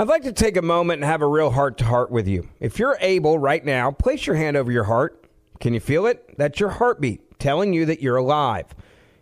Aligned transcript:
I'd 0.00 0.06
like 0.06 0.22
to 0.22 0.32
take 0.32 0.56
a 0.56 0.62
moment 0.62 1.02
and 1.02 1.10
have 1.10 1.22
a 1.22 1.26
real 1.26 1.50
heart 1.50 1.76
to 1.78 1.84
heart 1.84 2.12
with 2.12 2.28
you. 2.28 2.48
If 2.60 2.78
you're 2.78 2.96
able 3.00 3.36
right 3.36 3.64
now, 3.64 3.90
place 3.90 4.28
your 4.28 4.36
hand 4.36 4.56
over 4.56 4.70
your 4.70 4.84
heart. 4.84 5.24
Can 5.58 5.74
you 5.74 5.80
feel 5.80 6.06
it? 6.06 6.36
That's 6.38 6.60
your 6.60 6.68
heartbeat 6.68 7.40
telling 7.40 7.72
you 7.72 7.84
that 7.86 8.00
you're 8.00 8.16
alive. 8.16 8.66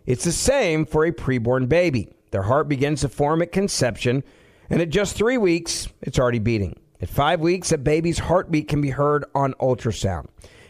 It's 0.05 0.23
the 0.23 0.31
same 0.31 0.85
for 0.85 1.03
a 1.03 1.11
preborn 1.11 1.67
baby. 1.67 2.09
Their 2.29 2.43
heart 2.43 2.69
begins 2.69 3.01
to 3.01 3.09
form 3.09 3.41
at 3.41 3.51
conception, 3.51 4.23
and 4.69 4.79
at 4.79 4.91
just 4.91 5.15
three 5.15 5.39
weeks, 5.39 5.87
it's 6.03 6.19
already 6.19 6.37
beating. 6.37 6.79
At 7.01 7.09
five 7.09 7.39
weeks, 7.39 7.71
a 7.71 7.79
baby's 7.79 8.19
heartbeat 8.19 8.67
can 8.67 8.79
be 8.79 8.91
heard 8.91 9.25
on 9.33 9.55
ultrasound. 9.55 10.27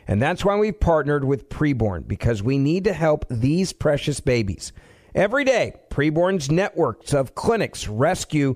And 0.08 0.22
that's 0.22 0.46
why 0.46 0.56
we've 0.56 0.80
partnered 0.80 1.26
with 1.26 1.50
Preborn, 1.50 2.08
because 2.08 2.42
we 2.42 2.58
need 2.58 2.86
to 2.86 2.94
help 2.94 3.26
these 3.30 3.74
precious 3.74 4.22
babies. 4.22 4.72
Every 5.14 5.44
day, 5.44 5.74
Preborn's 5.90 6.50
networks 6.50 7.14
of 7.14 7.36
clinics 7.36 7.90
rescue 7.90 8.56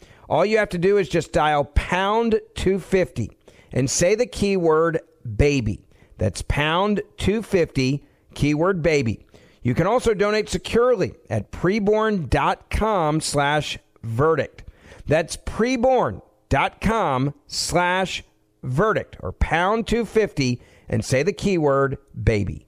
All 0.31 0.45
you 0.45 0.59
have 0.59 0.69
to 0.69 0.77
do 0.77 0.97
is 0.97 1.09
just 1.09 1.33
dial 1.33 1.65
pound 1.65 2.39
250 2.55 3.31
and 3.73 3.89
say 3.89 4.15
the 4.15 4.25
keyword 4.25 5.01
baby. 5.35 5.83
That's 6.19 6.41
pound 6.41 7.01
250, 7.17 8.01
keyword 8.33 8.81
baby. 8.81 9.25
You 9.61 9.75
can 9.75 9.87
also 9.87 10.13
donate 10.13 10.47
securely 10.47 11.15
at 11.29 11.51
preborn.com 11.51 13.19
slash 13.19 13.77
verdict. 14.03 14.63
That's 15.05 15.35
preborn.com 15.35 17.33
slash 17.47 18.23
verdict 18.63 19.17
or 19.19 19.33
pound 19.33 19.85
250 19.85 20.61
and 20.87 21.03
say 21.03 21.23
the 21.23 21.33
keyword 21.33 21.97
baby. 22.23 22.67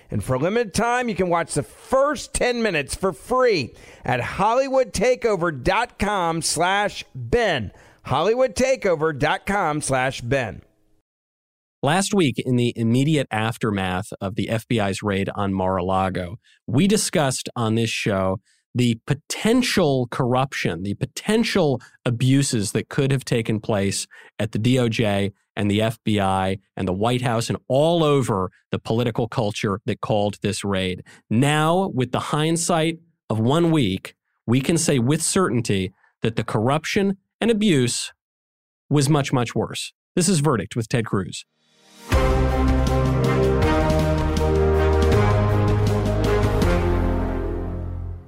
And 0.11 0.23
for 0.23 0.35
a 0.35 0.39
limited 0.39 0.73
time, 0.73 1.09
you 1.09 1.15
can 1.15 1.29
watch 1.29 1.53
the 1.53 1.63
first 1.63 2.33
10 2.33 2.61
minutes 2.61 2.93
for 2.93 3.13
free 3.13 3.73
at 4.03 4.19
hollywoodtakeover.com 4.19 6.41
slash 6.41 7.05
Ben. 7.15 7.71
hollywoodtakeover.com 8.05 9.81
slash 9.81 10.19
Ben. 10.21 10.61
Last 11.83 12.13
week, 12.13 12.37
in 12.37 12.57
the 12.57 12.73
immediate 12.75 13.25
aftermath 13.31 14.13
of 14.21 14.35
the 14.35 14.49
FBI's 14.51 15.01
raid 15.01 15.31
on 15.33 15.51
Mar 15.51 15.77
a 15.77 15.83
Lago, 15.83 16.37
we 16.67 16.87
discussed 16.87 17.49
on 17.55 17.73
this 17.73 17.89
show 17.89 18.39
the 18.75 18.99
potential 19.07 20.07
corruption, 20.11 20.83
the 20.83 20.93
potential 20.93 21.81
abuses 22.05 22.73
that 22.73 22.89
could 22.89 23.11
have 23.11 23.25
taken 23.25 23.59
place 23.59 24.05
at 24.37 24.51
the 24.51 24.59
DOJ 24.59 25.31
and 25.55 25.69
the 25.69 25.79
FBI 25.79 26.59
and 26.75 26.87
the 26.87 26.93
White 26.93 27.21
House 27.21 27.49
and 27.49 27.57
all 27.67 28.03
over 28.03 28.51
the 28.71 28.79
political 28.79 29.27
culture 29.27 29.81
that 29.85 30.01
called 30.01 30.37
this 30.41 30.63
raid. 30.63 31.03
Now, 31.29 31.91
with 31.93 32.11
the 32.11 32.19
hindsight 32.19 32.99
of 33.29 33.39
one 33.39 33.71
week, 33.71 34.15
we 34.45 34.61
can 34.61 34.77
say 34.77 34.99
with 34.99 35.21
certainty 35.21 35.93
that 36.21 36.35
the 36.35 36.43
corruption 36.43 37.17
and 37.39 37.51
abuse 37.51 38.13
was 38.89 39.09
much, 39.09 39.31
much 39.33 39.55
worse. 39.55 39.93
This 40.15 40.27
is 40.27 40.39
Verdict 40.39 40.75
with 40.75 40.89
Ted 40.89 41.05
Cruz. 41.05 41.45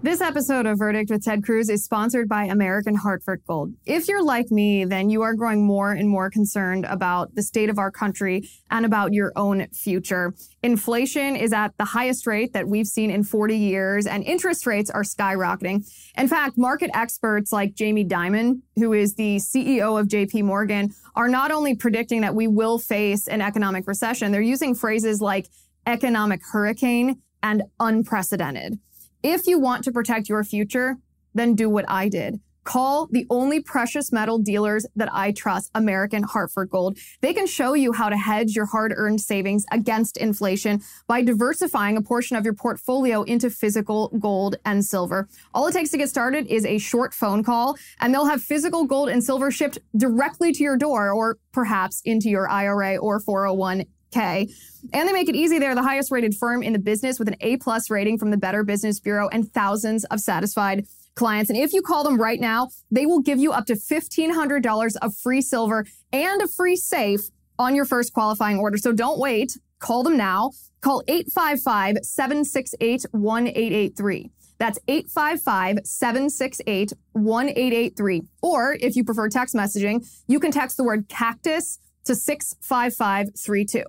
This 0.04 0.20
episode 0.20 0.66
of 0.66 0.80
Verdict 0.80 1.10
with 1.10 1.24
Ted 1.24 1.46
Cruz 1.46 1.70
is 1.70 1.86
sponsored 1.86 2.28
by 2.28 2.44
American 2.44 2.94
Hartford 2.94 3.42
Gold. 3.48 3.72
If 3.86 4.10
you're 4.10 4.22
like 4.22 4.52
me, 4.52 4.84
then 4.84 5.10
you 5.10 5.22
are 5.22 5.34
growing 5.34 5.66
more 5.66 5.94
and 5.94 6.10
more 6.10 6.30
concerned 6.30 6.84
about 6.84 7.36
the 7.36 7.42
state 7.42 7.70
of 7.70 7.80
our 7.80 7.90
country 7.90 8.50
and 8.70 8.86
about 8.86 9.14
your 9.14 9.32
own 9.38 9.66
future. 9.72 10.34
Inflation 10.62 11.38
is 11.38 11.54
at 11.54 11.78
the 11.78 11.86
highest 11.86 12.28
rate 12.28 12.52
that 12.52 12.68
we've 12.68 12.86
seen 12.86 13.12
in 13.12 13.24
40 13.24 13.56
years, 13.56 14.06
and 14.06 14.26
interest 14.26 14.68
rates 14.68 14.90
are 14.90 15.04
skyrocketing. 15.04 15.90
In 16.18 16.28
fact, 16.28 16.58
market 16.58 16.92
experts 16.94 17.54
like 17.54 17.74
Jamie 17.74 18.04
Dimon, 18.04 18.60
who 18.76 18.92
is 18.92 19.16
the 19.16 19.38
CEO 19.38 19.98
of 19.98 20.10
JP 20.10 20.44
Morgan, 20.44 20.94
are 21.16 21.30
not 21.30 21.50
only 21.50 21.76
predicting 21.76 22.20
that 22.22 22.36
we 22.36 22.50
will 22.50 22.78
face 22.78 23.30
an 23.30 23.40
economic 23.40 23.88
recession, 23.88 24.34
they're 24.34 24.42
using 24.42 24.76
phrases 24.76 25.22
like 25.22 25.48
economic 25.88 26.42
hurricane 26.52 27.22
and 27.42 27.64
unprecedented. 27.80 28.80
If 29.24 29.48
you 29.48 29.58
want 29.58 29.86
to 29.86 29.92
protect 29.94 30.28
your 30.28 30.44
future, 30.44 30.98
then 31.34 31.56
do 31.56 31.70
what 31.70 31.86
I 31.88 32.10
did. 32.10 32.42
Call 32.66 33.08
the 33.12 33.26
only 33.30 33.62
precious 33.62 34.12
metal 34.12 34.38
dealers 34.38 34.86
that 34.96 35.10
I 35.14 35.32
trust, 35.32 35.72
American 35.76 36.24
Hartford 36.24 36.70
Gold. 36.70 36.98
They 37.22 37.34
can 37.34 37.48
show 37.48 37.74
you 37.74 37.94
how 37.94 38.10
to 38.10 38.18
hedge 38.18 38.56
your 38.56 38.66
hard 38.66 38.94
earned 38.96 39.22
savings 39.22 39.66
against 39.72 40.18
inflation 40.18 40.82
by 41.08 41.24
diversifying 41.24 41.98
a 41.98 42.02
portion 42.02 42.36
of 42.36 42.44
your 42.44 42.54
portfolio 42.54 43.24
into 43.24 43.50
physical 43.50 44.10
gold 44.20 44.58
and 44.66 44.84
silver. 44.84 45.28
All 45.54 45.68
it 45.68 45.74
takes 45.74 45.90
to 45.92 45.98
get 45.98 46.10
started 46.10 46.48
is 46.48 46.66
a 46.66 46.78
short 46.78 47.14
phone 47.14 47.44
call, 47.44 47.78
and 48.00 48.14
they'll 48.14 48.26
have 48.26 48.42
physical 48.42 48.86
gold 48.86 49.10
and 49.10 49.24
silver 49.24 49.52
shipped 49.52 49.80
directly 49.96 50.52
to 50.54 50.64
your 50.64 50.78
door 50.78 51.12
or 51.12 51.38
perhaps 51.54 52.02
into 52.06 52.30
your 52.30 52.50
IRA 52.50 52.98
or 52.98 53.20
401 53.20 53.86
K. 54.14 54.48
And 54.94 55.08
they 55.08 55.14
make 55.14 55.30
it 55.30 55.36
easy. 55.36 55.60
They're 55.60 55.76
the 55.76 55.84
highest 55.84 56.12
rated 56.12 56.36
firm 56.36 56.62
in 56.62 56.74
the 56.74 56.80
business 56.80 57.20
with 57.20 57.28
an 57.28 57.36
A 57.42 57.58
plus 57.58 57.90
rating 57.90 58.18
from 58.18 58.32
the 58.32 58.38
Better 58.38 58.64
Business 58.64 59.00
Bureau 59.00 59.30
and 59.30 59.52
thousands 59.54 60.04
of 60.06 60.20
satisfied 60.20 60.86
clients. 61.16 61.50
And 61.50 61.58
if 61.58 61.74
you 61.74 61.82
call 61.82 62.04
them 62.04 62.20
right 62.20 62.40
now, 62.40 62.70
they 62.92 63.06
will 63.06 63.20
give 63.20 63.40
you 63.40 63.52
up 63.52 63.66
to 63.68 63.74
$1,500 63.74 64.96
of 65.02 65.16
free 65.16 65.42
silver 65.42 65.86
and 66.12 66.42
a 66.42 66.48
free 66.48 66.76
safe 66.76 67.22
on 67.60 67.76
your 67.76 67.86
first 67.86 68.14
qualifying 68.14 68.58
order. 68.58 68.78
So 68.78 68.92
don't 68.92 69.20
wait. 69.20 69.58
Call 69.80 70.04
them 70.04 70.18
now. 70.18 70.52
Call 70.82 71.04
855 71.08 71.98
768 72.04 73.06
1883. 73.12 74.32
That's 74.60 74.80
855 74.88 75.80
768 75.84 76.94
1883. 77.14 78.22
Or 78.42 78.78
if 78.80 78.96
you 78.96 79.04
prefer 79.04 79.30
text 79.30 79.56
messaging, 79.56 80.06
you 80.28 80.40
can 80.40 80.52
text 80.52 80.78
the 80.78 80.84
word 80.84 81.08
cactus 81.10 81.80
to 82.06 82.16
65532. 82.16 83.84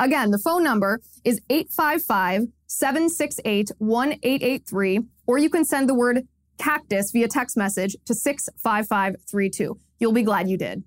Again, 0.00 0.30
the 0.30 0.38
phone 0.38 0.64
number 0.64 1.02
is 1.24 1.42
855 1.50 2.48
768 2.66 3.70
1883. 3.78 5.00
Or 5.26 5.36
you 5.36 5.50
can 5.50 5.62
send 5.66 5.90
the 5.90 5.94
word 5.94 6.26
cactus 6.56 7.10
via 7.10 7.28
text 7.28 7.54
message 7.54 7.96
to 8.06 8.14
65532. 8.14 9.78
You'll 9.98 10.12
be 10.12 10.22
glad 10.22 10.48
you 10.48 10.56
did. 10.56 10.82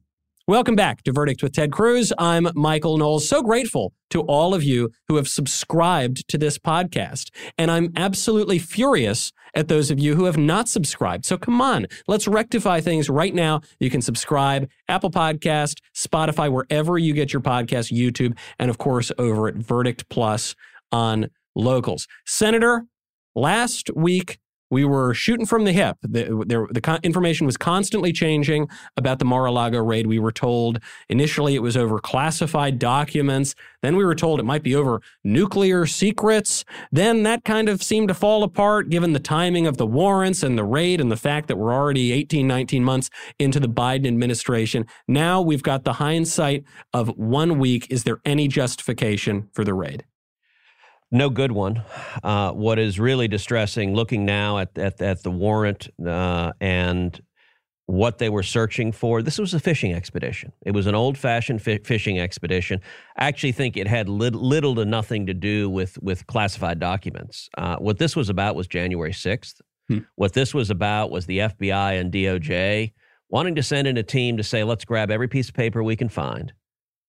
Welcome 0.46 0.76
back 0.76 1.04
to 1.04 1.14
Verdict 1.14 1.42
with 1.42 1.54
Ted 1.54 1.72
Cruz. 1.72 2.12
I'm 2.18 2.50
Michael 2.54 2.98
Knowles. 2.98 3.30
So 3.30 3.42
grateful 3.42 3.94
to 4.10 4.24
all 4.24 4.54
of 4.54 4.62
you 4.62 4.90
who 5.08 5.16
have 5.16 5.30
subscribed 5.30 6.28
to 6.28 6.38
this 6.38 6.58
podcast. 6.58 7.30
And 7.58 7.72
I'm 7.72 7.94
absolutely 7.96 8.60
furious 8.60 9.32
at 9.56 9.70
those 9.70 9.90
of 9.90 10.00
you 10.00 10.16
who 10.16 10.26
have 10.26 10.36
not 10.36 10.68
subscribed. 10.68 11.26
So 11.26 11.38
come 11.38 11.62
on, 11.62 11.88
let's 12.10 12.28
rectify 12.28 12.82
things 12.82 13.10
right 13.10 13.34
now. 13.34 13.62
You 13.80 13.90
can 13.90 14.02
subscribe 14.02 14.70
Apple 14.90 15.12
Podcast, 15.12 15.78
Spotify, 15.96 16.52
wherever 16.52 16.98
you 16.98 17.14
get 17.14 17.32
your 17.32 17.42
podcast, 17.42 17.98
YouTube, 17.98 18.38
and 18.60 18.70
of 18.70 18.78
course 18.78 19.14
over 19.18 19.48
at 19.48 19.56
Verdict 19.56 20.10
Plus 20.10 20.56
on 20.92 21.30
Locals. 21.56 22.06
Senator, 22.26 22.86
last 23.34 23.90
week 23.96 24.40
we 24.74 24.84
were 24.84 25.14
shooting 25.14 25.46
from 25.46 25.66
the 25.66 25.72
hip. 25.72 25.98
The, 26.02 26.24
the, 26.46 26.68
the 26.72 27.00
information 27.04 27.46
was 27.46 27.58
constantly 27.58 28.12
changing 28.12 28.68
about 28.98 29.20
the 29.20 29.26
Mar-a-Lago 29.26 29.80
raid. 29.80 30.08
We 30.08 30.18
were 30.18 30.32
told 30.32 30.80
initially 31.10 31.54
it 31.54 31.62
was 31.62 31.78
over 31.78 32.00
classified 32.00 32.80
documents. 32.80 33.54
Then 33.84 33.96
we 33.96 34.04
were 34.04 34.16
told 34.16 34.40
it 34.40 34.44
might 34.44 34.64
be 34.64 34.76
over 34.76 35.02
nuclear 35.24 35.86
secrets. 35.86 36.66
Then 36.92 37.22
that 37.24 37.46
kind 37.46 37.70
of 37.70 37.84
seemed 37.84 38.08
to 38.08 38.16
fall 38.16 38.44
apart 38.44 38.90
given 38.90 39.14
the 39.14 39.20
timing 39.20 39.68
of 39.68 39.78
the 39.78 39.86
warrants 39.86 40.42
and 40.42 40.58
the 40.58 40.64
raid 40.64 41.00
and 41.00 41.12
the 41.12 41.18
fact 41.18 41.48
that 41.50 41.58
we're 41.58 41.74
already 41.74 42.12
18, 42.12 42.48
19 42.48 42.84
months 42.84 43.12
into 43.38 43.60
the 43.60 43.70
Biden 43.70 44.08
administration. 44.08 44.88
Now 45.08 45.40
we've 45.40 45.64
got 45.64 45.84
the 45.84 45.94
hindsight 45.94 46.64
of 46.94 47.10
one 47.10 47.60
week. 47.60 47.86
Is 47.92 48.06
there 48.06 48.18
any 48.26 48.48
justification 48.48 49.50
for 49.54 49.64
the 49.64 49.76
raid? 49.76 50.04
No 51.14 51.30
good 51.30 51.52
one. 51.52 51.84
Uh, 52.24 52.52
what 52.52 52.80
is 52.80 53.00
really 53.00 53.28
distressing, 53.28 53.94
looking 53.94 54.26
now 54.26 54.58
at 54.58 54.76
at, 54.78 55.00
at 55.00 55.22
the 55.22 55.30
warrant 55.30 55.88
uh, 56.04 56.54
and 56.60 57.22
what 57.86 58.18
they 58.18 58.30
were 58.30 58.42
searching 58.42 58.92
for, 58.92 59.22
this 59.22 59.38
was 59.38 59.54
a 59.54 59.60
fishing 59.60 59.94
expedition. 59.94 60.54
It 60.66 60.72
was 60.72 60.88
an 60.88 60.96
old-fashioned 60.96 61.62
fi- 61.62 61.80
fishing 61.80 62.20
expedition. 62.20 62.82
I 63.16 63.28
actually 63.28 63.52
think 63.52 63.78
it 63.78 63.88
had 63.88 64.10
li- 64.10 64.30
little 64.32 64.74
to 64.76 64.86
nothing 64.86 65.28
to 65.28 65.36
do 65.36 65.70
with 65.70 66.02
with 66.02 66.26
classified 66.26 66.80
documents. 66.80 67.48
Uh, 67.58 67.76
what 67.78 68.00
this 68.00 68.16
was 68.16 68.30
about 68.30 68.56
was 68.56 68.68
January 68.68 69.14
sixth. 69.14 69.62
Hmm. 69.90 70.00
What 70.16 70.34
this 70.34 70.52
was 70.52 70.72
about 70.72 71.12
was 71.12 71.28
the 71.28 71.40
FBI 71.40 72.00
and 72.00 72.12
DOJ 72.12 72.92
wanting 73.30 73.54
to 73.56 73.64
send 73.64 73.88
in 73.88 73.98
a 73.98 74.04
team 74.04 74.38
to 74.38 74.44
say, 74.44 74.64
let's 74.64 74.86
grab 74.86 75.12
every 75.12 75.28
piece 75.28 75.50
of 75.50 75.54
paper 75.54 75.84
we 75.84 75.96
can 75.96 76.10
find 76.10 76.54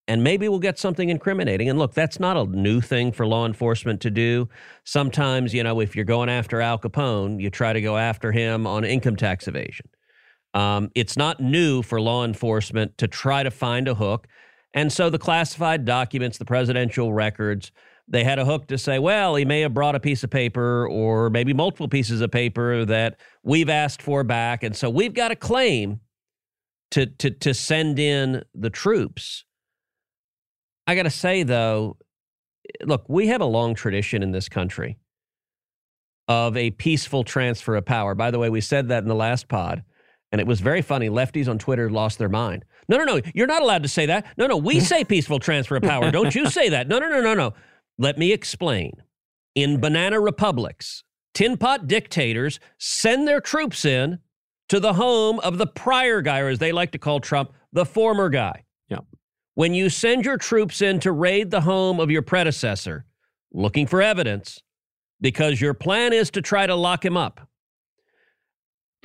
and 0.07 0.23
maybe 0.23 0.49
we'll 0.49 0.59
get 0.59 0.79
something 0.79 1.09
incriminating. 1.09 1.69
And 1.69 1.79
look, 1.79 1.95
that's 1.95 2.21
not 2.21 2.37
a 2.37 2.45
new 2.45 2.81
thing 2.81 3.11
for 3.13 3.27
law 3.27 3.47
enforcement 3.47 4.01
to 4.03 4.11
do. 4.11 4.49
Sometimes, 4.85 5.55
you 5.55 5.63
know, 5.63 5.81
if 5.81 5.97
you're 5.97 6.05
going 6.05 6.29
after 6.29 6.61
Al 6.61 6.79
Capone, 6.79 7.41
you 7.41 7.51
try 7.51 7.73
to 7.73 7.81
go 7.81 7.97
after 7.97 8.31
him 8.31 8.67
on 8.67 8.85
income 8.85 9.17
tax 9.17 9.49
evasion. 9.49 9.89
Um, 10.53 10.91
it's 10.95 11.17
not 11.17 11.41
new 11.41 11.83
for 11.83 12.01
law 12.01 12.25
enforcement 12.25 12.97
to 12.99 13.09
try 13.09 13.43
to 13.43 13.51
find 13.51 13.89
a 13.89 13.95
hook. 13.95 14.29
And 14.75 14.93
so 14.93 15.09
the 15.09 15.19
classified 15.19 15.85
documents, 15.85 16.39
the 16.39 16.45
presidential 16.45 17.13
records, 17.13 17.73
they 18.07 18.25
had 18.25 18.39
a 18.39 18.45
hook 18.45 18.69
to 18.69 18.77
say, 18.77 18.99
well, 18.99 19.35
he 19.35 19.45
may 19.45 19.63
have 19.63 19.73
brought 19.73 19.95
a 19.95 20.01
piece 20.01 20.23
of 20.23 20.31
paper 20.31 20.87
or 20.89 21.31
maybe 21.31 21.55
multiple 21.55 21.89
pieces 21.89 22.21
of 22.21 22.31
paper 22.31 22.85
that 22.85 23.19
we've 23.43 23.71
asked 23.71 24.03
for 24.03 24.23
back. 24.23 24.63
And 24.63 24.77
so 24.77 24.91
we've 24.91 25.15
got 25.15 25.31
a 25.31 25.37
claim 25.37 26.01
to, 26.91 27.07
to, 27.07 27.31
to 27.31 27.55
send 27.55 27.99
in 27.99 28.45
the 28.55 28.71
troops. 28.71 29.45
I 30.87 30.95
got 30.95 31.05
to 31.05 31.11
say, 31.11 31.43
though, 31.43 31.97
eh, 32.69 32.85
look, 32.85 33.05
we 33.09 33.29
have 33.29 33.41
a 33.41 33.47
long 33.47 33.75
tradition 33.75 34.23
in 34.23 34.33
this 34.33 34.49
country 34.49 34.99
of 36.29 36.57
a 36.57 36.71
peaceful 36.71 37.25
transfer 37.25 37.77
of 37.77 37.85
power. 37.85 38.15
By 38.15 38.31
the 38.31 38.39
way, 38.39 38.49
we 38.51 38.61
said 38.61 38.89
that 38.89 39.03
in 39.03 39.09
the 39.09 39.15
last 39.15 39.49
pod, 39.49 39.85
and 40.33 40.41
it 40.41 40.47
was 40.47 40.61
very 40.61 40.83
funny. 40.83 41.09
Lefties 41.09 41.49
on 41.49 41.59
Twitter 41.59 41.91
lost 41.91 42.19
their 42.19 42.29
mind. 42.29 42.65
No, 42.89 42.99
no, 42.99 43.05
no, 43.05 43.21
you're 43.35 43.47
not 43.47 43.63
allowed 43.63 43.83
to 43.83 43.89
say 43.89 44.07
that. 44.07 44.27
No, 44.37 44.47
no, 44.47 44.57
we 44.57 44.81
say 44.81 45.05
peaceful 45.05 45.39
transfer 45.39 45.77
of 45.77 45.83
power. 45.83 46.11
Don't 46.11 46.35
you 46.35 46.49
say 46.51 46.69
that. 46.71 46.89
No, 46.89 46.99
no, 46.99 47.09
no, 47.09 47.21
no, 47.21 47.35
no. 47.35 47.55
Let 47.99 48.19
me 48.19 48.33
explain. 48.33 48.93
In 49.55 49.81
banana 49.81 50.21
republics, 50.21 51.05
tin 51.33 51.57
pot 51.57 51.87
dictators 51.87 52.59
send 52.79 53.29
their 53.29 53.41
troops 53.41 53.85
in 53.85 54.19
to 54.69 54.81
the 54.81 54.95
home 54.95 55.39
of 55.41 55.59
the 55.59 55.67
prior 55.67 56.21
guy, 56.21 56.41
or 56.41 56.49
as 56.49 56.59
they 56.59 56.73
like 56.73 56.93
to 56.93 56.99
call 56.99 57.21
Trump, 57.21 57.53
the 57.73 57.87
former 57.87 58.29
guy 58.29 58.65
when 59.55 59.75
you 59.75 59.89
send 59.89 60.25
your 60.25 60.37
troops 60.37 60.83
in 60.83 61.01
to 61.01 61.13
raid 61.13 61.51
the 61.51 61.61
home 61.61 62.01
of 62.01 62.11
your 62.11 62.23
predecessor, 62.23 63.05
looking 63.53 63.87
for 63.87 64.03
evidence, 64.03 64.61
because 65.21 65.61
your 65.61 65.75
plan 65.75 66.13
is 66.13 66.31
to 66.31 66.43
try 66.43 66.67
to 66.67 66.75
lock 66.75 67.05
him 67.05 67.17
up. 67.17 67.49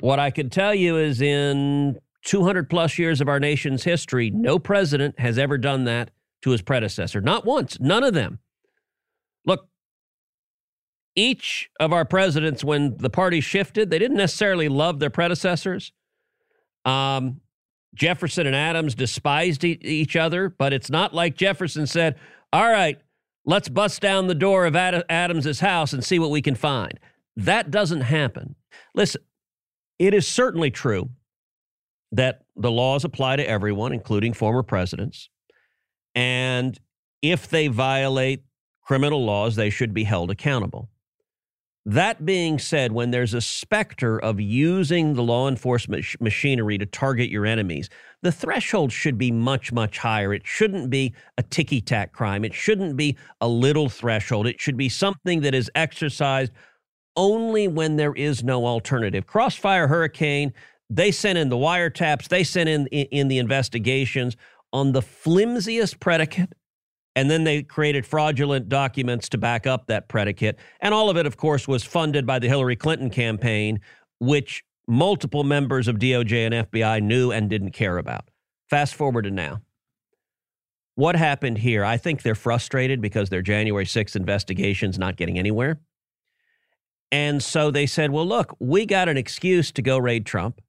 What 0.00 0.18
I 0.18 0.30
can 0.30 0.50
tell 0.50 0.74
you 0.74 0.96
is 0.96 1.20
in 1.20 1.98
200 2.24 2.68
plus 2.68 2.98
years 2.98 3.20
of 3.20 3.28
our 3.28 3.40
nation's 3.40 3.84
history, 3.84 4.30
no 4.30 4.58
president 4.58 5.18
has 5.20 5.38
ever 5.38 5.56
done 5.56 5.84
that 5.84 6.10
to 6.42 6.50
his 6.50 6.62
predecessor. 6.62 7.20
Not 7.20 7.44
once, 7.44 7.78
none 7.80 8.02
of 8.02 8.14
them. 8.14 8.38
Look, 9.44 9.68
each 11.14 11.70
of 11.78 11.92
our 11.92 12.04
presidents, 12.04 12.64
when 12.64 12.96
the 12.96 13.10
party 13.10 13.40
shifted, 13.40 13.90
they 13.90 13.98
didn't 13.98 14.16
necessarily 14.16 14.68
love 14.68 14.98
their 15.00 15.10
predecessors. 15.10 15.92
Um, 16.84 17.40
Jefferson 17.94 18.46
and 18.46 18.56
Adams 18.56 18.94
despised 18.94 19.64
e- 19.64 19.78
each 19.82 20.16
other, 20.16 20.48
but 20.48 20.72
it's 20.72 20.90
not 20.90 21.14
like 21.14 21.36
Jefferson 21.36 21.86
said, 21.86 22.16
All 22.52 22.70
right, 22.70 22.98
let's 23.44 23.68
bust 23.68 24.00
down 24.00 24.26
the 24.26 24.34
door 24.34 24.66
of 24.66 24.76
Ad- 24.76 25.04
Adams's 25.08 25.60
house 25.60 25.92
and 25.92 26.04
see 26.04 26.18
what 26.18 26.30
we 26.30 26.42
can 26.42 26.54
find. 26.54 26.98
That 27.36 27.70
doesn't 27.70 28.02
happen. 28.02 28.54
Listen, 28.94 29.22
it 29.98 30.14
is 30.14 30.26
certainly 30.26 30.70
true 30.70 31.10
that 32.12 32.44
the 32.56 32.70
laws 32.70 33.04
apply 33.04 33.36
to 33.36 33.48
everyone, 33.48 33.92
including 33.92 34.32
former 34.32 34.62
presidents. 34.62 35.28
And 36.14 36.78
if 37.22 37.48
they 37.48 37.68
violate 37.68 38.42
criminal 38.82 39.24
laws, 39.24 39.56
they 39.56 39.70
should 39.70 39.94
be 39.94 40.04
held 40.04 40.30
accountable. 40.30 40.88
That 41.86 42.26
being 42.26 42.58
said, 42.58 42.92
when 42.92 43.10
there's 43.10 43.32
a 43.32 43.40
specter 43.40 44.18
of 44.18 44.38
using 44.38 45.14
the 45.14 45.22
law 45.22 45.48
enforcement 45.48 46.04
sh- 46.04 46.16
machinery 46.20 46.76
to 46.76 46.84
target 46.84 47.30
your 47.30 47.46
enemies, 47.46 47.88
the 48.22 48.32
threshold 48.32 48.92
should 48.92 49.16
be 49.16 49.30
much, 49.30 49.72
much 49.72 49.96
higher. 49.96 50.34
It 50.34 50.46
shouldn't 50.46 50.90
be 50.90 51.14
a 51.38 51.42
ticky 51.42 51.80
tack 51.80 52.12
crime. 52.12 52.44
It 52.44 52.52
shouldn't 52.52 52.96
be 52.96 53.16
a 53.40 53.48
little 53.48 53.88
threshold. 53.88 54.46
It 54.46 54.60
should 54.60 54.76
be 54.76 54.90
something 54.90 55.40
that 55.40 55.54
is 55.54 55.70
exercised 55.74 56.52
only 57.16 57.66
when 57.66 57.96
there 57.96 58.14
is 58.14 58.44
no 58.44 58.66
alternative. 58.66 59.26
Crossfire 59.26 59.88
Hurricane, 59.88 60.52
they 60.90 61.10
sent 61.10 61.38
in 61.38 61.48
the 61.48 61.56
wiretaps, 61.56 62.28
they 62.28 62.44
sent 62.44 62.68
in, 62.68 62.86
in, 62.88 63.06
in 63.06 63.28
the 63.28 63.38
investigations 63.38 64.36
on 64.72 64.92
the 64.92 65.02
flimsiest 65.02 65.98
predicate 65.98 66.52
and 67.16 67.30
then 67.30 67.44
they 67.44 67.62
created 67.62 68.06
fraudulent 68.06 68.68
documents 68.68 69.28
to 69.30 69.38
back 69.38 69.66
up 69.66 69.86
that 69.86 70.08
predicate. 70.08 70.58
And 70.80 70.94
all 70.94 71.10
of 71.10 71.16
it, 71.16 71.26
of 71.26 71.36
course, 71.36 71.66
was 71.66 71.82
funded 71.84 72.26
by 72.26 72.38
the 72.38 72.48
Hillary 72.48 72.76
Clinton 72.76 73.10
campaign, 73.10 73.80
which 74.18 74.64
multiple 74.86 75.44
members 75.44 75.88
of 75.88 75.96
DOJ 75.96 76.46
and 76.46 76.70
FBI 76.70 77.02
knew 77.02 77.32
and 77.32 77.50
didn't 77.50 77.72
care 77.72 77.98
about. 77.98 78.28
Fast 78.68 78.94
forward 78.94 79.22
to 79.22 79.30
now. 79.30 79.60
What 80.94 81.16
happened 81.16 81.58
here? 81.58 81.84
I 81.84 81.96
think 81.96 82.22
they're 82.22 82.34
frustrated 82.34 83.00
because 83.00 83.30
their 83.30 83.42
January 83.42 83.86
6th 83.86 84.16
investigation's 84.16 84.98
not 84.98 85.16
getting 85.16 85.38
anywhere. 85.38 85.80
And 87.10 87.42
so 87.42 87.70
they 87.70 87.86
said, 87.86 88.10
well, 88.10 88.26
look, 88.26 88.54
we 88.60 88.86
got 88.86 89.08
an 89.08 89.16
excuse 89.16 89.72
to 89.72 89.82
go 89.82 89.98
raid 89.98 90.26
Trump. 90.26 90.60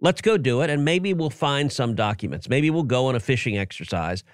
Let's 0.00 0.20
go 0.20 0.36
do 0.36 0.60
it. 0.60 0.70
And 0.70 0.84
maybe 0.84 1.14
we'll 1.14 1.30
find 1.30 1.72
some 1.72 1.94
documents. 1.94 2.48
Maybe 2.48 2.68
we'll 2.70 2.82
go 2.82 3.06
on 3.06 3.14
a 3.14 3.20
fishing 3.20 3.56
exercise 3.56 4.24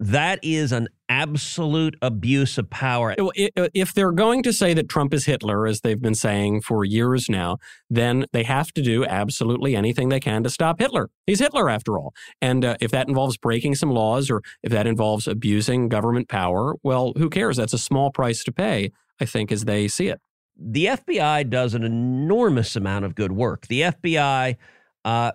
that 0.00 0.38
is 0.42 0.70
an 0.70 0.88
absolute 1.08 1.96
abuse 2.00 2.56
of 2.58 2.70
power. 2.70 3.14
If 3.34 3.94
they're 3.94 4.12
going 4.12 4.42
to 4.44 4.52
say 4.52 4.72
that 4.74 4.88
Trump 4.88 5.12
is 5.12 5.24
Hitler, 5.24 5.66
as 5.66 5.80
they've 5.80 6.00
been 6.00 6.14
saying 6.14 6.60
for 6.60 6.84
years 6.84 7.28
now, 7.28 7.58
then 7.90 8.26
they 8.32 8.44
have 8.44 8.72
to 8.72 8.82
do 8.82 9.04
absolutely 9.04 9.74
anything 9.74 10.08
they 10.08 10.20
can 10.20 10.44
to 10.44 10.50
stop 10.50 10.78
Hitler. 10.78 11.10
He's 11.26 11.40
Hitler, 11.40 11.68
after 11.68 11.98
all. 11.98 12.14
And 12.40 12.64
uh, 12.64 12.76
if 12.80 12.90
that 12.92 13.08
involves 13.08 13.36
breaking 13.36 13.74
some 13.74 13.90
laws 13.90 14.30
or 14.30 14.42
if 14.62 14.70
that 14.70 14.86
involves 14.86 15.26
abusing 15.26 15.88
government 15.88 16.28
power, 16.28 16.76
well, 16.82 17.12
who 17.16 17.28
cares? 17.28 17.56
That's 17.56 17.72
a 17.72 17.78
small 17.78 18.10
price 18.10 18.44
to 18.44 18.52
pay, 18.52 18.92
I 19.20 19.24
think, 19.24 19.50
as 19.50 19.64
they 19.64 19.88
see 19.88 20.08
it. 20.08 20.20
The 20.60 20.86
FBI 20.86 21.48
does 21.50 21.74
an 21.74 21.84
enormous 21.84 22.76
amount 22.76 23.04
of 23.04 23.14
good 23.14 23.32
work. 23.32 23.66
The 23.68 23.82
FBI 23.82 24.56
uh, 25.04 25.32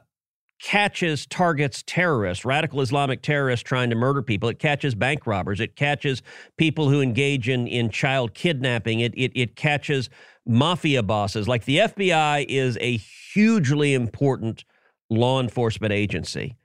catches, 0.63 1.25
targets 1.25 1.83
terrorists, 1.85 2.45
radical 2.45 2.79
Islamic 2.79 3.21
terrorists 3.21 3.63
trying 3.63 3.89
to 3.89 3.97
murder 3.97 4.21
people. 4.21 4.47
It 4.47 4.59
catches 4.59 4.95
bank 4.95 5.27
robbers. 5.27 5.59
It 5.59 5.75
catches 5.75 6.23
people 6.57 6.89
who 6.89 7.01
engage 7.01 7.49
in, 7.49 7.67
in 7.67 7.89
child 7.89 8.33
kidnapping. 8.33 9.01
It, 9.01 9.13
it, 9.13 9.33
it 9.35 9.55
catches 9.57 10.09
mafia 10.47 11.03
bosses. 11.03 11.49
Like 11.49 11.65
the 11.65 11.79
FBI 11.79 12.45
is 12.47 12.77
a 12.79 12.95
hugely 12.95 13.93
important 13.93 14.63
law 15.09 15.41
enforcement 15.41 15.91
agency. 15.91 16.55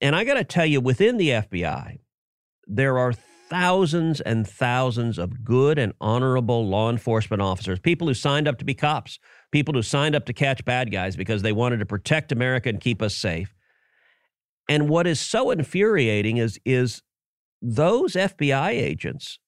And 0.00 0.14
I 0.14 0.22
got 0.22 0.34
to 0.34 0.44
tell 0.44 0.66
you, 0.66 0.80
within 0.80 1.16
the 1.16 1.30
FBI, 1.30 1.98
there 2.68 2.96
are 2.96 3.12
thousands 3.12 4.20
and 4.20 4.46
thousands 4.46 5.18
of 5.18 5.44
good 5.44 5.80
and 5.80 5.92
honorable 6.00 6.68
law 6.68 6.90
enforcement 6.90 7.42
officers, 7.42 7.80
people 7.80 8.06
who 8.06 8.14
signed 8.14 8.46
up 8.46 8.58
to 8.58 8.64
be 8.64 8.74
cops, 8.74 9.18
people 9.56 9.72
who 9.72 9.80
signed 9.80 10.14
up 10.14 10.26
to 10.26 10.34
catch 10.34 10.62
bad 10.66 10.92
guys 10.92 11.16
because 11.16 11.40
they 11.40 11.50
wanted 11.50 11.78
to 11.78 11.86
protect 11.86 12.30
America 12.30 12.68
and 12.68 12.78
keep 12.78 13.00
us 13.00 13.16
safe. 13.16 13.54
And 14.68 14.86
what 14.86 15.06
is 15.06 15.18
so 15.18 15.50
infuriating 15.50 16.36
is, 16.36 16.60
is 16.66 17.00
those 17.62 18.12
FBI 18.12 18.68
agents, 18.68 19.38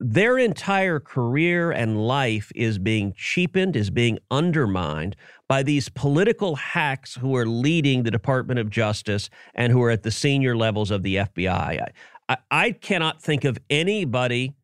their 0.00 0.38
entire 0.38 0.98
career 0.98 1.72
and 1.72 2.06
life 2.06 2.50
is 2.54 2.78
being 2.78 3.12
cheapened, 3.14 3.76
is 3.76 3.90
being 3.90 4.18
undermined 4.30 5.14
by 5.46 5.62
these 5.62 5.90
political 5.90 6.56
hacks 6.56 7.16
who 7.16 7.36
are 7.36 7.44
leading 7.44 8.02
the 8.02 8.10
Department 8.10 8.58
of 8.58 8.70
Justice 8.70 9.28
and 9.54 9.74
who 9.74 9.82
are 9.82 9.90
at 9.90 10.04
the 10.04 10.10
senior 10.10 10.56
levels 10.56 10.90
of 10.90 11.02
the 11.02 11.16
FBI. 11.16 11.86
I, 12.30 12.36
I 12.50 12.70
cannot 12.70 13.20
think 13.20 13.44
of 13.44 13.58
anybody 13.68 14.54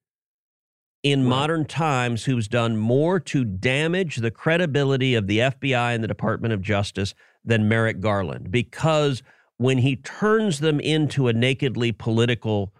in 1.11 1.23
right. 1.23 1.29
modern 1.29 1.65
times 1.65 2.25
who's 2.25 2.49
done 2.49 2.77
more 2.77 3.21
to 3.21 3.45
damage 3.45 4.17
the 4.17 4.31
credibility 4.31 5.15
of 5.15 5.27
the 5.27 5.39
FBI 5.39 5.95
and 5.95 6.03
the 6.03 6.09
Department 6.09 6.53
of 6.53 6.63
Justice 6.63 7.15
than 7.45 7.69
Merrick 7.69 8.01
Garland 8.01 8.51
because 8.51 9.23
when 9.57 9.79
he 9.79 9.97
turns 9.97 10.61
them 10.61 10.81
into 10.81 11.29
a 11.29 11.33
nakedly 11.33 11.93
political 11.93 12.73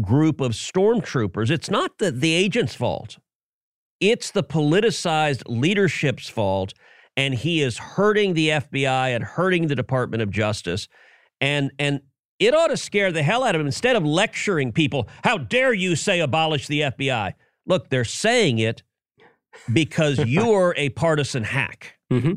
group 0.00 0.40
of 0.40 0.52
stormtroopers, 0.52 1.50
it's 1.50 1.70
not 1.70 1.98
the, 1.98 2.10
the 2.10 2.32
agent's 2.32 2.74
fault. 2.74 3.18
It's 4.00 4.30
the 4.30 4.42
politicized 4.42 5.42
leadership's 5.46 6.28
fault. 6.28 6.72
And 7.16 7.34
he 7.34 7.60
is 7.60 7.76
hurting 7.76 8.34
the 8.34 8.48
FBI 8.48 9.14
and 9.14 9.22
hurting 9.22 9.66
the 9.66 9.74
Department 9.74 10.22
of 10.22 10.30
Justice. 10.30 10.88
And, 11.40 11.70
and 11.78 12.00
it 12.40 12.54
ought 12.54 12.68
to 12.68 12.76
scare 12.76 13.12
the 13.12 13.22
hell 13.22 13.44
out 13.44 13.54
of 13.54 13.60
him 13.60 13.66
instead 13.66 13.94
of 13.94 14.04
lecturing 14.04 14.72
people. 14.72 15.08
How 15.22 15.38
dare 15.38 15.72
you 15.72 15.94
say 15.94 16.20
abolish 16.20 16.66
the 16.66 16.80
FBI? 16.80 17.34
Look, 17.66 17.90
they're 17.90 18.04
saying 18.04 18.58
it 18.58 18.82
because 19.72 20.18
you're 20.26 20.74
a 20.76 20.88
partisan 20.88 21.44
hack. 21.44 21.98
Mm-hmm. 22.10 22.32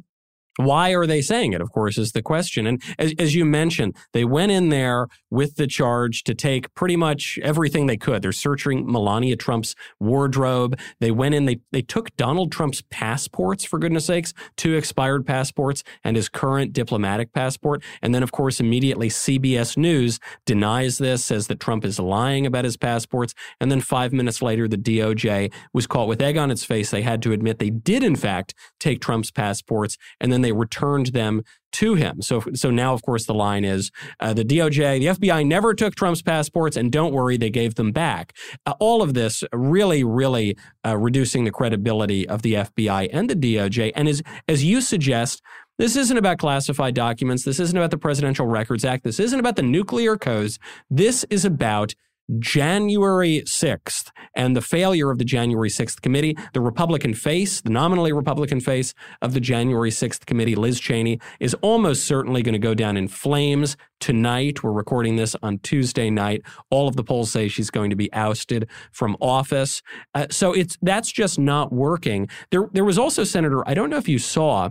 Why 0.57 0.91
are 0.91 1.07
they 1.07 1.22
saying 1.22 1.53
it, 1.53 1.62
of 1.62 1.72
course, 1.72 1.98
is 1.98 2.12
the 2.12 2.22
question. 2.22 2.67
And 2.67 2.81
as, 3.00 3.13
as 3.17 3.36
you 3.36 3.45
mentioned, 3.45 3.95
they 4.13 4.24
went 4.24 4.51
in 4.51 4.69
there 4.69 5.07
with 5.31 5.55
the 5.55 5.67
charge 5.67 6.24
to 6.24 6.36
take 6.36 6.74
pretty 6.75 6.95
much 6.95 7.39
everything 7.41 7.88
they 7.88 7.98
could. 7.98 8.22
They're 8.22 8.31
searching 8.31 8.89
Melania 8.91 9.36
Trump's 9.36 9.75
wardrobe. 10.00 10.77
They 11.00 11.12
went 11.12 11.33
in, 11.33 11.45
they, 11.45 11.60
they 11.72 11.81
took 11.81 12.15
Donald 12.17 12.51
Trump's 12.51 12.83
passports, 12.89 13.65
for 13.65 13.79
goodness 13.79 14.05
sakes, 14.05 14.33
two 14.55 14.75
expired 14.75 15.25
passports 15.25 15.83
and 16.03 16.15
his 16.15 16.29
current 16.29 16.72
diplomatic 16.72 17.33
passport. 17.33 17.83
And 18.01 18.13
then, 18.13 18.22
of 18.22 18.31
course, 18.31 18.60
immediately 18.60 19.10
CBS 19.10 19.75
News 19.75 20.19
denies 20.45 21.00
this, 21.00 21.25
says 21.25 21.48
that 21.48 21.60
Trump 21.60 21.83
is 21.83 22.00
lying 22.00 22.45
about 22.45 22.65
his 22.65 22.77
passports. 22.77 23.33
And 23.60 23.72
then 23.72 23.81
five 23.81 24.13
minutes 24.13 24.41
later, 24.41 24.67
the 24.67 24.77
DOJ 24.77 25.51
was 25.74 25.88
caught 25.88 26.07
with 26.07 26.22
egg 26.22 26.38
on 26.38 26.51
its 26.51 26.63
face. 26.63 26.91
They 26.91 27.01
had 27.01 27.24
to 27.24 27.31
admit 27.31 27.57
they 27.57 27.72
did, 27.72 28.03
in 28.03 28.15
fact, 28.15 28.53
take 28.79 29.01
Trump's 29.01 29.31
passports. 29.31 29.98
And 30.19 30.31
then 30.31 30.42
they 30.43 30.51
returned 30.51 31.07
them 31.07 31.43
to 31.73 31.95
him. 31.95 32.21
So, 32.21 32.43
so 32.53 32.69
now, 32.69 32.93
of 32.93 33.01
course, 33.01 33.25
the 33.25 33.33
line 33.33 33.65
is 33.65 33.91
uh, 34.19 34.33
the 34.33 34.45
DOJ, 34.45 35.00
the 35.00 35.27
FBI 35.27 35.45
never 35.45 35.73
took 35.73 35.95
Trump's 35.95 36.21
passports, 36.21 36.77
and 36.77 36.91
don't 36.91 37.13
worry, 37.13 37.35
they 37.38 37.50
gave 37.50 37.75
them 37.75 37.91
back. 37.91 38.33
Uh, 38.65 38.73
all 38.79 39.01
of 39.01 39.13
this 39.13 39.43
really, 39.51 40.03
really 40.03 40.55
uh, 40.85 40.97
reducing 40.97 41.43
the 41.43 41.51
credibility 41.51 42.27
of 42.27 42.41
the 42.43 42.53
FBI 42.53 43.09
and 43.12 43.29
the 43.29 43.35
DOJ. 43.35 43.91
And 43.95 44.07
as 44.07 44.21
as 44.47 44.63
you 44.63 44.81
suggest, 44.81 45.41
this 45.79 45.95
isn't 45.95 46.17
about 46.17 46.38
classified 46.38 46.93
documents. 46.93 47.43
This 47.43 47.59
isn't 47.59 47.75
about 47.75 47.91
the 47.91 47.97
Presidential 47.97 48.45
Records 48.45 48.85
Act. 48.85 49.03
This 49.03 49.19
isn't 49.19 49.39
about 49.39 49.55
the 49.55 49.63
nuclear 49.63 50.17
codes. 50.17 50.59
This 50.89 51.25
is 51.29 51.45
about 51.45 51.95
January 52.39 53.42
6th 53.46 54.10
and 54.36 54.56
the 54.56 54.62
failure 54.62 55.12
of 55.12 55.18
the 55.18 55.25
January 55.25 55.70
6th 55.70 56.01
committee. 56.01 56.38
The 56.53 56.62
Republican 56.62 57.13
face, 57.13 57.62
the 57.62 57.70
nominally 57.70 58.13
Republican 58.13 58.60
face 58.60 58.94
of 59.22 59.34
the 59.34 59.39
January 59.39 59.89
6th 59.89 60.25
committee, 60.25 60.56
Liz 60.56 60.80
Cheney, 60.80 61.20
is 61.39 61.53
almost 61.56 62.06
certainly 62.06 62.42
going 62.42 62.53
to 62.53 62.60
go 62.60 62.74
down 62.74 62.98
in 62.98 63.08
flames 63.08 63.75
tonight. 64.00 64.63
We're 64.63 64.72
recording 64.72 65.15
this 65.15 65.36
on 65.44 65.60
Tuesday 65.60 66.10
night. 66.10 66.42
All 66.70 66.88
of 66.88 66.96
the 66.96 67.03
polls 67.03 67.32
say 67.32 67.48
she's 67.48 67.70
going 67.70 67.89
to 67.89 67.96
be 67.96 68.12
ousted 68.13 68.70
from 68.92 69.18
office. 69.22 69.82
Uh, 70.13 70.27
so 70.30 70.53
it's 70.53 70.77
that's 70.82 71.12
just 71.12 71.38
not 71.39 71.72
working. 71.72 72.27
There, 72.51 72.70
there 72.74 72.86
was 72.86 72.98
also 72.98 73.24
Senator. 73.24 73.68
I 73.68 73.74
don't 73.74 73.89
know 73.89 73.98
if 73.98 74.08
you 74.08 74.20
saw 74.20 74.70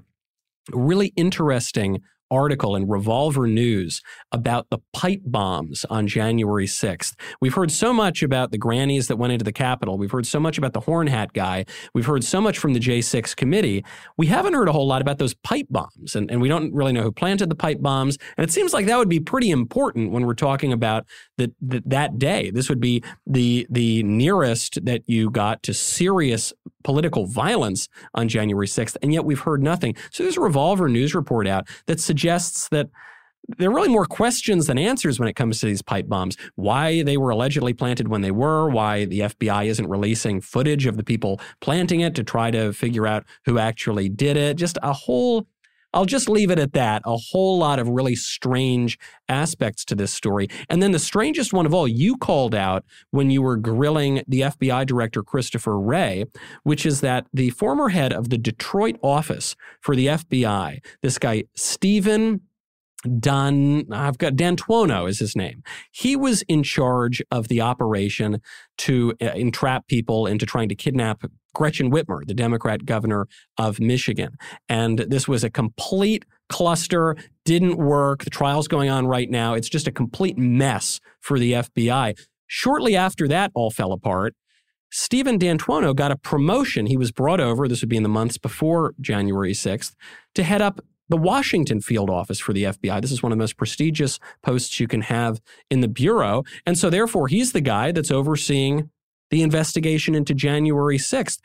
really 0.72 1.12
interesting 1.16 2.00
article 2.32 2.74
in 2.74 2.88
Revolver 2.88 3.46
News 3.46 4.00
about 4.32 4.70
the 4.70 4.78
pipe 4.92 5.20
bombs 5.24 5.84
on 5.90 6.06
January 6.06 6.66
6th. 6.66 7.14
We've 7.40 7.54
heard 7.54 7.70
so 7.70 7.92
much 7.92 8.22
about 8.22 8.50
the 8.50 8.58
grannies 8.58 9.08
that 9.08 9.16
went 9.16 9.34
into 9.34 9.44
the 9.44 9.52
Capitol. 9.52 9.98
We've 9.98 10.10
heard 10.10 10.26
so 10.26 10.40
much 10.40 10.56
about 10.56 10.72
the 10.72 10.80
horn 10.80 11.06
hat 11.06 11.34
guy. 11.34 11.66
We've 11.94 12.06
heard 12.06 12.24
so 12.24 12.40
much 12.40 12.58
from 12.58 12.72
the 12.72 12.80
J6 12.80 13.36
committee. 13.36 13.84
We 14.16 14.26
haven't 14.26 14.54
heard 14.54 14.68
a 14.68 14.72
whole 14.72 14.86
lot 14.86 15.02
about 15.02 15.18
those 15.18 15.34
pipe 15.34 15.66
bombs, 15.68 16.16
and, 16.16 16.30
and 16.30 16.40
we 16.40 16.48
don't 16.48 16.72
really 16.72 16.92
know 16.92 17.02
who 17.02 17.12
planted 17.12 17.50
the 17.50 17.54
pipe 17.54 17.82
bombs. 17.82 18.16
And 18.38 18.48
it 18.48 18.50
seems 18.50 18.72
like 18.72 18.86
that 18.86 18.96
would 18.96 19.10
be 19.10 19.20
pretty 19.20 19.50
important 19.50 20.10
when 20.10 20.24
we're 20.24 20.34
talking 20.34 20.72
about 20.72 21.06
the, 21.36 21.52
the, 21.60 21.82
that 21.86 22.18
day. 22.18 22.50
This 22.50 22.70
would 22.70 22.80
be 22.80 23.04
the, 23.26 23.66
the 23.68 24.02
nearest 24.04 24.84
that 24.86 25.02
you 25.06 25.30
got 25.30 25.62
to 25.64 25.74
serious 25.74 26.52
political 26.82 27.26
violence 27.26 27.88
on 28.14 28.26
January 28.28 28.66
6th, 28.66 28.96
and 29.02 29.12
yet 29.12 29.24
we've 29.24 29.40
heard 29.40 29.62
nothing. 29.62 29.94
So 30.10 30.22
there's 30.22 30.38
a 30.38 30.40
Revolver 30.40 30.88
News 30.88 31.14
report 31.14 31.46
out 31.46 31.68
that 31.86 32.00
suggests 32.00 32.21
that 32.70 32.88
there 33.58 33.70
are 33.70 33.74
really 33.74 33.88
more 33.88 34.06
questions 34.06 34.66
than 34.66 34.78
answers 34.78 35.18
when 35.18 35.28
it 35.28 35.34
comes 35.34 35.60
to 35.60 35.66
these 35.66 35.82
pipe 35.82 36.08
bombs. 36.08 36.36
Why 36.54 37.02
they 37.02 37.16
were 37.16 37.30
allegedly 37.30 37.72
planted 37.72 38.08
when 38.08 38.20
they 38.20 38.30
were, 38.30 38.68
why 38.68 39.04
the 39.04 39.20
FBI 39.20 39.66
isn't 39.66 39.88
releasing 39.88 40.40
footage 40.40 40.86
of 40.86 40.96
the 40.96 41.04
people 41.04 41.40
planting 41.60 42.00
it 42.00 42.14
to 42.14 42.22
try 42.22 42.50
to 42.50 42.72
figure 42.72 43.06
out 43.06 43.24
who 43.44 43.58
actually 43.58 44.08
did 44.08 44.36
it. 44.36 44.56
Just 44.56 44.78
a 44.82 44.92
whole 44.92 45.46
I'll 45.92 46.06
just 46.06 46.28
leave 46.28 46.50
it 46.50 46.58
at 46.58 46.72
that. 46.72 47.02
A 47.04 47.16
whole 47.16 47.58
lot 47.58 47.78
of 47.78 47.88
really 47.88 48.14
strange 48.14 48.98
aspects 49.28 49.84
to 49.86 49.94
this 49.94 50.12
story. 50.12 50.48
And 50.68 50.82
then 50.82 50.92
the 50.92 50.98
strangest 50.98 51.52
one 51.52 51.66
of 51.66 51.74
all, 51.74 51.86
you 51.86 52.16
called 52.16 52.54
out 52.54 52.84
when 53.10 53.30
you 53.30 53.42
were 53.42 53.56
grilling 53.56 54.22
the 54.26 54.40
FBI 54.42 54.86
director, 54.86 55.22
Christopher 55.22 55.78
Wray, 55.78 56.24
which 56.62 56.86
is 56.86 57.00
that 57.00 57.26
the 57.32 57.50
former 57.50 57.90
head 57.90 58.12
of 58.12 58.30
the 58.30 58.38
Detroit 58.38 58.96
office 59.02 59.56
for 59.80 59.94
the 59.94 60.06
FBI, 60.06 60.80
this 61.02 61.18
guy, 61.18 61.44
Stephen 61.54 62.40
Don, 63.18 63.92
I've 63.92 64.18
got 64.18 64.36
D'Antuono 64.36 65.08
is 65.08 65.18
his 65.18 65.34
name. 65.34 65.62
He 65.90 66.14
was 66.14 66.42
in 66.42 66.62
charge 66.62 67.22
of 67.30 67.48
the 67.48 67.60
operation 67.60 68.40
to 68.78 69.14
uh, 69.20 69.26
entrap 69.26 69.86
people 69.88 70.26
into 70.26 70.46
trying 70.46 70.68
to 70.68 70.74
kidnap 70.74 71.24
Gretchen 71.54 71.90
Whitmer, 71.90 72.24
the 72.26 72.34
Democrat 72.34 72.84
governor 72.86 73.26
of 73.58 73.80
Michigan. 73.80 74.36
And 74.68 74.98
this 74.98 75.28
was 75.28 75.44
a 75.44 75.50
complete 75.50 76.24
cluster, 76.48 77.16
didn't 77.44 77.76
work. 77.76 78.24
The 78.24 78.30
trial's 78.30 78.68
going 78.68 78.88
on 78.88 79.06
right 79.06 79.30
now. 79.30 79.54
It's 79.54 79.68
just 79.68 79.88
a 79.88 79.92
complete 79.92 80.38
mess 80.38 81.00
for 81.20 81.38
the 81.38 81.52
FBI. 81.52 82.18
Shortly 82.46 82.96
after 82.96 83.26
that 83.28 83.50
all 83.54 83.70
fell 83.70 83.92
apart, 83.92 84.34
Stephen 84.90 85.38
D'Antuono 85.38 85.96
got 85.96 86.12
a 86.12 86.16
promotion. 86.16 86.84
He 86.84 86.98
was 86.98 87.10
brought 87.10 87.40
over, 87.40 87.66
this 87.66 87.80
would 87.80 87.88
be 87.88 87.96
in 87.96 88.02
the 88.02 88.10
months 88.10 88.36
before 88.36 88.94
January 89.00 89.54
6th, 89.54 89.94
to 90.34 90.42
head 90.42 90.60
up 90.60 90.80
the 91.08 91.16
Washington 91.16 91.80
field 91.80 92.10
office 92.10 92.40
for 92.40 92.52
the 92.52 92.64
FBI. 92.64 93.00
This 93.00 93.12
is 93.12 93.22
one 93.22 93.32
of 93.32 93.38
the 93.38 93.42
most 93.42 93.56
prestigious 93.56 94.18
posts 94.42 94.80
you 94.80 94.88
can 94.88 95.02
have 95.02 95.40
in 95.70 95.80
the 95.80 95.88
Bureau. 95.88 96.44
And 96.66 96.78
so, 96.78 96.90
therefore, 96.90 97.28
he's 97.28 97.52
the 97.52 97.60
guy 97.60 97.92
that's 97.92 98.10
overseeing 98.10 98.90
the 99.30 99.42
investigation 99.42 100.14
into 100.14 100.34
January 100.34 100.98
6th. 100.98 101.38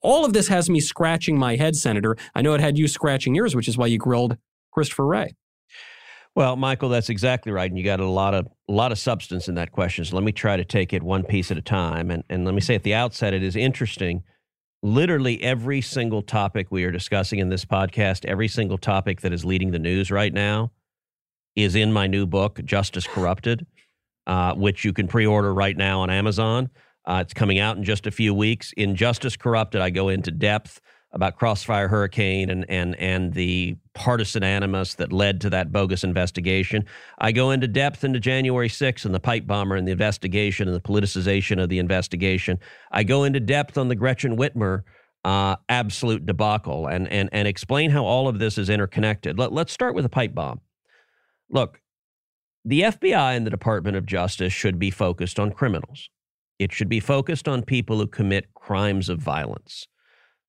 All 0.00 0.24
of 0.24 0.32
this 0.32 0.48
has 0.48 0.70
me 0.70 0.80
scratching 0.80 1.38
my 1.38 1.56
head, 1.56 1.74
Senator. 1.74 2.16
I 2.34 2.42
know 2.42 2.54
it 2.54 2.60
had 2.60 2.78
you 2.78 2.86
scratching 2.86 3.34
yours, 3.34 3.56
which 3.56 3.68
is 3.68 3.76
why 3.76 3.86
you 3.86 3.98
grilled 3.98 4.36
Christopher 4.72 5.06
Wray. 5.06 5.34
Well, 6.34 6.54
Michael, 6.54 6.88
that's 6.88 7.08
exactly 7.08 7.50
right, 7.50 7.68
and 7.68 7.76
you 7.76 7.84
got 7.84 7.98
a 7.98 8.06
lot 8.06 8.32
of 8.32 8.46
a 8.68 8.72
lot 8.72 8.92
of 8.92 8.98
substance 8.98 9.48
in 9.48 9.56
that 9.56 9.72
question. 9.72 10.04
So 10.04 10.14
let 10.14 10.24
me 10.24 10.30
try 10.30 10.56
to 10.56 10.64
take 10.64 10.92
it 10.92 11.02
one 11.02 11.24
piece 11.24 11.50
at 11.50 11.58
a 11.58 11.62
time. 11.62 12.12
And 12.12 12.22
and 12.30 12.44
let 12.44 12.54
me 12.54 12.60
say 12.60 12.76
at 12.76 12.84
the 12.84 12.94
outset, 12.94 13.34
it 13.34 13.42
is 13.42 13.56
interesting 13.56 14.22
literally 14.82 15.42
every 15.42 15.80
single 15.80 16.22
topic 16.22 16.68
we 16.70 16.84
are 16.84 16.90
discussing 16.90 17.38
in 17.38 17.48
this 17.48 17.64
podcast, 17.64 18.24
every 18.24 18.48
single 18.48 18.78
topic 18.78 19.20
that 19.22 19.32
is 19.32 19.44
leading 19.44 19.70
the 19.70 19.78
news 19.78 20.10
right 20.10 20.32
now 20.32 20.70
is 21.56 21.74
in 21.74 21.92
my 21.92 22.06
new 22.06 22.26
book, 22.26 22.60
Justice 22.64 23.06
Corrupted, 23.06 23.66
uh, 24.26 24.54
which 24.54 24.84
you 24.84 24.92
can 24.92 25.08
pre 25.08 25.26
order 25.26 25.52
right 25.52 25.76
now 25.76 26.00
on 26.00 26.10
Amazon. 26.10 26.70
Uh, 27.04 27.20
it's 27.22 27.34
coming 27.34 27.58
out 27.58 27.76
in 27.76 27.84
just 27.84 28.06
a 28.06 28.10
few 28.10 28.34
weeks. 28.34 28.72
In 28.76 28.94
Justice 28.94 29.36
Corrupted, 29.36 29.80
I 29.80 29.90
go 29.90 30.08
into 30.08 30.30
depth 30.30 30.80
about 31.12 31.36
Crossfire 31.36 31.88
Hurricane 31.88 32.50
and 32.50 32.68
and 32.68 32.94
and 32.96 33.32
the 33.32 33.76
partisan 33.94 34.42
animus 34.42 34.94
that 34.94 35.12
led 35.12 35.40
to 35.40 35.50
that 35.50 35.72
bogus 35.72 36.04
investigation. 36.04 36.84
I 37.18 37.32
go 37.32 37.50
into 37.50 37.66
depth 37.66 38.04
into 38.04 38.20
January 38.20 38.68
6th 38.68 39.04
and 39.04 39.14
the 39.14 39.20
pipe 39.20 39.46
bomber 39.46 39.76
and 39.76 39.88
the 39.88 39.92
investigation 39.92 40.68
and 40.68 40.76
the 40.76 40.80
politicization 40.80 41.62
of 41.62 41.68
the 41.68 41.78
investigation. 41.78 42.58
I 42.92 43.04
go 43.04 43.24
into 43.24 43.40
depth 43.40 43.78
on 43.78 43.88
the 43.88 43.94
Gretchen 43.94 44.36
Whitmer 44.36 44.82
uh, 45.24 45.56
absolute 45.68 46.26
debacle 46.26 46.86
and 46.86 47.08
and 47.08 47.28
and 47.32 47.48
explain 47.48 47.90
how 47.90 48.04
all 48.04 48.28
of 48.28 48.38
this 48.38 48.58
is 48.58 48.68
interconnected. 48.68 49.38
Let, 49.38 49.52
let's 49.52 49.72
start 49.72 49.94
with 49.94 50.04
a 50.04 50.10
pipe 50.10 50.34
bomb. 50.34 50.60
Look, 51.50 51.80
the 52.64 52.82
FBI 52.82 53.34
and 53.34 53.46
the 53.46 53.50
Department 53.50 53.96
of 53.96 54.04
Justice 54.04 54.52
should 54.52 54.78
be 54.78 54.90
focused 54.90 55.38
on 55.38 55.52
criminals. 55.52 56.10
It 56.58 56.72
should 56.72 56.88
be 56.88 57.00
focused 57.00 57.48
on 57.48 57.62
people 57.62 57.98
who 57.98 58.06
commit 58.06 58.52
crimes 58.52 59.08
of 59.08 59.20
violence 59.20 59.86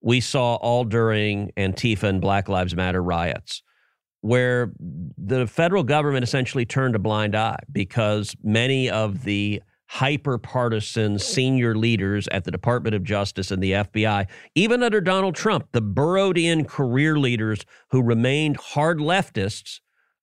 we 0.01 0.21
saw 0.21 0.55
all 0.55 0.83
during 0.83 1.51
Antifa 1.57 2.03
and 2.03 2.21
Black 2.21 2.49
Lives 2.49 2.75
Matter 2.75 3.01
riots, 3.03 3.61
where 4.21 4.71
the 4.79 5.47
federal 5.47 5.83
government 5.83 6.23
essentially 6.23 6.65
turned 6.65 6.95
a 6.95 6.99
blind 6.99 7.35
eye 7.35 7.59
because 7.71 8.35
many 8.43 8.89
of 8.89 9.23
the 9.23 9.61
hyper 9.89 10.37
partisan 10.37 11.17
senior 11.17 11.75
leaders 11.75 12.27
at 12.27 12.43
the 12.43 12.51
Department 12.51 12.95
of 12.95 13.03
Justice 13.03 13.49
and 13.49 13.61
the 13.61 13.71
FBI, 13.71 14.27
even 14.53 14.83
under 14.83 15.01
Donald 15.01 15.33
Trump, 15.33 15.67
the 15.71 15.81
burrowed 15.81 16.37
in 16.37 16.63
career 16.65 17.17
leaders 17.17 17.65
who 17.89 18.01
remained 18.01 18.57
hard 18.57 18.99
leftists, 18.99 19.79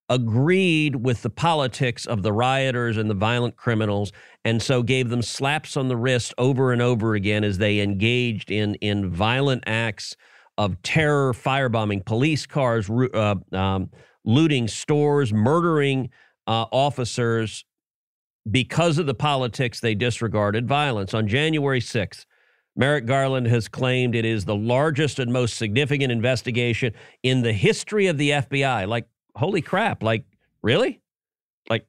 agreed 0.09 0.97
with 0.97 1.23
the 1.23 1.31
politics 1.31 2.07
of 2.07 2.23
the 2.23 2.33
rioters 2.33 2.97
and 2.97 3.11
the 3.11 3.15
violent 3.15 3.57
criminals 3.57 4.13
and 4.45 4.63
so 4.63 4.83
gave 4.83 5.09
them 5.09 5.23
slaps 5.23 5.77
on 5.77 5.89
the 5.89 5.97
wrist 5.97 6.33
over 6.39 6.73
and 6.73 6.81
over 6.81 7.15
again 7.15 7.43
as 7.43 7.59
they 7.59 7.81
engaged 7.81 8.51
in 8.51 8.77
in 8.77 9.11
violent 9.11 9.65
acts 9.67 10.17
of 10.59 10.81
terror 10.83 11.33
firebombing 11.33 12.05
police 12.05 12.47
cars 12.47 12.89
uh, 12.89 13.35
um, 13.53 13.91
looting 14.25 14.69
stores 14.69 15.33
murdering 15.33 16.09
uh, 16.47 16.67
officers 16.71 17.65
because 18.49 18.99
of 18.99 19.07
the 19.07 19.15
politics 19.15 19.81
they 19.81 19.95
disregarded 19.95 20.69
violence 20.69 21.15
on 21.15 21.27
january 21.27 21.81
6th 21.81 22.27
Merrick 22.79 23.07
Garland 23.07 23.47
has 23.47 23.69
claimed 23.69 24.15
it 24.15 24.27
is 24.27 24.45
the 24.45 24.55
largest 24.55 25.19
and 25.19 25.33
most 25.33 25.57
significant 25.57 26.13
investigation 26.13 26.93
in 27.23 27.41
the 27.41 27.55
history 27.55 28.07
of 28.07 28.19
the 28.19 28.31
FBI. 28.33 28.87
Like, 28.87 29.07
holy 29.37 29.63
crap, 29.63 30.03
like 30.03 30.25
really? 30.63 31.01
Like 31.69 31.87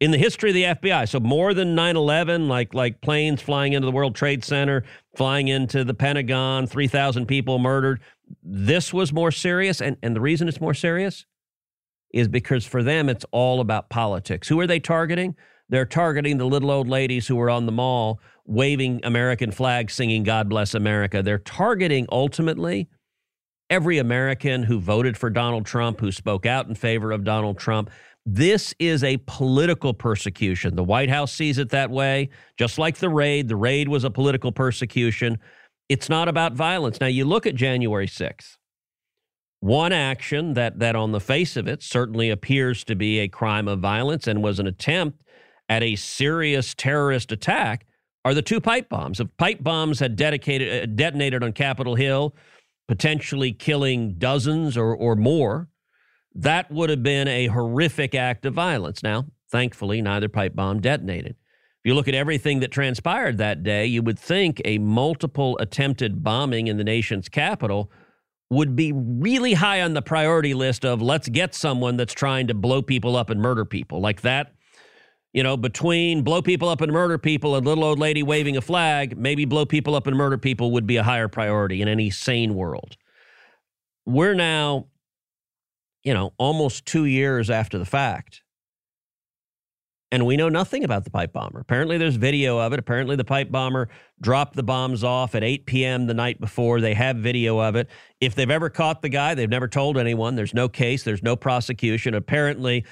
in 0.00 0.10
the 0.10 0.18
history 0.18 0.50
of 0.50 0.54
the 0.54 0.90
FBI. 0.90 1.08
So 1.08 1.20
more 1.20 1.54
than 1.54 1.74
9/11, 1.74 2.48
like 2.48 2.74
like 2.74 3.00
planes 3.00 3.42
flying 3.42 3.72
into 3.72 3.86
the 3.86 3.92
World 3.92 4.14
Trade 4.14 4.44
Center, 4.44 4.84
flying 5.16 5.48
into 5.48 5.84
the 5.84 5.94
Pentagon, 5.94 6.66
3,000 6.66 7.26
people 7.26 7.58
murdered. 7.58 8.00
This 8.42 8.92
was 8.92 9.12
more 9.12 9.30
serious 9.30 9.80
and 9.80 9.96
and 10.02 10.14
the 10.14 10.20
reason 10.20 10.48
it's 10.48 10.60
more 10.60 10.74
serious 10.74 11.26
is 12.12 12.28
because 12.28 12.66
for 12.66 12.82
them 12.82 13.08
it's 13.08 13.24
all 13.30 13.60
about 13.60 13.88
politics. 13.88 14.48
Who 14.48 14.58
are 14.60 14.66
they 14.66 14.80
targeting? 14.80 15.36
They're 15.68 15.86
targeting 15.86 16.38
the 16.38 16.46
little 16.46 16.70
old 16.70 16.88
ladies 16.88 17.28
who 17.28 17.36
were 17.36 17.50
on 17.50 17.66
the 17.66 17.72
mall 17.72 18.20
waving 18.44 19.00
American 19.04 19.52
flags 19.52 19.94
singing 19.94 20.24
God 20.24 20.48
bless 20.48 20.74
America. 20.74 21.22
They're 21.22 21.38
targeting 21.38 22.06
ultimately 22.10 22.88
every 23.70 23.98
American 23.98 24.64
who 24.64 24.80
voted 24.80 25.16
for 25.16 25.30
Donald 25.30 25.64
Trump, 25.64 26.00
who 26.00 26.12
spoke 26.12 26.44
out 26.44 26.66
in 26.66 26.74
favor 26.74 27.12
of 27.12 27.24
Donald 27.24 27.58
Trump. 27.58 27.88
This 28.26 28.74
is 28.78 29.02
a 29.02 29.16
political 29.26 29.94
persecution. 29.94 30.76
The 30.76 30.84
White 30.84 31.08
House 31.08 31.32
sees 31.32 31.56
it 31.56 31.70
that 31.70 31.90
way, 31.90 32.28
just 32.58 32.78
like 32.78 32.98
the 32.98 33.08
raid. 33.08 33.48
The 33.48 33.56
raid 33.56 33.88
was 33.88 34.04
a 34.04 34.10
political 34.10 34.52
persecution. 34.52 35.38
It's 35.88 36.08
not 36.08 36.28
about 36.28 36.52
violence. 36.52 37.00
Now, 37.00 37.06
you 37.06 37.24
look 37.24 37.46
at 37.46 37.54
January 37.54 38.06
6th. 38.06 38.58
One 39.60 39.92
action 39.92 40.54
that, 40.54 40.78
that, 40.80 40.96
on 40.96 41.12
the 41.12 41.20
face 41.20 41.56
of 41.56 41.68
it, 41.68 41.82
certainly 41.82 42.30
appears 42.30 42.82
to 42.84 42.94
be 42.94 43.20
a 43.20 43.28
crime 43.28 43.68
of 43.68 43.80
violence 43.80 44.26
and 44.26 44.42
was 44.42 44.58
an 44.58 44.66
attempt 44.66 45.22
at 45.68 45.82
a 45.82 45.96
serious 45.96 46.74
terrorist 46.74 47.30
attack 47.30 47.86
are 48.24 48.34
the 48.34 48.42
two 48.42 48.60
pipe 48.60 48.88
bombs. 48.88 49.20
If 49.20 49.28
pipe 49.36 49.62
bombs 49.62 50.00
had 50.00 50.16
dedicated, 50.16 50.82
uh, 50.82 50.86
detonated 50.94 51.42
on 51.42 51.52
Capitol 51.52 51.94
Hill, 51.94 52.34
potentially 52.90 53.52
killing 53.52 54.14
dozens 54.18 54.76
or, 54.76 54.92
or 54.92 55.14
more, 55.14 55.68
that 56.34 56.68
would 56.72 56.90
have 56.90 57.04
been 57.04 57.28
a 57.28 57.46
horrific 57.46 58.16
act 58.16 58.44
of 58.44 58.52
violence. 58.52 59.00
Now, 59.00 59.26
thankfully, 59.48 60.02
neither 60.02 60.28
pipe 60.28 60.56
bomb 60.56 60.80
detonated. 60.80 61.36
If 61.38 61.84
you 61.84 61.94
look 61.94 62.08
at 62.08 62.16
everything 62.16 62.58
that 62.58 62.72
transpired 62.72 63.38
that 63.38 63.62
day, 63.62 63.86
you 63.86 64.02
would 64.02 64.18
think 64.18 64.60
a 64.64 64.78
multiple 64.78 65.56
attempted 65.60 66.24
bombing 66.24 66.66
in 66.66 66.78
the 66.78 66.84
nation's 66.84 67.28
capital 67.28 67.92
would 68.50 68.74
be 68.74 68.90
really 68.92 69.54
high 69.54 69.82
on 69.82 69.94
the 69.94 70.02
priority 70.02 70.52
list 70.52 70.84
of 70.84 71.00
let's 71.00 71.28
get 71.28 71.54
someone 71.54 71.96
that's 71.96 72.12
trying 72.12 72.48
to 72.48 72.54
blow 72.54 72.82
people 72.82 73.14
up 73.14 73.30
and 73.30 73.40
murder 73.40 73.64
people. 73.64 74.00
Like 74.00 74.22
that 74.22 74.52
you 75.32 75.42
know, 75.42 75.56
between 75.56 76.22
blow 76.22 76.42
people 76.42 76.68
up 76.68 76.80
and 76.80 76.92
murder 76.92 77.18
people 77.18 77.54
and 77.54 77.64
little 77.64 77.84
old 77.84 77.98
lady 77.98 78.22
waving 78.22 78.56
a 78.56 78.60
flag, 78.60 79.16
maybe 79.16 79.44
blow 79.44 79.64
people 79.64 79.94
up 79.94 80.06
and 80.06 80.16
murder 80.16 80.38
people 80.38 80.72
would 80.72 80.86
be 80.86 80.96
a 80.96 81.02
higher 81.02 81.28
priority 81.28 81.80
in 81.80 81.88
any 81.88 82.10
sane 82.10 82.54
world. 82.54 82.96
We're 84.06 84.34
now, 84.34 84.86
you 86.02 86.14
know, 86.14 86.32
almost 86.38 86.84
two 86.84 87.04
years 87.04 87.48
after 87.48 87.78
the 87.78 87.84
fact. 87.84 88.42
And 90.12 90.26
we 90.26 90.36
know 90.36 90.48
nothing 90.48 90.82
about 90.82 91.04
the 91.04 91.10
pipe 91.10 91.32
bomber. 91.32 91.60
Apparently, 91.60 91.96
there's 91.96 92.16
video 92.16 92.58
of 92.58 92.72
it. 92.72 92.80
Apparently, 92.80 93.14
the 93.14 93.24
pipe 93.24 93.52
bomber 93.52 93.88
dropped 94.20 94.56
the 94.56 94.64
bombs 94.64 95.04
off 95.04 95.36
at 95.36 95.44
8 95.44 95.66
p.m. 95.66 96.08
the 96.08 96.14
night 96.14 96.40
before. 96.40 96.80
They 96.80 96.94
have 96.94 97.18
video 97.18 97.60
of 97.60 97.76
it. 97.76 97.88
If 98.20 98.34
they've 98.34 98.50
ever 98.50 98.68
caught 98.70 99.02
the 99.02 99.08
guy, 99.08 99.36
they've 99.36 99.48
never 99.48 99.68
told 99.68 99.96
anyone. 99.96 100.34
There's 100.34 100.54
no 100.54 100.68
case, 100.68 101.04
there's 101.04 101.22
no 101.22 101.36
prosecution. 101.36 102.14
Apparently, 102.14 102.84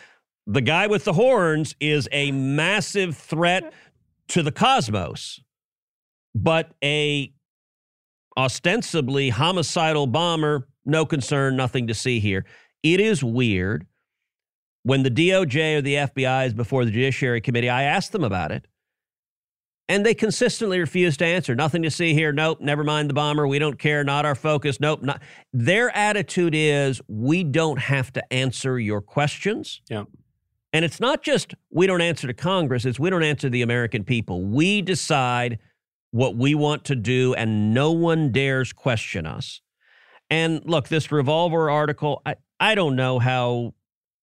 the 0.49 0.63
guy 0.63 0.87
with 0.87 1.05
the 1.05 1.13
horns 1.13 1.77
is 1.79 2.09
a 2.11 2.33
massive 2.33 3.17
threat 3.17 3.73
to 4.29 4.43
the 4.43 4.51
cosmos, 4.51 5.41
but 6.35 6.73
a 6.83 7.33
ostensibly 8.37 9.29
homicidal 9.29 10.07
bomber, 10.07 10.67
no 10.85 11.05
concern, 11.05 11.57
nothing 11.57 11.87
to 11.87 11.95
see 11.95 12.19
here. 12.19 12.47
It 12.83 12.99
is 12.99 13.23
weird. 13.23 13.87
When 14.85 15.03
the 15.03 15.11
DOJ 15.11 15.77
or 15.77 15.83
the 15.83 15.95
FBI 15.95 16.47
is 16.47 16.55
before 16.55 16.85
the 16.85 16.91
Judiciary 16.91 17.43
Committee, 17.43 17.69
I 17.69 17.83
asked 17.83 18.13
them 18.13 18.25
about 18.25 18.53
it. 18.53 18.67
And 19.91 20.05
they 20.05 20.15
consistently 20.15 20.79
refuse 20.79 21.17
to 21.19 21.27
answer. 21.27 21.55
Nothing 21.55 21.83
to 21.83 21.91
see 21.91 22.15
here. 22.15 22.31
Nope, 22.31 22.61
never 22.61 22.85
mind 22.85 23.11
the 23.11 23.15
bomber. 23.15 23.47
We 23.47 23.59
don't 23.59 23.79
care. 23.79 24.05
Not 24.05 24.25
our 24.25 24.35
focus. 24.35 24.81
Nope, 24.81 25.03
not. 25.03 25.21
Their 25.53 25.95
attitude 25.95 26.55
is 26.55 27.01
we 27.09 27.43
don't 27.43 27.79
have 27.79 28.13
to 28.13 28.33
answer 28.33 28.79
your 28.79 29.01
questions. 29.01 29.81
Yeah. 29.91 30.05
And 30.73 30.85
it's 30.85 31.01
not 31.01 31.23
just 31.23 31.55
we 31.71 31.87
don't 31.87 32.01
answer 32.01 32.27
to 32.27 32.35
Congress, 32.35 32.85
it's 32.85 32.99
we 32.99 33.11
don't 33.11 33.23
answer 33.23 33.49
the 33.49 33.63
American 33.63 34.05
people. 34.05 34.43
We 34.43 34.83
decide 34.83 35.59
what 36.11 36.37
we 36.37 36.55
want 36.55 36.85
to 36.87 36.95
do, 36.97 37.35
and 37.35 37.75
no 37.75 37.93
one 37.93 38.33
dares 38.33 38.73
question 38.73 39.27
us. 39.27 39.61
And 40.31 40.63
look, 40.65 40.89
this 40.89 41.11
revolver 41.11 41.71
article, 41.71 42.23
I, 42.27 42.37
I 42.61 42.75
don't 42.75 42.97
know 42.97 43.19
how 43.19 43.75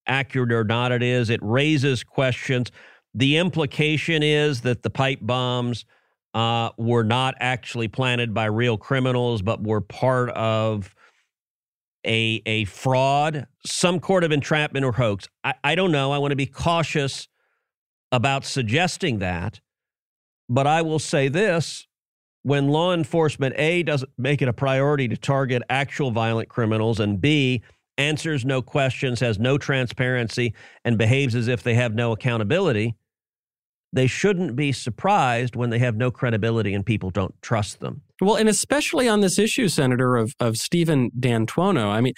accurate 0.08 0.52
or 0.52 0.64
not 0.64 0.92
it 0.92 1.02
is. 1.02 1.30
It 1.30 1.40
raises 1.42 2.04
questions. 2.04 2.72
The 3.14 3.38
implication 3.38 4.22
is 4.22 4.62
that 4.62 4.84
the 4.84 4.90
pipe 4.90 5.20
bombs 5.22 5.86
uh, 6.34 6.70
were 6.78 7.04
not 7.04 7.36
actually 7.40 7.88
planted 7.88 8.34
by 8.34 8.46
real 8.46 8.78
criminals, 8.78 9.42
but 9.42 9.64
were 9.64 9.82
part 9.82 10.30
of 10.32 10.94
a 12.06 12.42
a 12.46 12.66
fraud, 12.66 13.48
some 13.66 14.00
court 14.00 14.24
of 14.24 14.32
entrapment 14.32 14.86
or 14.86 14.94
hoax. 14.94 15.28
I, 15.44 15.54
I 15.64 15.76
don't 15.76 15.92
know. 15.92 16.12
I 16.12 16.18
want 16.18 16.32
to 16.32 16.36
be 16.36 16.46
cautious 16.46 17.28
about 18.12 18.46
suggesting 18.46 19.20
that. 19.20 19.60
But 20.48 20.68
I 20.68 20.82
will 20.84 21.00
say 21.00 21.28
this 21.28 21.88
when 22.44 22.68
law 22.68 22.94
enforcement 22.94 23.56
A 23.58 23.82
doesn't 23.82 24.12
make 24.18 24.42
it 24.42 24.48
a 24.48 24.54
priority 24.54 25.08
to 25.08 25.18
target 25.18 25.64
actual 25.70 26.12
violent 26.12 26.48
criminals 26.48 27.00
and 27.00 27.20
B 27.20 27.64
answers 27.98 28.46
no 28.46 28.62
questions, 28.62 29.20
has 29.20 29.40
no 29.40 29.58
transparency, 29.58 30.54
and 30.84 30.98
behaves 30.98 31.34
as 31.34 31.48
if 31.48 31.64
they 31.64 31.74
have 31.74 31.96
no 31.96 32.12
accountability, 32.12 32.96
they 33.94 34.08
shouldn't 34.08 34.56
be 34.56 34.72
surprised 34.72 35.56
when 35.56 35.70
they 35.70 35.80
have 35.80 35.96
no 35.96 36.12
credibility 36.12 36.74
and 36.74 36.86
people 36.86 37.10
don't 37.10 37.34
trust 37.42 37.80
them. 37.80 38.02
Well, 38.22 38.36
and 38.36 38.48
especially 38.48 39.10
on 39.10 39.20
this 39.20 39.38
issue, 39.38 39.68
Senator, 39.68 40.16
of, 40.16 40.36
of 40.40 40.58
Stephen 40.58 41.12
D'Antuono. 41.20 41.90
I 41.90 42.02
mean, 42.02 42.14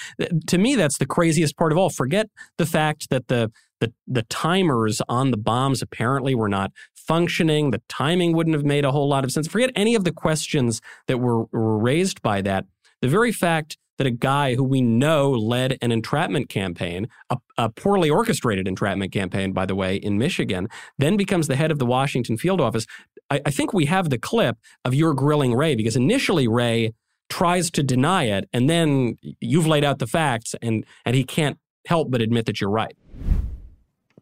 to 0.47 0.57
me, 0.57 0.75
that's 0.75 0.99
the 0.99 1.07
craziest 1.07 1.57
part 1.57 1.71
of 1.71 1.77
all. 1.77 1.89
Forget 1.89 2.29
the 2.57 2.67
fact 2.67 3.09
that 3.09 3.27
the, 3.29 3.51
the, 3.79 3.91
the 4.05 4.23
timers 4.23 5.01
on 5.09 5.31
the 5.31 5.37
bombs 5.37 5.81
apparently 5.81 6.35
were 6.35 6.49
not 6.49 6.71
functioning. 6.95 7.71
The 7.71 7.81
timing 7.89 8.33
wouldn't 8.35 8.55
have 8.55 8.65
made 8.65 8.85
a 8.85 8.91
whole 8.91 9.09
lot 9.09 9.23
of 9.23 9.31
sense. 9.31 9.47
Forget 9.47 9.71
any 9.75 9.95
of 9.95 10.03
the 10.03 10.11
questions 10.11 10.81
that 11.07 11.17
were, 11.17 11.45
were 11.45 11.77
raised 11.77 12.21
by 12.21 12.41
that. 12.41 12.65
The 13.01 13.07
very 13.07 13.31
fact 13.31 13.77
that 13.97 14.07
a 14.07 14.11
guy 14.11 14.55
who 14.55 14.63
we 14.63 14.81
know 14.81 15.31
led 15.31 15.77
an 15.81 15.91
entrapment 15.91 16.49
campaign, 16.49 17.07
a, 17.29 17.37
a, 17.57 17.69
poorly 17.69 18.09
orchestrated 18.09 18.67
entrapment 18.67 19.11
campaign, 19.11 19.51
by 19.51 19.65
the 19.65 19.75
way, 19.75 19.95
in 19.95 20.17
Michigan, 20.17 20.67
then 20.97 21.17
becomes 21.17 21.47
the 21.47 21.55
head 21.55 21.71
of 21.71 21.79
the 21.79 21.85
Washington 21.85 22.37
field 22.37 22.61
office. 22.61 22.85
I, 23.29 23.41
I 23.45 23.51
think 23.51 23.73
we 23.73 23.85
have 23.85 24.09
the 24.09 24.17
clip 24.17 24.57
of 24.85 24.93
your 24.93 25.13
grilling 25.13 25.53
Wray 25.53 25.75
because 25.75 25.95
initially 25.95 26.47
Wray 26.47 26.93
tries 27.29 27.69
to 27.71 27.83
deny 27.83 28.25
it, 28.25 28.47
and 28.53 28.69
then 28.69 29.17
you've 29.39 29.67
laid 29.67 29.83
out 29.83 29.99
the 29.99 30.07
facts, 30.07 30.55
and 30.61 30.85
and 31.05 31.15
he 31.15 31.23
can't 31.23 31.57
help 31.85 32.09
but 32.11 32.21
admit 32.21 32.45
that 32.45 32.61
you're 32.61 32.69
right. 32.69 32.95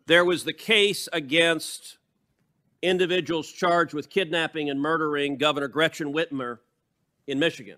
There 0.07 0.25
was 0.25 0.43
the 0.43 0.53
case 0.53 1.09
against 1.13 1.97
individuals 2.81 3.51
charged 3.51 3.93
with 3.93 4.09
kidnapping 4.09 4.69
and 4.69 4.79
murdering 4.79 5.37
Governor 5.37 5.67
Gretchen 5.67 6.13
Whitmer 6.13 6.59
in 7.25 7.39
Michigan. 7.39 7.77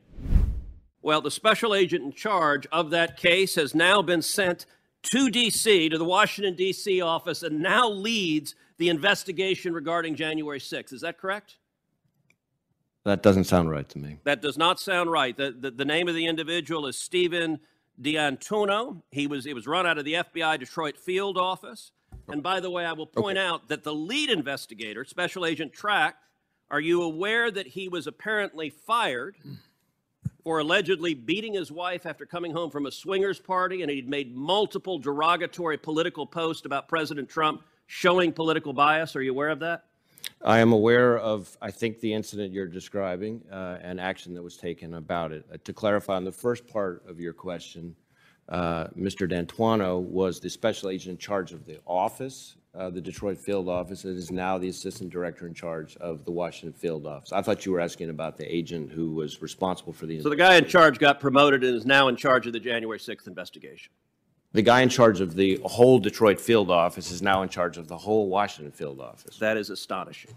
Well, 1.01 1.21
the 1.21 1.31
special 1.31 1.73
agent 1.73 2.03
in 2.03 2.11
charge 2.11 2.67
of 2.71 2.89
that 2.89 3.15
case 3.15 3.55
has 3.55 3.73
now 3.73 4.01
been 4.01 4.21
sent 4.21 4.65
to 5.03 5.29
D.C., 5.29 5.89
to 5.89 5.97
the 5.97 6.05
Washington, 6.05 6.55
D.C. 6.55 7.01
office, 7.01 7.43
and 7.43 7.59
now 7.61 7.89
leads 7.89 8.55
the 8.77 8.89
investigation 8.89 9.73
regarding 9.73 10.15
January 10.15 10.59
6th. 10.59 10.93
Is 10.93 11.01
that 11.01 11.17
correct? 11.17 11.57
That 13.03 13.23
doesn't 13.23 13.45
sound 13.45 13.69
right 13.69 13.87
to 13.89 13.99
me. 13.99 14.19
That 14.25 14.41
does 14.41 14.57
not 14.57 14.79
sound 14.79 15.09
right. 15.09 15.35
The, 15.35 15.55
the, 15.57 15.71
the 15.71 15.85
name 15.85 16.09
of 16.09 16.15
the 16.15 16.25
individual 16.25 16.87
is 16.87 16.97
Stephen 16.97 17.59
D'Antuono. 18.01 19.01
He 19.11 19.27
was, 19.27 19.45
it 19.45 19.53
was 19.55 19.65
run 19.65 19.87
out 19.87 19.97
of 19.97 20.03
the 20.03 20.15
FBI 20.15 20.59
Detroit 20.59 20.97
field 20.97 21.37
office. 21.37 21.91
And 22.27 22.43
by 22.43 22.59
the 22.59 22.69
way, 22.69 22.85
I 22.85 22.91
will 22.91 23.07
point 23.07 23.37
okay. 23.37 23.47
out 23.47 23.69
that 23.69 23.83
the 23.83 23.93
lead 23.93 24.29
investigator, 24.29 25.05
Special 25.05 25.45
Agent 25.45 25.71
Trask, 25.71 26.15
are 26.69 26.81
you 26.81 27.01
aware 27.01 27.49
that 27.49 27.67
he 27.67 27.87
was 27.87 28.07
apparently 28.07 28.69
fired 28.69 29.37
for 30.47 30.59
allegedly 30.59 31.13
beating 31.13 31.53
his 31.53 31.73
wife 31.73 32.05
after 32.05 32.25
coming 32.25 32.53
home 32.53 32.71
from 32.71 32.85
a 32.85 32.91
swingers 32.91 33.37
party 33.37 33.81
and 33.81 33.91
he'd 33.91 34.07
made 34.07 34.33
multiple 34.33 34.97
derogatory 34.97 35.77
political 35.77 36.25
posts 36.25 36.65
about 36.65 36.87
President 36.87 37.27
Trump 37.27 37.63
showing 37.87 38.31
political 38.31 38.71
bias? 38.71 39.13
Are 39.17 39.21
you 39.21 39.31
aware 39.31 39.49
of 39.49 39.59
that? 39.59 39.83
I 40.45 40.59
am 40.59 40.71
aware 40.71 41.17
of, 41.17 41.57
I 41.61 41.69
think, 41.69 41.99
the 41.99 42.13
incident 42.13 42.53
you're 42.53 42.65
describing 42.65 43.41
uh, 43.51 43.79
and 43.81 43.99
action 43.99 44.33
that 44.35 44.41
was 44.41 44.55
taken 44.55 44.93
about 44.93 45.33
it. 45.33 45.45
Uh, 45.51 45.57
to 45.65 45.73
clarify 45.73 46.15
on 46.15 46.23
the 46.23 46.31
first 46.31 46.65
part 46.65 47.03
of 47.09 47.19
your 47.19 47.33
question, 47.33 47.93
uh, 48.47 48.87
Mr. 48.97 49.27
D'Antuono 49.27 49.99
was 49.99 50.39
the 50.39 50.49
special 50.49 50.89
agent 50.89 51.11
in 51.11 51.17
charge 51.17 51.51
of 51.51 51.65
the 51.65 51.81
office, 51.85 52.55
uh, 52.77 52.89
the 52.89 53.01
Detroit 53.01 53.37
field 53.37 53.67
office, 53.67 54.03
and 54.03 54.17
is 54.17 54.31
now 54.31 54.57
the 54.57 54.69
assistant 54.69 55.09
director 55.09 55.47
in 55.47 55.53
charge 55.53 55.97
of 55.97 56.25
the 56.25 56.31
Washington 56.31 56.77
field 56.77 57.05
office. 57.05 57.31
I 57.31 57.41
thought 57.41 57.65
you 57.65 57.71
were 57.71 57.79
asking 57.79 58.09
about 58.09 58.37
the 58.37 58.45
agent 58.53 58.91
who 58.91 59.11
was 59.13 59.41
responsible 59.41 59.93
for 59.93 60.05
the. 60.05 60.21
So 60.21 60.29
the 60.29 60.35
guy 60.35 60.55
in 60.55 60.65
charge 60.65 60.99
got 60.99 61.19
promoted 61.19 61.63
and 61.63 61.75
is 61.75 61.85
now 61.85 62.07
in 62.07 62.15
charge 62.15 62.47
of 62.47 62.53
the 62.53 62.59
January 62.59 62.99
6th 62.99 63.27
investigation. 63.27 63.91
The 64.53 64.61
guy 64.61 64.81
in 64.81 64.89
charge 64.89 65.19
of 65.21 65.35
the 65.35 65.59
whole 65.65 65.99
Detroit 65.99 66.39
field 66.39 66.71
office 66.71 67.11
is 67.11 67.21
now 67.21 67.41
in 67.41 67.49
charge 67.49 67.77
of 67.77 67.87
the 67.87 67.97
whole 67.97 68.29
Washington 68.29 68.71
field 68.71 69.01
office. 69.01 69.37
That 69.37 69.57
is 69.57 69.69
astonishing. 69.69 70.31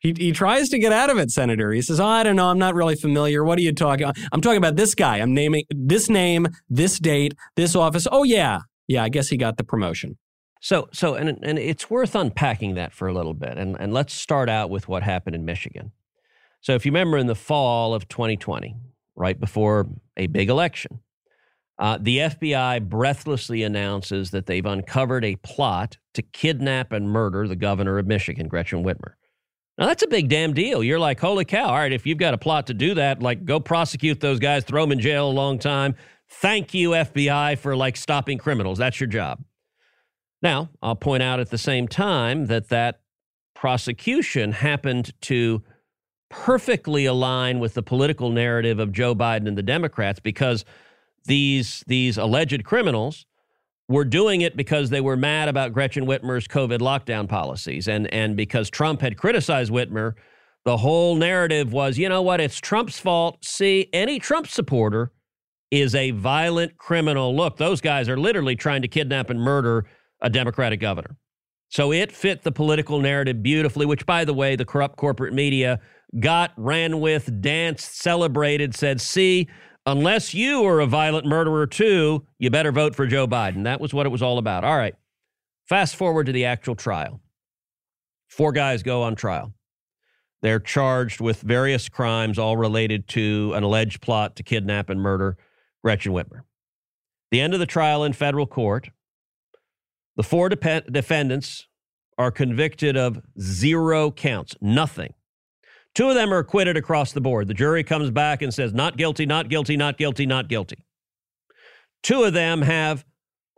He, 0.00 0.12
he 0.16 0.32
tries 0.32 0.68
to 0.68 0.78
get 0.78 0.92
out 0.92 1.08
of 1.08 1.16
it, 1.16 1.30
Senator. 1.30 1.72
He 1.72 1.80
says, 1.80 1.98
oh, 1.98 2.04
I 2.04 2.22
don't 2.22 2.36
know. 2.36 2.50
I'm 2.50 2.58
not 2.58 2.74
really 2.74 2.94
familiar. 2.94 3.42
What 3.42 3.58
are 3.58 3.62
you 3.62 3.72
talking 3.72 4.12
I'm 4.32 4.42
talking 4.42 4.58
about 4.58 4.76
this 4.76 4.94
guy. 4.94 5.16
I'm 5.16 5.32
naming 5.32 5.64
this 5.70 6.10
name, 6.10 6.46
this 6.68 6.98
date, 6.98 7.32
this 7.56 7.74
office. 7.74 8.06
Oh, 8.12 8.22
yeah. 8.22 8.60
Yeah, 8.86 9.02
I 9.02 9.08
guess 9.08 9.28
he 9.28 9.38
got 9.38 9.56
the 9.56 9.64
promotion. 9.64 10.18
So, 10.64 10.88
so, 10.94 11.14
and, 11.14 11.38
and 11.42 11.58
it's 11.58 11.90
worth 11.90 12.14
unpacking 12.14 12.76
that 12.76 12.94
for 12.94 13.06
a 13.06 13.12
little 13.12 13.34
bit. 13.34 13.58
And, 13.58 13.76
and 13.78 13.92
let's 13.92 14.14
start 14.14 14.48
out 14.48 14.70
with 14.70 14.88
what 14.88 15.02
happened 15.02 15.36
in 15.36 15.44
Michigan. 15.44 15.92
So, 16.62 16.72
if 16.72 16.86
you 16.86 16.90
remember 16.90 17.18
in 17.18 17.26
the 17.26 17.34
fall 17.34 17.92
of 17.92 18.08
2020, 18.08 18.74
right 19.14 19.38
before 19.38 19.90
a 20.16 20.26
big 20.26 20.48
election, 20.48 21.00
uh, 21.78 21.98
the 22.00 22.16
FBI 22.16 22.88
breathlessly 22.88 23.62
announces 23.62 24.30
that 24.30 24.46
they've 24.46 24.64
uncovered 24.64 25.22
a 25.22 25.36
plot 25.36 25.98
to 26.14 26.22
kidnap 26.22 26.92
and 26.92 27.10
murder 27.10 27.46
the 27.46 27.56
governor 27.56 27.98
of 27.98 28.06
Michigan, 28.06 28.48
Gretchen 28.48 28.82
Whitmer. 28.82 29.16
Now, 29.76 29.84
that's 29.84 30.02
a 30.02 30.08
big 30.08 30.30
damn 30.30 30.54
deal. 30.54 30.82
You're 30.82 30.98
like, 30.98 31.20
holy 31.20 31.44
cow. 31.44 31.66
All 31.66 31.74
right, 31.74 31.92
if 31.92 32.06
you've 32.06 32.16
got 32.16 32.32
a 32.32 32.38
plot 32.38 32.68
to 32.68 32.74
do 32.74 32.94
that, 32.94 33.20
like 33.20 33.44
go 33.44 33.60
prosecute 33.60 34.20
those 34.20 34.38
guys, 34.38 34.64
throw 34.64 34.80
them 34.80 34.92
in 34.92 35.00
jail 35.00 35.28
a 35.28 35.30
long 35.30 35.58
time. 35.58 35.94
Thank 36.30 36.72
you, 36.72 36.92
FBI, 36.92 37.58
for 37.58 37.76
like 37.76 37.98
stopping 37.98 38.38
criminals. 38.38 38.78
That's 38.78 38.98
your 38.98 39.08
job. 39.08 39.44
Now, 40.44 40.68
I'll 40.82 40.94
point 40.94 41.22
out 41.22 41.40
at 41.40 41.48
the 41.48 41.58
same 41.58 41.88
time 41.88 42.46
that 42.46 42.68
that 42.68 43.00
prosecution 43.54 44.52
happened 44.52 45.14
to 45.22 45.62
perfectly 46.28 47.06
align 47.06 47.60
with 47.60 47.72
the 47.72 47.82
political 47.82 48.28
narrative 48.28 48.78
of 48.78 48.92
Joe 48.92 49.14
Biden 49.14 49.48
and 49.48 49.56
the 49.56 49.62
Democrats 49.62 50.20
because 50.20 50.66
these, 51.24 51.82
these 51.86 52.18
alleged 52.18 52.62
criminals 52.62 53.24
were 53.88 54.04
doing 54.04 54.42
it 54.42 54.54
because 54.54 54.90
they 54.90 55.00
were 55.00 55.16
mad 55.16 55.48
about 55.48 55.72
Gretchen 55.72 56.04
Whitmer's 56.04 56.46
COVID 56.46 56.80
lockdown 56.80 57.26
policies. 57.26 57.88
And, 57.88 58.12
and 58.12 58.36
because 58.36 58.68
Trump 58.68 59.00
had 59.00 59.16
criticized 59.16 59.72
Whitmer, 59.72 60.12
the 60.66 60.76
whole 60.76 61.16
narrative 61.16 61.72
was 61.72 61.96
you 61.96 62.08
know 62.10 62.22
what? 62.22 62.40
It's 62.40 62.58
Trump's 62.58 62.98
fault. 62.98 63.42
See, 63.44 63.88
any 63.94 64.18
Trump 64.18 64.48
supporter 64.48 65.10
is 65.70 65.94
a 65.94 66.10
violent 66.10 66.76
criminal. 66.76 67.34
Look, 67.34 67.56
those 67.56 67.80
guys 67.80 68.10
are 68.10 68.18
literally 68.18 68.56
trying 68.56 68.82
to 68.82 68.88
kidnap 68.88 69.30
and 69.30 69.40
murder 69.40 69.86
a 70.20 70.30
Democratic 70.30 70.80
governor. 70.80 71.16
So 71.68 71.92
it 71.92 72.12
fit 72.12 72.42
the 72.42 72.52
political 72.52 73.00
narrative 73.00 73.42
beautifully, 73.42 73.86
which, 73.86 74.06
by 74.06 74.24
the 74.24 74.34
way, 74.34 74.54
the 74.54 74.64
corrupt 74.64 74.96
corporate 74.96 75.32
media 75.32 75.80
got, 76.20 76.52
ran 76.56 77.00
with, 77.00 77.40
danced, 77.40 77.98
celebrated, 77.98 78.74
said, 78.74 79.00
see, 79.00 79.48
unless 79.86 80.32
you 80.34 80.64
are 80.64 80.80
a 80.80 80.86
violent 80.86 81.26
murderer 81.26 81.66
too, 81.66 82.24
you 82.38 82.50
better 82.50 82.70
vote 82.70 82.94
for 82.94 83.06
Joe 83.06 83.26
Biden. 83.26 83.64
That 83.64 83.80
was 83.80 83.92
what 83.92 84.06
it 84.06 84.10
was 84.10 84.22
all 84.22 84.38
about. 84.38 84.64
All 84.64 84.76
right. 84.76 84.94
Fast 85.68 85.96
forward 85.96 86.26
to 86.26 86.32
the 86.32 86.44
actual 86.44 86.74
trial. 86.74 87.20
Four 88.28 88.52
guys 88.52 88.82
go 88.82 89.02
on 89.02 89.16
trial. 89.16 89.52
They're 90.42 90.60
charged 90.60 91.20
with 91.20 91.40
various 91.40 91.88
crimes, 91.88 92.38
all 92.38 92.56
related 92.56 93.08
to 93.08 93.52
an 93.54 93.62
alleged 93.62 94.02
plot 94.02 94.36
to 94.36 94.42
kidnap 94.42 94.90
and 94.90 95.00
murder 95.00 95.38
Gretchen 95.82 96.12
Whitmer. 96.12 96.42
The 97.30 97.40
end 97.40 97.54
of 97.54 97.60
the 97.60 97.66
trial 97.66 98.04
in 98.04 98.12
federal 98.12 98.46
court, 98.46 98.90
the 100.16 100.22
four 100.22 100.48
de- 100.48 100.80
defendants 100.82 101.66
are 102.18 102.30
convicted 102.30 102.96
of 102.96 103.20
zero 103.40 104.10
counts, 104.10 104.54
nothing. 104.60 105.14
Two 105.94 106.08
of 106.08 106.14
them 106.14 106.32
are 106.32 106.38
acquitted 106.38 106.76
across 106.76 107.12
the 107.12 107.20
board. 107.20 107.46
The 107.48 107.54
jury 107.54 107.84
comes 107.84 108.10
back 108.10 108.42
and 108.42 108.52
says, 108.52 108.72
not 108.72 108.96
guilty, 108.96 109.26
not 109.26 109.48
guilty, 109.48 109.76
not 109.76 109.96
guilty, 109.96 110.26
not 110.26 110.48
guilty. 110.48 110.84
Two 112.02 112.24
of 112.24 112.32
them 112.32 112.62
have 112.62 113.04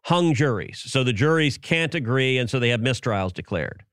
hung 0.04 0.34
juries. 0.34 0.82
So 0.86 1.02
the 1.02 1.12
juries 1.12 1.58
can't 1.58 1.94
agree, 1.94 2.38
and 2.38 2.48
so 2.48 2.58
they 2.58 2.68
have 2.68 2.80
mistrials 2.80 3.32
declared. 3.32 3.84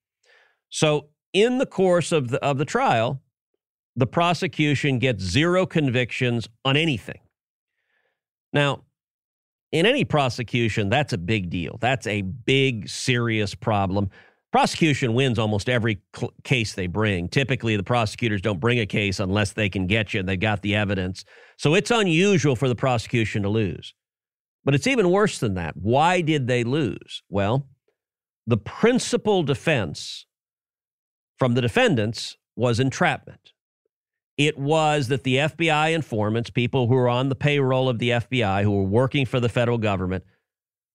So 0.70 1.10
in 1.32 1.58
the 1.58 1.66
course 1.66 2.12
of 2.12 2.30
the, 2.30 2.44
of 2.44 2.58
the 2.58 2.66
trial, 2.66 3.22
the 3.96 4.08
prosecution 4.08 5.00
gets 5.00 5.24
zero 5.24 5.66
convictions 5.66 6.48
on 6.66 6.78
anything. 6.78 7.20
Now, 8.52 8.84
in 9.74 9.88
any 9.88 10.06
prosecution, 10.06 10.88
that's 10.88 11.14
a 11.14 11.18
big 11.18 11.50
deal. 11.50 11.78
That's 11.82 12.06
a 12.06 12.22
big, 12.22 12.88
serious 12.88 13.56
problem. 13.56 14.12
Prosecution 14.52 15.16
wins 15.16 15.40
almost 15.40 15.68
every 15.68 16.00
cl- 16.16 16.32
case 16.44 16.74
they 16.74 16.86
bring. 16.86 17.28
Typically, 17.28 17.76
the 17.76 17.84
prosecutors 17.84 18.40
don't 18.40 18.60
bring 18.60 18.80
a 18.80 18.86
case 18.86 19.20
unless 19.20 19.54
they 19.54 19.70
can 19.70 19.88
get 19.88 20.14
you 20.14 20.20
and 20.20 20.30
they 20.30 20.38
got 20.38 20.62
the 20.62 20.76
evidence. 20.76 21.26
So 21.58 21.74
it's 21.74 21.90
unusual 21.90 22.56
for 22.56 22.70
the 22.70 22.76
prosecution 22.76 23.42
to 23.42 23.50
lose. 23.50 23.96
But 24.64 24.76
it's 24.76 24.86
even 24.86 25.10
worse 25.10 25.40
than 25.40 25.56
that. 25.56 25.76
Why 25.76 26.22
did 26.22 26.46
they 26.46 26.64
lose? 26.64 27.24
Well, 27.28 27.68
the 28.46 28.58
principal 28.58 29.42
defense 29.42 30.28
from 31.40 31.56
the 31.56 31.62
defendants 31.62 32.38
was 32.56 32.80
entrapment. 32.80 33.53
It 34.38 34.58
was 34.58 35.10
that 35.10 35.24
the 35.24 35.38
FBI 35.38 35.94
informants, 35.94 36.50
people 36.50 36.88
who 36.88 36.96
were 36.96 37.10
on 37.10 37.30
the 37.30 37.36
payroll 37.36 37.88
of 37.88 38.00
the 38.00 38.10
FBI, 38.10 38.64
who 38.64 38.72
were 38.72 38.84
working 38.84 39.26
for 39.26 39.40
the 39.40 39.50
federal 39.50 39.78
government, 39.78 40.24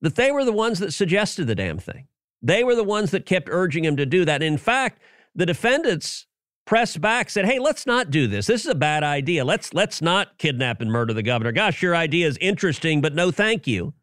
that 0.01 0.17
they 0.17 0.33
were 0.33 0.45
the 0.45 0.53
ones 0.53 0.81
that 0.81 0.93
suggested 0.93 1.47
the 1.47 1.55
damn 1.55 1.79
thing. 1.79 2.09
They 2.43 2.65
were 2.65 2.75
the 2.75 2.85
ones 2.85 3.11
that 3.13 3.27
kept 3.27 3.49
urging 3.51 3.85
him 3.85 3.97
to 3.97 4.07
do 4.07 4.25
that. 4.25 4.43
In 4.43 4.59
fact, 4.59 5.01
the 5.35 5.47
defendants 5.47 6.27
pressed 6.67 7.01
back, 7.01 7.31
said, 7.31 7.47
"Hey, 7.47 7.59
let's 7.59 7.87
not 7.87 8.11
do 8.11 8.27
this. 8.27 8.47
This 8.47 8.65
is 8.65 8.71
a 8.71 8.75
bad 8.75 9.03
idea. 9.03 9.45
Let's 9.45 9.73
let's 9.73 10.03
not 10.03 10.39
kidnap 10.39 10.81
and 10.81 10.91
murder 10.91 11.13
the 11.13 11.23
governor. 11.23 11.53
Gosh, 11.53 11.81
your 11.81 11.97
idea 11.97 12.27
is 12.27 12.37
interesting, 12.41 13.01
but 13.01 13.15
no, 13.15 13.31
thank 13.31 13.67
you." 13.67 13.95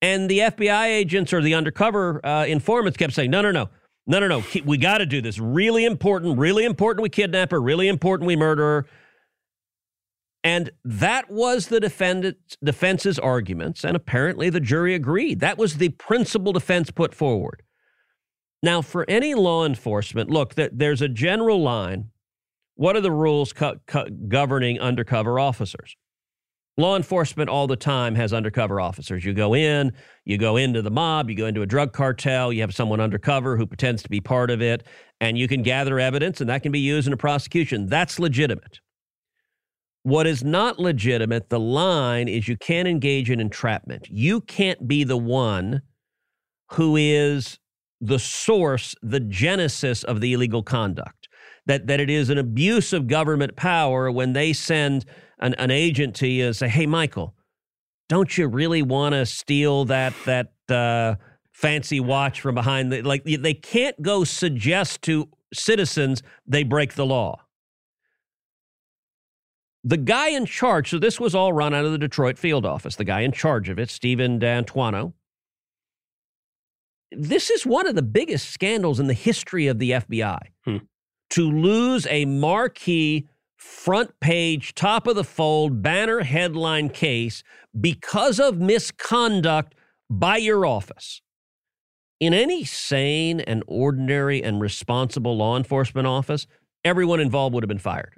And 0.00 0.28
the 0.28 0.40
FBI 0.40 0.86
agents 0.86 1.32
or 1.32 1.40
the 1.40 1.54
undercover 1.54 2.24
uh, 2.26 2.44
informants 2.46 2.98
kept 2.98 3.12
saying, 3.12 3.30
"No, 3.30 3.42
no, 3.42 3.52
no, 3.52 3.70
no, 4.06 4.18
no, 4.18 4.28
no. 4.28 4.42
We 4.64 4.78
got 4.78 4.98
to 4.98 5.06
do 5.06 5.20
this. 5.20 5.38
Really 5.38 5.84
important. 5.84 6.38
Really 6.38 6.64
important. 6.64 7.02
We 7.02 7.08
kidnap 7.08 7.50
her. 7.50 7.60
Really 7.60 7.88
important. 7.88 8.26
We 8.26 8.36
murder 8.36 8.62
her." 8.62 8.86
And 10.44 10.72
that 10.84 11.30
was 11.30 11.68
the 11.68 11.78
defense's 11.78 13.18
arguments, 13.18 13.84
and 13.84 13.94
apparently 13.94 14.50
the 14.50 14.58
jury 14.58 14.92
agreed. 14.92 15.38
That 15.38 15.56
was 15.56 15.76
the 15.76 15.90
principal 15.90 16.52
defense 16.52 16.90
put 16.90 17.14
forward. 17.14 17.62
Now, 18.60 18.82
for 18.82 19.08
any 19.08 19.34
law 19.34 19.64
enforcement, 19.64 20.30
look, 20.30 20.54
there's 20.56 21.00
a 21.00 21.08
general 21.08 21.62
line. 21.62 22.10
What 22.74 22.96
are 22.96 23.00
the 23.00 23.12
rules 23.12 23.52
governing 23.52 24.80
undercover 24.80 25.38
officers? 25.38 25.96
Law 26.78 26.96
enforcement 26.96 27.50
all 27.50 27.66
the 27.66 27.76
time 27.76 28.14
has 28.14 28.32
undercover 28.32 28.80
officers. 28.80 29.24
You 29.24 29.34
go 29.34 29.54
in, 29.54 29.92
you 30.24 30.38
go 30.38 30.56
into 30.56 30.80
the 30.80 30.90
mob, 30.90 31.28
you 31.28 31.36
go 31.36 31.46
into 31.46 31.60
a 31.60 31.66
drug 31.66 31.92
cartel, 31.92 32.50
you 32.50 32.62
have 32.62 32.74
someone 32.74 32.98
undercover 32.98 33.58
who 33.58 33.66
pretends 33.66 34.02
to 34.04 34.08
be 34.08 34.22
part 34.22 34.50
of 34.50 34.62
it, 34.62 34.86
and 35.20 35.36
you 35.36 35.48
can 35.48 35.62
gather 35.62 36.00
evidence, 36.00 36.40
and 36.40 36.48
that 36.48 36.62
can 36.62 36.72
be 36.72 36.80
used 36.80 37.06
in 37.06 37.12
a 37.12 37.16
prosecution. 37.16 37.86
That's 37.88 38.18
legitimate. 38.18 38.80
What 40.02 40.26
is 40.26 40.42
not 40.42 40.78
legitimate, 40.78 41.50
the 41.50 41.60
line 41.60 42.26
is 42.26 42.48
you 42.48 42.56
can't 42.56 42.88
engage 42.88 43.30
in 43.30 43.38
entrapment. 43.38 44.08
You 44.10 44.40
can't 44.40 44.88
be 44.88 45.04
the 45.04 45.18
one 45.18 45.82
who 46.72 46.96
is 46.96 47.58
the 48.00 48.18
source, 48.18 48.94
the 49.02 49.20
genesis 49.20 50.04
of 50.04 50.20
the 50.20 50.32
illegal 50.32 50.62
conduct. 50.62 51.28
That, 51.66 51.86
that 51.86 52.00
it 52.00 52.10
is 52.10 52.30
an 52.30 52.38
abuse 52.38 52.92
of 52.92 53.06
government 53.06 53.54
power 53.54 54.10
when 54.10 54.32
they 54.32 54.52
send 54.52 55.04
an, 55.42 55.54
an 55.54 55.70
agent 55.70 56.14
to 56.16 56.26
you 56.26 56.46
and 56.46 56.56
say, 56.56 56.68
hey, 56.68 56.86
Michael, 56.86 57.34
don't 58.08 58.38
you 58.38 58.46
really 58.46 58.82
want 58.82 59.14
to 59.14 59.26
steal 59.26 59.84
that, 59.86 60.14
that 60.24 60.52
uh, 60.70 61.16
fancy 61.52 62.00
watch 62.00 62.40
from 62.40 62.54
behind 62.54 62.92
the, 62.92 63.02
like, 63.02 63.24
they 63.24 63.54
can't 63.54 64.00
go 64.00 64.24
suggest 64.24 65.02
to 65.02 65.28
citizens 65.52 66.22
they 66.46 66.62
break 66.62 66.94
the 66.94 67.04
law. 67.04 67.40
The 69.84 69.96
guy 69.96 70.28
in 70.28 70.46
charge, 70.46 70.90
so 70.90 70.98
this 70.98 71.18
was 71.18 71.34
all 71.34 71.52
run 71.52 71.74
out 71.74 71.84
of 71.84 71.90
the 71.90 71.98
Detroit 71.98 72.38
field 72.38 72.64
office, 72.64 72.96
the 72.96 73.04
guy 73.04 73.20
in 73.20 73.32
charge 73.32 73.68
of 73.68 73.80
it, 73.80 73.90
Stephen 73.90 74.38
D'Antuono, 74.38 75.12
this 77.10 77.50
is 77.50 77.66
one 77.66 77.86
of 77.86 77.94
the 77.94 78.02
biggest 78.02 78.50
scandals 78.50 79.00
in 79.00 79.06
the 79.06 79.14
history 79.14 79.66
of 79.66 79.78
the 79.78 79.90
FBI. 79.90 80.38
Hmm. 80.64 80.76
To 81.30 81.50
lose 81.50 82.06
a 82.08 82.24
marquee 82.26 83.28
front 83.62 84.18
page, 84.20 84.74
top 84.74 85.06
of 85.06 85.14
the 85.14 85.24
fold, 85.24 85.82
banner 85.82 86.20
headline 86.20 86.88
case 86.88 87.44
because 87.80 88.40
of 88.40 88.58
misconduct 88.58 89.74
by 90.10 90.36
your 90.36 90.66
office. 90.66 91.22
In 92.18 92.34
any 92.34 92.64
sane 92.64 93.40
and 93.40 93.62
ordinary 93.66 94.42
and 94.42 94.60
responsible 94.60 95.36
law 95.36 95.56
enforcement 95.56 96.06
office, 96.06 96.46
everyone 96.84 97.20
involved 97.20 97.54
would 97.54 97.62
have 97.62 97.68
been 97.68 97.78
fired. 97.78 98.14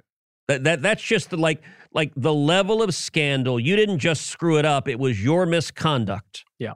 That, 0.47 0.63
that 0.63 0.81
that's 0.81 1.01
just 1.01 1.29
the, 1.29 1.37
like 1.37 1.63
like 1.93 2.11
the 2.15 2.33
level 2.33 2.83
of 2.83 2.93
scandal. 2.93 3.59
You 3.59 3.75
didn't 3.75 3.99
just 3.99 4.27
screw 4.27 4.57
it 4.59 4.65
up; 4.65 4.87
it 4.87 4.99
was 4.99 5.23
your 5.23 5.45
misconduct. 5.45 6.43
Yeah. 6.59 6.73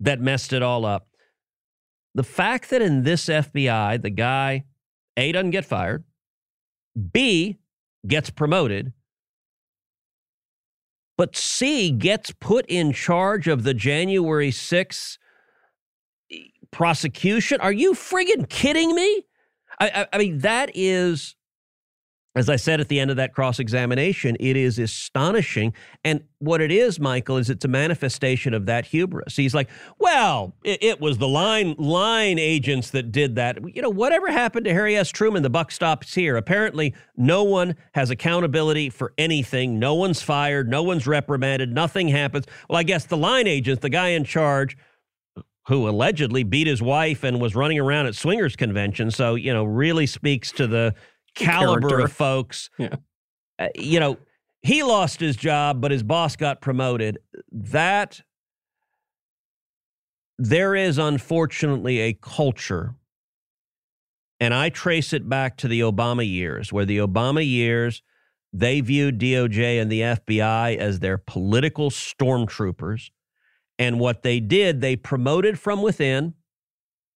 that 0.00 0.20
messed 0.20 0.52
it 0.52 0.62
all 0.62 0.84
up. 0.84 1.08
The 2.14 2.24
fact 2.24 2.70
that 2.70 2.82
in 2.82 3.04
this 3.04 3.26
FBI, 3.26 4.02
the 4.02 4.10
guy 4.10 4.64
A 5.16 5.32
doesn't 5.32 5.50
get 5.50 5.64
fired, 5.64 6.04
B 7.12 7.58
gets 8.06 8.30
promoted, 8.30 8.92
but 11.16 11.36
C 11.36 11.90
gets 11.90 12.30
put 12.30 12.64
in 12.68 12.92
charge 12.92 13.48
of 13.48 13.64
the 13.64 13.74
January 13.74 14.50
6th 14.50 15.18
eh, 16.30 16.36
prosecution. 16.70 17.60
Are 17.60 17.72
you 17.72 17.94
friggin' 17.94 18.48
kidding 18.48 18.94
me? 18.94 19.26
I, 19.80 19.88
I, 19.88 20.06
I 20.12 20.18
mean, 20.18 20.38
that 20.38 20.70
is 20.74 21.34
as 22.34 22.48
I 22.48 22.56
said 22.56 22.80
at 22.80 22.88
the 22.88 23.00
end 23.00 23.10
of 23.10 23.16
that 23.16 23.34
cross 23.34 23.58
examination, 23.58 24.36
it 24.38 24.56
is 24.56 24.78
astonishing. 24.78 25.72
And 26.04 26.22
what 26.38 26.60
it 26.60 26.70
is, 26.70 27.00
Michael, 27.00 27.36
is 27.36 27.50
it's 27.50 27.64
a 27.64 27.68
manifestation 27.68 28.54
of 28.54 28.66
that 28.66 28.86
hubris. 28.86 29.34
He's 29.34 29.54
like, 29.54 29.68
well, 29.98 30.54
it, 30.62 30.82
it, 30.82 31.00
was 31.00 31.18
the 31.18 31.26
line 31.26 31.74
line 31.78 32.38
agents 32.38 32.90
that 32.90 33.10
did 33.10 33.34
that. 33.36 33.58
You 33.74 33.82
know, 33.82 33.90
whatever 33.90 34.30
happened 34.30 34.66
to 34.66 34.72
Harry 34.72 34.96
S. 34.96 35.08
Truman, 35.08 35.42
the 35.42 35.50
buck 35.50 35.72
stops 35.72 36.14
here. 36.14 36.36
Apparently, 36.36 36.94
no 37.16 37.42
one 37.42 37.74
has 37.94 38.10
accountability 38.10 38.90
for 38.90 39.14
anything. 39.18 39.78
No 39.78 39.94
one's 39.94 40.22
fired. 40.22 40.68
No 40.68 40.82
one's 40.82 41.06
reprimanded. 41.06 41.72
Nothing 41.72 42.08
happens. 42.08 42.44
Well, 42.68 42.78
I 42.78 42.82
guess 42.82 43.06
the 43.06 43.16
line 43.16 43.46
agents, 43.46 43.80
the 43.80 43.90
guy 43.90 44.08
in 44.08 44.24
charge, 44.24 44.76
who 45.66 45.88
allegedly 45.88 46.44
beat 46.44 46.66
his 46.66 46.80
wife 46.80 47.24
and 47.24 47.40
was 47.40 47.54
running 47.54 47.78
around 47.78 48.06
at 48.06 48.14
swingers 48.14 48.56
convention. 48.56 49.10
So, 49.10 49.34
you 49.34 49.52
know, 49.52 49.64
really 49.64 50.06
speaks 50.06 50.52
to 50.52 50.66
the 50.66 50.94
caliber 51.34 51.88
Character. 51.88 52.04
of 52.04 52.12
folks. 52.12 52.70
Yeah. 52.78 52.96
Uh, 53.58 53.68
you 53.74 53.98
know, 53.98 54.16
he 54.62 54.82
lost 54.82 55.20
his 55.20 55.36
job, 55.36 55.80
but 55.80 55.90
his 55.90 56.02
boss 56.02 56.36
got 56.36 56.60
promoted. 56.60 57.18
That 57.50 58.20
there 60.38 60.74
is 60.74 60.98
unfortunately 60.98 61.98
a 62.00 62.12
culture, 62.12 62.94
and 64.38 64.54
I 64.54 64.68
trace 64.68 65.12
it 65.12 65.28
back 65.28 65.56
to 65.58 65.68
the 65.68 65.80
Obama 65.80 66.28
years, 66.28 66.72
where 66.72 66.84
the 66.84 66.98
Obama 66.98 67.44
years 67.44 68.02
they 68.52 68.80
viewed 68.80 69.18
DOJ 69.18 69.80
and 69.80 69.92
the 69.92 70.00
FBI 70.00 70.76
as 70.76 71.00
their 71.00 71.18
political 71.18 71.90
stormtroopers. 71.90 73.10
And 73.78 74.00
what 74.00 74.22
they 74.22 74.40
did, 74.40 74.80
they 74.80 74.96
promoted 74.96 75.58
from 75.58 75.82
within 75.82 76.34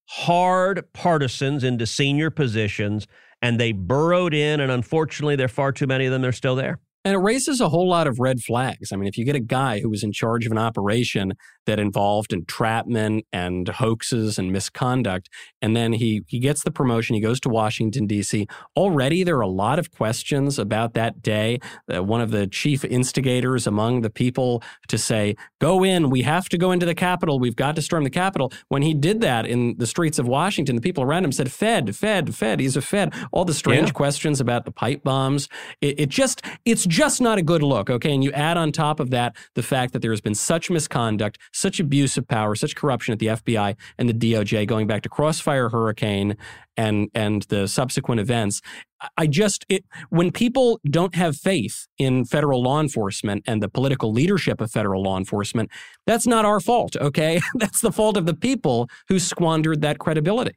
hard 0.08 0.92
partisans 0.92 1.64
into 1.64 1.86
senior 1.86 2.30
positions 2.30 3.06
and 3.42 3.58
they 3.58 3.72
burrowed 3.72 4.32
in 4.32 4.60
and 4.60 4.72
unfortunately 4.72 5.36
there 5.36 5.46
are 5.46 5.48
far 5.48 5.72
too 5.72 5.86
many 5.86 6.06
of 6.06 6.12
them 6.12 6.22
they're 6.22 6.32
still 6.32 6.56
there 6.56 6.78
And 7.04 7.14
it 7.14 7.18
raises 7.18 7.60
a 7.60 7.68
whole 7.68 7.88
lot 7.88 8.06
of 8.06 8.18
red 8.20 8.40
flags. 8.40 8.92
I 8.92 8.96
mean, 8.96 9.08
if 9.08 9.18
you 9.18 9.24
get 9.24 9.34
a 9.34 9.40
guy 9.40 9.80
who 9.80 9.90
was 9.90 10.02
in 10.04 10.12
charge 10.12 10.46
of 10.46 10.52
an 10.52 10.58
operation 10.58 11.32
that 11.66 11.78
involved 11.80 12.32
entrapment 12.32 13.24
and 13.32 13.68
hoaxes 13.68 14.38
and 14.38 14.52
misconduct, 14.52 15.28
and 15.60 15.76
then 15.76 15.92
he 15.94 16.22
he 16.28 16.38
gets 16.38 16.62
the 16.62 16.70
promotion, 16.70 17.14
he 17.14 17.20
goes 17.20 17.40
to 17.40 17.48
Washington 17.48 18.06
D.C. 18.06 18.46
Already, 18.76 19.24
there 19.24 19.36
are 19.36 19.40
a 19.42 19.48
lot 19.48 19.78
of 19.78 19.90
questions 19.90 20.58
about 20.58 20.94
that 20.94 21.22
day. 21.22 21.58
Uh, 21.92 22.02
one 22.04 22.20
of 22.20 22.30
the 22.30 22.46
chief 22.46 22.84
instigators 22.84 23.66
among 23.66 24.02
the 24.02 24.10
people 24.10 24.62
to 24.88 24.96
say, 24.98 25.34
"Go 25.60 25.84
in, 25.84 26.08
we 26.10 26.22
have 26.22 26.48
to 26.50 26.58
go 26.58 26.70
into 26.72 26.86
the 26.86 26.94
Capitol, 26.94 27.38
we've 27.40 27.56
got 27.56 27.74
to 27.76 27.82
storm 27.82 28.04
the 28.04 28.10
Capitol." 28.10 28.52
When 28.68 28.82
he 28.82 28.94
did 28.94 29.20
that 29.22 29.46
in 29.46 29.74
the 29.78 29.86
streets 29.86 30.18
of 30.18 30.26
Washington, 30.28 30.76
the 30.76 30.82
people 30.82 31.02
around 31.04 31.24
him 31.24 31.32
said, 31.32 31.50
"Fed, 31.50 31.94
Fed, 31.96 32.34
Fed." 32.34 32.60
He's 32.60 32.76
a 32.76 32.82
Fed. 32.82 33.12
All 33.32 33.44
the 33.44 33.54
strange 33.54 33.88
Yeah. 33.88 33.92
questions 33.92 34.40
about 34.40 34.64
the 34.64 34.72
pipe 34.72 35.02
bombs. 35.02 35.48
It, 35.80 35.98
it 36.00 36.08
just 36.08 36.42
it's 36.64 36.84
just 36.92 37.22
not 37.22 37.38
a 37.38 37.42
good 37.42 37.62
look. 37.62 37.88
Okay, 37.88 38.12
and 38.12 38.22
you 38.22 38.30
add 38.32 38.56
on 38.58 38.70
top 38.70 39.00
of 39.00 39.10
that 39.10 39.34
the 39.54 39.62
fact 39.62 39.94
that 39.94 40.02
there 40.02 40.10
has 40.10 40.20
been 40.20 40.34
such 40.34 40.70
misconduct, 40.70 41.38
such 41.52 41.80
abuse 41.80 42.18
of 42.18 42.28
power, 42.28 42.54
such 42.54 42.76
corruption 42.76 43.12
at 43.12 43.18
the 43.18 43.26
FBI 43.26 43.76
and 43.98 44.08
the 44.08 44.14
DOJ, 44.14 44.66
going 44.66 44.86
back 44.86 45.02
to 45.02 45.08
Crossfire 45.08 45.70
Hurricane 45.70 46.36
and 46.76 47.08
and 47.14 47.42
the 47.48 47.66
subsequent 47.66 48.20
events. 48.20 48.60
I- 49.16 49.26
just 49.26 49.64
it 49.70 49.84
when 50.10 50.30
people 50.30 50.78
don't 50.88 51.14
have 51.14 51.36
faith 51.36 51.86
in 51.98 52.26
federal 52.26 52.62
law 52.62 52.80
enforcement 52.80 53.42
and 53.46 53.62
the 53.62 53.68
political 53.68 54.12
leadership 54.12 54.60
of 54.60 54.70
federal 54.70 55.02
law 55.02 55.16
enforcement, 55.16 55.70
that's 56.06 56.26
not 56.26 56.44
our 56.44 56.60
fault. 56.60 56.94
Okay, 56.96 57.40
that's 57.54 57.80
the 57.80 57.92
fault 57.92 58.18
of 58.18 58.26
the 58.26 58.34
people 58.34 58.88
who 59.08 59.18
squandered 59.18 59.80
that 59.80 59.98
credibility. 59.98 60.56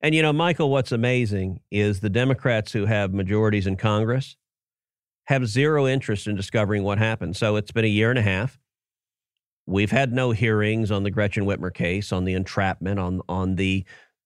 And 0.00 0.14
you 0.14 0.22
know, 0.22 0.32
Michael, 0.32 0.70
what's 0.70 0.92
amazing 0.92 1.60
is 1.72 1.98
the 2.00 2.10
Democrats 2.10 2.70
who 2.70 2.86
have 2.86 3.12
majorities 3.12 3.66
in 3.66 3.76
Congress 3.76 4.36
have 5.26 5.46
zero 5.46 5.86
interest 5.86 6.26
in 6.26 6.36
discovering 6.36 6.82
what 6.82 6.98
happened. 6.98 7.36
So 7.36 7.56
it's 7.56 7.72
been 7.72 7.84
a 7.84 7.88
year 7.88 8.10
and 8.10 8.18
a 8.18 8.22
half. 8.22 8.58
We've 9.66 9.90
had 9.90 10.12
no 10.12 10.32
hearings 10.32 10.90
on 10.90 11.04
the 11.04 11.10
Gretchen 11.10 11.44
Whitmer 11.46 11.72
case, 11.72 12.12
on 12.12 12.24
the 12.24 12.34
entrapment, 12.34 12.98
on 12.98 13.22
on 13.28 13.56
the 13.56 13.84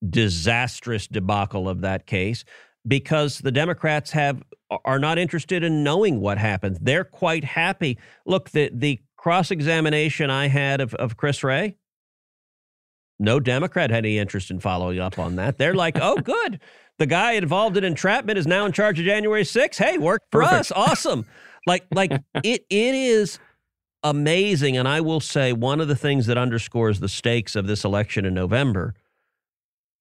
disastrous 0.09 1.07
debacle 1.07 1.69
of 1.69 1.81
that 1.83 2.07
case, 2.07 2.45
because 2.87 3.39
the 3.39 3.53
Democrats 3.53 4.11
have 4.11 4.43
are 4.85 4.99
not 4.99 5.19
interested 5.19 5.63
in 5.63 5.85
knowing 5.85 6.21
what 6.21 6.39
happened. 6.39 6.79
They're 6.81 7.05
quite 7.05 7.45
happy. 7.45 7.99
Look, 8.27 8.51
the 8.51 8.71
the 8.73 9.01
cross 9.17 9.51
examination 9.51 10.31
I 10.31 10.49
had 10.49 10.81
of, 10.81 10.95
of 10.95 11.17
Chris 11.17 11.45
Wray, 11.45 11.77
no 13.19 13.41
Democrat 13.41 13.91
had 13.91 14.05
any 14.05 14.19
interest 14.19 14.51
in 14.51 14.61
following 14.61 14.99
up 14.99 15.19
on 15.19 15.37
that. 15.37 15.59
They're 15.59 15.75
like, 15.75 15.99
oh, 16.01 16.17
good. 16.23 16.61
The 16.99 17.07
guy 17.07 17.33
involved 17.33 17.77
in 17.77 17.85
entrapment 17.85 18.39
is 18.39 18.47
now 18.47 18.67
in 18.67 18.73
charge 18.73 18.99
of 18.99 19.07
January 19.07 19.45
6th. 19.45 19.77
Hey, 19.77 19.99
work 19.99 20.23
for 20.33 20.43
us. 20.43 20.73
Awesome. 20.73 21.27
Like, 21.67 21.87
like 21.93 22.13
it 22.43 22.65
it 22.69 22.95
is 22.95 23.39
amazing. 24.03 24.77
And 24.77 24.89
I 24.89 25.01
will 25.01 25.21
say 25.21 25.53
one 25.53 25.81
of 25.81 25.89
the 25.89 25.97
things 25.97 26.27
that 26.27 26.39
underscores 26.39 27.01
the 27.01 27.09
stakes 27.09 27.55
of 27.55 27.67
this 27.67 27.85
election 27.85 28.25
in 28.25 28.35
November, 28.35 28.95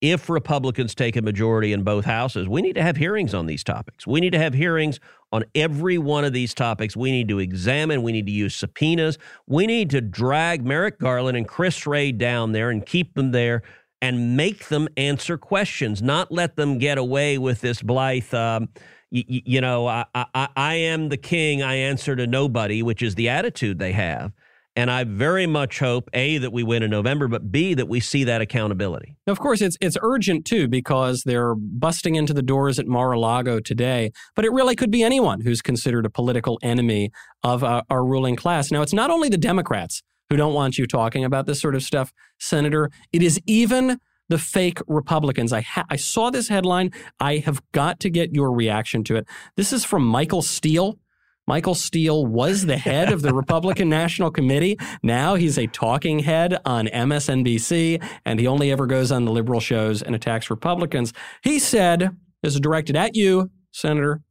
if 0.02 0.30
Republicans 0.30 0.94
take 0.94 1.16
a 1.16 1.22
majority 1.22 1.74
in 1.74 1.84
both 1.84 2.06
houses, 2.06 2.48
we 2.48 2.62
need 2.62 2.74
to 2.74 2.84
have 2.84 2.98
hearings 2.98 3.34
on 3.34 3.48
these 3.48 3.64
topics. 3.64 4.06
We 4.06 4.20
need 4.20 4.32
to 4.32 4.40
have 4.40 4.54
hearings 4.54 5.00
on 5.32 5.44
every 5.56 5.98
one 5.98 6.24
of 6.24 6.34
these 6.34 6.54
topics. 6.54 6.96
We 6.96 7.12
need 7.12 7.28
to 7.30 7.40
examine, 7.40 8.04
we 8.04 8.12
need 8.12 8.28
to 8.28 8.32
use 8.32 8.56
subpoenas. 8.56 9.18
We 9.48 9.66
need 9.66 9.90
to 9.92 10.02
drag 10.02 10.66
Merrick 10.66 11.00
Garland 11.00 11.38
and 11.38 11.48
Chris 11.48 11.86
Wray 11.88 12.12
down 12.12 12.52
there 12.52 12.70
and 12.70 12.86
keep 12.86 13.16
them 13.16 13.32
there 13.32 13.64
and 14.02 14.38
make 14.38 14.68
them 14.68 14.88
answer 14.96 15.38
questions, 15.38 16.02
not 16.02 16.32
let 16.32 16.56
them 16.56 16.78
get 16.78 16.98
away 16.98 17.38
with 17.38 17.62
this 17.62 17.82
blithe. 17.82 18.34
Um, 18.34 18.70
y- 19.12 19.26
y- 19.30 19.42
you 19.46 19.62
know, 19.62 19.88
I, 19.88 20.06
I, 20.14 20.48
I 20.56 20.74
am 20.76 21.10
the 21.10 21.18
king. 21.18 21.64
I 21.64 21.76
answer 21.76 22.16
to 22.16 22.28
nobody, 22.28 22.84
which 22.84 23.02
is 23.02 23.16
the 23.16 23.30
attitude 23.30 23.80
they 23.80 23.94
have. 23.94 24.34
And 24.76 24.92
I 24.92 25.06
very 25.06 25.48
much 25.48 25.80
hope 25.80 26.08
a 26.14 26.38
that 26.38 26.54
we 26.54 26.62
win 26.62 26.84
in 26.84 26.92
November, 26.92 27.28
but 27.28 27.52
b 27.52 27.74
that 27.74 27.88
we 27.88 28.00
see 28.00 28.24
that 28.26 28.42
accountability. 28.42 29.18
Of 29.26 29.40
course, 29.40 29.60
it's 29.60 29.76
it's 29.82 29.98
urgent 30.04 30.46
too 30.46 30.68
because 30.68 31.24
they're 31.26 31.56
busting 31.56 32.14
into 32.14 32.32
the 32.32 32.44
doors 32.44 32.78
at 32.78 32.86
Mar-a-Lago 32.86 33.60
today. 33.60 34.12
But 34.36 34.46
it 34.46 34.52
really 34.52 34.76
could 34.76 34.92
be 34.92 35.02
anyone 35.02 35.42
who's 35.42 35.64
considered 35.64 36.06
a 36.06 36.12
political 36.12 36.60
enemy 36.62 37.10
of 37.42 37.64
uh, 37.64 37.82
our 37.90 38.06
ruling 38.06 38.36
class. 38.36 38.70
Now, 38.70 38.84
it's 38.84 38.94
not 38.94 39.10
only 39.10 39.30
the 39.30 39.38
Democrats 39.38 40.04
who 40.30 40.38
don't 40.38 40.54
want 40.54 40.78
you 40.78 40.86
talking 40.88 41.24
about 41.24 41.46
this 41.46 41.62
sort 41.62 41.76
of 41.76 41.84
stuff, 41.84 42.14
Senator. 42.40 42.90
It 43.12 43.24
is 43.24 43.40
even 43.46 44.00
the 44.30 44.38
fake 44.38 44.80
Republicans. 44.88 45.54
I 45.54 45.62
ha- 45.62 45.86
I 45.90 45.96
saw 45.96 46.30
this 46.30 46.50
headline. 46.50 46.92
I 47.20 47.38
have 47.38 47.62
got 47.72 48.00
to 48.02 48.10
get 48.10 48.34
your 48.34 48.52
reaction 48.52 49.04
to 49.06 49.16
it. 49.16 49.28
This 49.56 49.72
is 49.72 49.86
from 49.86 50.06
Michael 50.06 50.42
Steele, 50.42 51.00
Michael 51.48 51.76
Steele 51.76 52.26
was 52.26 52.66
the 52.66 52.78
head 52.78 53.10
of 53.10 53.22
the 53.22 53.34
Republican 53.34 53.88
National 53.88 54.30
Committee. 54.30 54.78
Now 55.02 55.36
he's 55.36 55.58
a 55.58 55.68
talking 55.68 56.20
head 56.20 56.58
on 56.66 56.88
MSNBC, 56.88 58.04
and 58.26 58.40
he 58.40 58.48
only 58.48 58.70
ever 58.70 58.86
goes 58.86 59.14
on 59.14 59.24
the 59.24 59.32
liberal 59.32 59.62
shows 59.62 60.02
and 60.02 60.14
attacks 60.14 60.50
Republicans. 60.50 61.14
He 61.44 61.58
said, 61.58 62.18
this 62.44 62.54
is 62.54 62.60
directed 62.60 62.98
at 62.98 63.16
you, 63.16 63.50
Senator, 63.72 64.22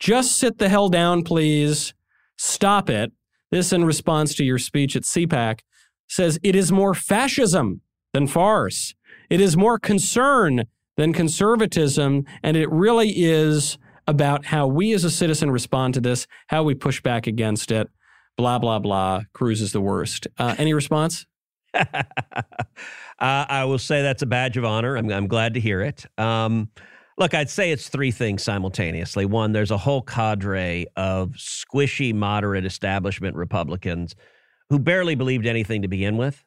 just 0.00 0.36
sit 0.36 0.58
the 0.58 0.68
hell 0.68 0.88
down, 0.88 1.22
please. 1.22 1.94
Stop 2.36 2.90
it. 2.90 3.12
This 3.50 3.72
in 3.72 3.84
response 3.84 4.34
to 4.36 4.44
your 4.44 4.58
speech 4.58 4.96
at 4.96 5.02
CPAC 5.02 5.60
says 6.08 6.38
it 6.42 6.54
is 6.54 6.72
more 6.72 6.94
fascism 6.94 7.80
than 8.12 8.26
farce. 8.26 8.94
It 9.30 9.40
is 9.40 9.56
more 9.56 9.78
concern 9.78 10.64
than 10.96 11.12
conservatism. 11.12 12.24
And 12.42 12.56
it 12.56 12.70
really 12.70 13.10
is 13.10 13.78
about 14.06 14.46
how 14.46 14.66
we 14.66 14.92
as 14.92 15.04
a 15.04 15.10
citizen 15.10 15.50
respond 15.50 15.94
to 15.94 16.00
this, 16.00 16.26
how 16.48 16.62
we 16.62 16.74
push 16.74 17.00
back 17.02 17.26
against 17.26 17.70
it, 17.70 17.88
blah, 18.36 18.58
blah, 18.58 18.78
blah. 18.78 19.22
Cruz 19.32 19.60
is 19.60 19.72
the 19.72 19.80
worst. 19.80 20.26
Uh, 20.38 20.54
any 20.58 20.72
response? 20.72 21.26
uh, 21.74 22.02
I 23.18 23.64
will 23.64 23.78
say 23.78 24.02
that's 24.02 24.22
a 24.22 24.26
badge 24.26 24.56
of 24.56 24.64
honor. 24.64 24.96
I'm, 24.96 25.10
I'm 25.10 25.26
glad 25.26 25.54
to 25.54 25.60
hear 25.60 25.82
it. 25.82 26.06
Um, 26.16 26.70
look, 27.18 27.34
I'd 27.34 27.50
say 27.50 27.72
it's 27.72 27.88
three 27.88 28.10
things 28.10 28.42
simultaneously. 28.42 29.26
One, 29.26 29.52
there's 29.52 29.72
a 29.72 29.76
whole 29.76 30.02
cadre 30.02 30.86
of 30.96 31.30
squishy, 31.30 32.14
moderate 32.14 32.64
establishment 32.64 33.36
Republicans 33.36 34.14
who 34.70 34.78
barely 34.78 35.14
believed 35.14 35.46
anything 35.46 35.82
to 35.82 35.88
begin 35.88 36.16
with. 36.16 36.44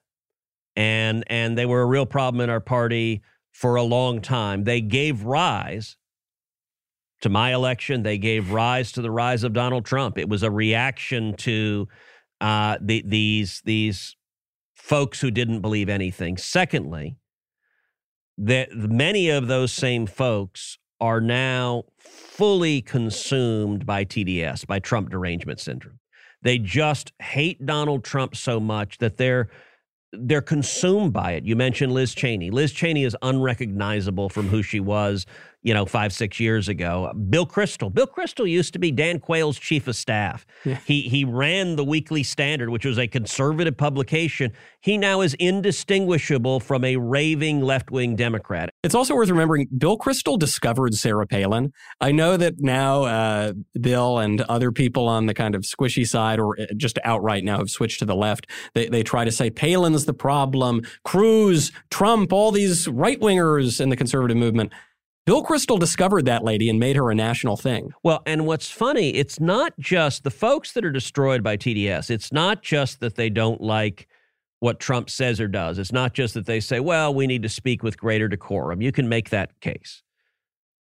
And, 0.75 1.25
and 1.27 1.57
they 1.57 1.65
were 1.65 1.81
a 1.81 1.86
real 1.86 2.05
problem 2.05 2.41
in 2.41 2.49
our 2.49 2.62
party 2.62 3.21
for 3.51 3.75
a 3.75 3.84
long 3.84 4.21
time. 4.21 4.63
They 4.63 4.79
gave 4.79 5.23
rise 5.23 5.97
to 7.21 7.29
my 7.29 7.53
election. 7.53 8.03
They 8.03 8.17
gave 8.17 8.51
rise 8.51 8.93
to 8.93 9.01
the 9.01 9.12
rise 9.12 9.43
of 9.43 9.53
Donald 9.53 9.86
Trump. 9.86 10.17
It 10.17 10.29
was 10.29 10.43
a 10.43 10.51
reaction 10.51 11.36
to 11.38 11.88
uh, 12.39 12.77
the, 12.81 13.03
these 13.05 13.62
these 13.65 14.15
folks 14.75 15.21
who 15.21 15.29
didn't 15.29 15.62
believe 15.62 15.89
anything. 15.89 16.38
Secondly, 16.38 17.17
that 18.38 18.74
many 18.74 19.30
of 19.30 19.48
those 19.48 19.72
same 19.72 20.06
folks 20.06 20.78
are 21.00 21.22
now 21.22 21.84
fully 21.98 22.82
consumed 22.82 23.86
by 23.86 24.06
TDS, 24.06 24.65
by 24.67 24.80
Trump 24.80 25.10
derangement 25.10 25.60
syndrome. 25.60 26.00
They 26.44 26.58
just 26.58 27.12
hate 27.22 27.65
Donald 27.65 28.04
Trump 28.04 28.36
so 28.36 28.60
much 28.60 28.98
that 29.00 29.17
they're 29.17 29.50
they're 30.13 30.41
consumed 30.41 31.13
by 31.13 31.32
it. 31.32 31.46
You 31.46 31.56
mentioned 31.56 31.94
Liz 31.94 32.13
Cheney. 32.13 32.52
Liz 32.52 32.74
Cheney 32.74 33.06
is 33.06 33.15
unrecognizable 33.22 34.28
from 34.28 34.50
who 34.50 34.62
she 34.62 34.82
was 34.82 35.26
you 35.63 35.74
know, 35.74 35.86
five, 35.86 36.12
six 36.12 36.39
years 36.39 36.67
ago. 36.67 37.13
Bill 37.30 37.45
Kristol. 37.45 37.93
Bill 37.93 38.08
Kristol 38.08 38.50
used 38.50 38.74
to 38.74 38.80
be 38.80 38.91
Dan 38.91 39.19
Quayle's 39.19 39.60
chief 39.60 39.88
of 39.88 39.95
staff. 39.95 40.45
Yeah. 40.65 40.80
He 40.86 41.02
he 41.02 41.24
ran 41.24 41.76
the 41.76 41.84
Weekly 41.84 42.24
Standard, 42.24 42.69
which 42.69 42.86
was 42.86 42.97
a 42.97 43.08
conservative 43.08 43.78
publication. 43.78 44.54
He 44.82 44.97
now 44.97 45.21
is 45.21 45.36
indistinguishable 45.36 46.60
from 46.60 46.84
a 46.84 46.97
raving 46.97 47.62
left 47.62 47.91
wing 47.91 48.15
Democrat. 48.15 48.71
It's 48.84 48.95
also 48.95 49.15
worth 49.15 49.30
remembering 49.30 49.67
Bill 49.78 49.97
Kristol 49.97 50.39
discovered 50.39 50.95
Sarah 50.95 51.28
Palin. 51.28 51.71
I 52.00 52.12
know 52.12 52.38
that 52.38 52.56
now 52.60 53.04
uh, 53.04 53.54
Bill 53.80 54.17
and 54.17 54.41
other 54.41 54.71
people 54.71 55.08
on 55.08 55.28
the 55.28 55.34
kind 55.34 55.54
of 55.54 55.62
squishy 55.62 56.08
side 56.08 56.39
or 56.39 56.60
uh, 56.60 56.65
just 56.76 56.97
outright 57.04 57.43
now 57.43 57.60
have 57.60 57.69
switched 57.69 58.00
to 58.00 58.06
the 58.06 58.15
left. 58.15 58.47
They, 58.74 58.88
they 58.88 59.04
try 59.04 59.26
to 59.26 59.32
say 59.32 59.50
Palin's 59.52 60.06
the 60.06 60.13
problem, 60.13 60.82
Cruz, 61.04 61.71
Trump, 61.89 62.34
all 62.34 62.52
these 62.52 62.88
right 62.88 63.19
wingers 63.19 63.80
in 63.80 63.89
the 63.89 63.95
conservative 63.95 64.38
movement. 64.38 64.71
Bill 65.25 65.43
Kristol 65.43 65.79
discovered 65.79 66.25
that 66.25 66.43
lady 66.43 66.67
and 66.67 66.79
made 66.79 66.95
her 66.95 67.12
a 67.12 67.15
national 67.15 67.55
thing. 67.55 67.91
Well, 68.01 68.23
and 68.25 68.47
what's 68.47 68.71
funny, 68.71 69.12
it's 69.12 69.39
not 69.39 69.73
just 69.79 70.23
the 70.23 70.31
folks 70.31 70.71
that 70.73 70.84
are 70.84 70.91
destroyed 70.91 71.43
by 71.43 71.57
TDS. 71.57 72.10
It's 72.10 72.31
not 72.31 72.63
just 72.63 72.99
that 73.01 73.15
they 73.15 73.29
don't 73.29 73.62
like 73.62 74.07
what 74.62 74.79
Trump 74.79 75.10
says 75.10 75.39
or 75.39 75.47
does. 75.47 75.77
It's 75.77 75.91
not 75.91 76.13
just 76.13 76.34
that 76.34 76.47
they 76.47 76.60
say, 76.60 76.79
well, 76.79 77.13
we 77.13 77.27
need 77.27 77.43
to 77.43 77.49
speak 77.49 77.84
with 77.84 77.99
greater 77.99 78.27
decorum. 78.27 78.81
You 78.81 78.91
can 78.91 79.10
make 79.10 79.29
that 79.29 79.60
case. 79.60 80.01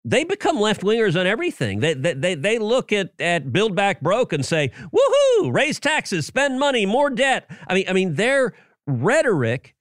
They 0.03 0.23
become 0.23 0.59
left 0.59 0.81
wingers 0.81 1.19
on 1.19 1.27
everything. 1.27 1.79
They, 1.79 1.93
they, 1.93 2.13
they, 2.13 2.35
they 2.35 2.59
look 2.59 2.91
at, 2.91 3.11
at 3.19 3.51
Build 3.51 3.75
Back 3.75 4.01
Broke 4.01 4.33
and 4.33 4.45
say, 4.45 4.71
woohoo, 4.93 5.53
raise 5.53 5.79
taxes, 5.79 6.25
spend 6.25 6.59
money, 6.59 6.85
more 6.85 7.09
debt. 7.09 7.49
I 7.67 7.73
mean, 7.73 7.85
I 7.87 7.93
mean, 7.93 8.13
their 8.13 8.53
rhetoric 8.85 9.74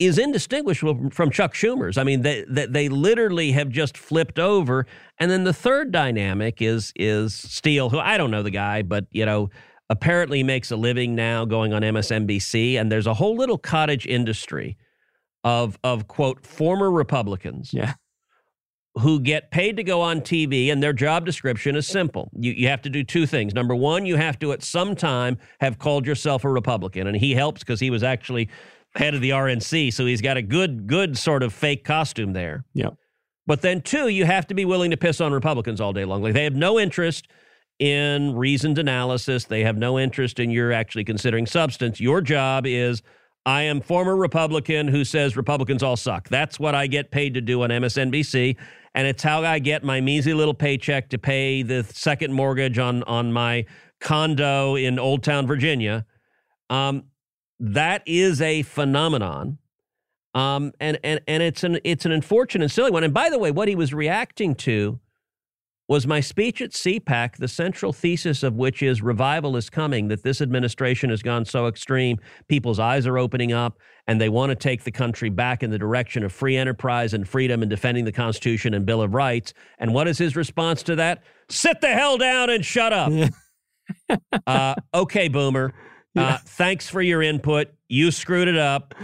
is 0.00 0.18
indistinguishable 0.18 1.10
from 1.10 1.30
Chuck 1.30 1.52
Schumer's. 1.52 1.98
I 1.98 2.04
mean, 2.04 2.22
they, 2.22 2.44
they, 2.48 2.64
they 2.66 2.88
literally 2.88 3.52
have 3.52 3.68
just 3.68 3.98
flipped 3.98 4.38
over. 4.38 4.86
And 5.18 5.30
then 5.30 5.44
the 5.44 5.52
third 5.52 5.92
dynamic 5.92 6.62
is 6.62 6.92
is 6.96 7.34
Steele, 7.34 7.90
who 7.90 7.98
I 7.98 8.16
don't 8.16 8.30
know 8.30 8.42
the 8.42 8.50
guy, 8.50 8.80
but 8.80 9.04
you 9.10 9.26
know, 9.26 9.50
apparently 9.90 10.42
makes 10.42 10.70
a 10.70 10.76
living 10.76 11.14
now 11.14 11.44
going 11.44 11.74
on 11.74 11.82
MSNBC. 11.82 12.80
And 12.80 12.90
there's 12.90 13.06
a 13.06 13.14
whole 13.14 13.36
little 13.36 13.58
cottage 13.58 14.06
industry 14.06 14.78
of 15.44 15.78
of 15.84 16.08
quote 16.08 16.46
former 16.46 16.90
Republicans. 16.90 17.70
Yeah. 17.72 17.94
Who 18.94 19.20
get 19.20 19.52
paid 19.52 19.76
to 19.76 19.84
go 19.84 20.00
on 20.00 20.20
TV, 20.20 20.72
and 20.72 20.82
their 20.82 20.92
job 20.92 21.24
description 21.24 21.76
is 21.76 21.86
simple. 21.86 22.28
You, 22.34 22.50
you 22.50 22.66
have 22.66 22.82
to 22.82 22.90
do 22.90 23.04
two 23.04 23.24
things. 23.24 23.54
Number 23.54 23.74
one, 23.76 24.04
you 24.04 24.16
have 24.16 24.36
to 24.40 24.50
at 24.50 24.64
some 24.64 24.96
time 24.96 25.38
have 25.60 25.78
called 25.78 26.08
yourself 26.08 26.42
a 26.42 26.48
Republican. 26.48 27.06
And 27.06 27.16
he 27.16 27.32
helps 27.32 27.60
because 27.60 27.78
he 27.78 27.88
was 27.88 28.02
actually 28.02 28.48
head 28.94 29.14
of 29.14 29.20
the 29.20 29.30
RNC, 29.30 29.92
so 29.92 30.06
he's 30.06 30.20
got 30.20 30.36
a 30.36 30.42
good, 30.42 30.86
good 30.86 31.16
sort 31.16 31.42
of 31.42 31.52
fake 31.52 31.84
costume 31.84 32.32
there. 32.32 32.64
Yeah. 32.74 32.90
But 33.46 33.62
then, 33.62 33.80
two, 33.80 34.08
you 34.08 34.24
have 34.24 34.46
to 34.48 34.54
be 34.54 34.64
willing 34.64 34.90
to 34.90 34.96
piss 34.96 35.20
on 35.20 35.32
Republicans 35.32 35.80
all 35.80 35.92
day 35.92 36.04
long. 36.04 36.22
Like 36.22 36.34
they 36.34 36.44
have 36.44 36.54
no 36.54 36.78
interest 36.78 37.28
in 37.78 38.36
reasoned 38.36 38.78
analysis. 38.78 39.44
They 39.44 39.62
have 39.64 39.76
no 39.76 39.98
interest 39.98 40.38
in 40.38 40.50
your 40.50 40.72
actually 40.72 41.04
considering 41.04 41.46
substance. 41.46 41.98
Your 41.98 42.20
job 42.20 42.66
is 42.66 43.02
I 43.46 43.62
am 43.62 43.80
former 43.80 44.16
Republican 44.16 44.86
who 44.86 45.04
says 45.04 45.36
Republicans 45.36 45.82
all 45.82 45.96
suck. 45.96 46.28
That's 46.28 46.60
what 46.60 46.74
I 46.74 46.86
get 46.86 47.10
paid 47.10 47.34
to 47.34 47.40
do 47.40 47.62
on 47.62 47.70
MSNBC, 47.70 48.56
and 48.94 49.06
it's 49.06 49.22
how 49.22 49.42
I 49.42 49.58
get 49.58 49.82
my 49.82 50.00
measly 50.00 50.34
little 50.34 50.54
paycheck 50.54 51.08
to 51.10 51.18
pay 51.18 51.62
the 51.62 51.84
second 51.84 52.32
mortgage 52.32 52.78
on 52.78 53.02
on 53.04 53.32
my 53.32 53.64
condo 54.00 54.76
in 54.76 54.98
Old 54.98 55.22
Town, 55.22 55.46
Virginia. 55.46 56.04
Um, 56.68 57.04
that 57.60 58.02
is 58.06 58.40
a 58.40 58.62
phenomenon. 58.62 59.58
Um, 60.34 60.72
and, 60.80 60.98
and, 61.04 61.20
and 61.28 61.42
it's 61.42 61.62
an, 61.64 61.78
it's 61.84 62.04
an 62.06 62.12
unfortunate 62.12 62.64
and 62.64 62.72
silly 62.72 62.90
one. 62.90 63.04
And 63.04 63.14
by 63.14 63.30
the 63.30 63.38
way, 63.38 63.50
what 63.50 63.68
he 63.68 63.74
was 63.74 63.92
reacting 63.92 64.54
to 64.56 64.98
was 65.90 66.06
my 66.06 66.20
speech 66.20 66.62
at 66.62 66.70
CPAC, 66.70 67.36
the 67.36 67.48
central 67.48 67.92
thesis 67.92 68.44
of 68.44 68.54
which 68.54 68.80
is 68.80 69.02
revival 69.02 69.56
is 69.56 69.68
coming, 69.68 70.06
that 70.06 70.22
this 70.22 70.40
administration 70.40 71.10
has 71.10 71.20
gone 71.20 71.44
so 71.44 71.66
extreme, 71.66 72.16
people's 72.46 72.78
eyes 72.78 73.08
are 73.08 73.18
opening 73.18 73.52
up, 73.52 73.76
and 74.06 74.20
they 74.20 74.28
want 74.28 74.50
to 74.50 74.54
take 74.54 74.84
the 74.84 74.92
country 74.92 75.30
back 75.30 75.64
in 75.64 75.70
the 75.70 75.78
direction 75.78 76.22
of 76.22 76.30
free 76.30 76.56
enterprise 76.56 77.12
and 77.12 77.28
freedom 77.28 77.60
and 77.60 77.68
defending 77.68 78.04
the 78.04 78.12
Constitution 78.12 78.72
and 78.72 78.86
Bill 78.86 79.02
of 79.02 79.14
Rights. 79.14 79.52
And 79.80 79.92
what 79.92 80.06
is 80.06 80.16
his 80.16 80.36
response 80.36 80.84
to 80.84 80.94
that? 80.94 81.24
Sit 81.48 81.80
the 81.80 81.88
hell 81.88 82.16
down 82.16 82.50
and 82.50 82.64
shut 82.64 82.92
up. 82.92 83.12
uh, 84.46 84.76
okay, 84.94 85.26
boomer. 85.26 85.74
Uh, 86.16 86.38
thanks 86.44 86.88
for 86.88 87.00
your 87.00 87.22
input. 87.22 87.68
You 87.88 88.10
screwed 88.10 88.48
it 88.48 88.58
up. 88.58 88.94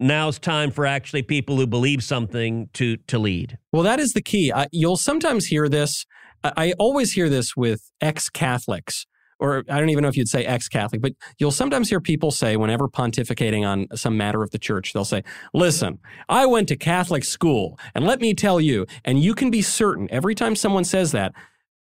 Now's 0.00 0.38
time 0.38 0.72
for 0.72 0.84
actually 0.84 1.22
people 1.22 1.56
who 1.56 1.66
believe 1.66 2.02
something 2.02 2.68
to 2.74 2.96
to 2.96 3.18
lead. 3.18 3.58
Well, 3.70 3.84
that 3.84 4.00
is 4.00 4.12
the 4.12 4.22
key. 4.22 4.50
Uh, 4.50 4.66
you'll 4.72 4.96
sometimes 4.96 5.46
hear 5.46 5.68
this. 5.68 6.04
I 6.42 6.72
always 6.78 7.12
hear 7.12 7.28
this 7.28 7.56
with 7.56 7.92
ex 8.00 8.28
Catholics, 8.28 9.06
or 9.38 9.62
I 9.68 9.78
don't 9.78 9.90
even 9.90 10.02
know 10.02 10.08
if 10.08 10.16
you'd 10.16 10.28
say 10.28 10.44
ex 10.44 10.66
Catholic, 10.66 11.00
but 11.00 11.12
you'll 11.38 11.52
sometimes 11.52 11.88
hear 11.88 12.00
people 12.00 12.32
say, 12.32 12.56
whenever 12.56 12.88
pontificating 12.88 13.64
on 13.64 13.86
some 13.96 14.16
matter 14.16 14.42
of 14.42 14.50
the 14.50 14.58
church, 14.58 14.92
they'll 14.92 15.04
say, 15.04 15.22
Listen, 15.54 16.00
I 16.28 16.46
went 16.46 16.66
to 16.68 16.76
Catholic 16.76 17.22
school, 17.22 17.78
and 17.94 18.04
let 18.04 18.20
me 18.20 18.34
tell 18.34 18.60
you, 18.60 18.86
and 19.04 19.20
you 19.22 19.36
can 19.36 19.52
be 19.52 19.62
certain 19.62 20.08
every 20.10 20.34
time 20.34 20.56
someone 20.56 20.84
says 20.84 21.12
that, 21.12 21.32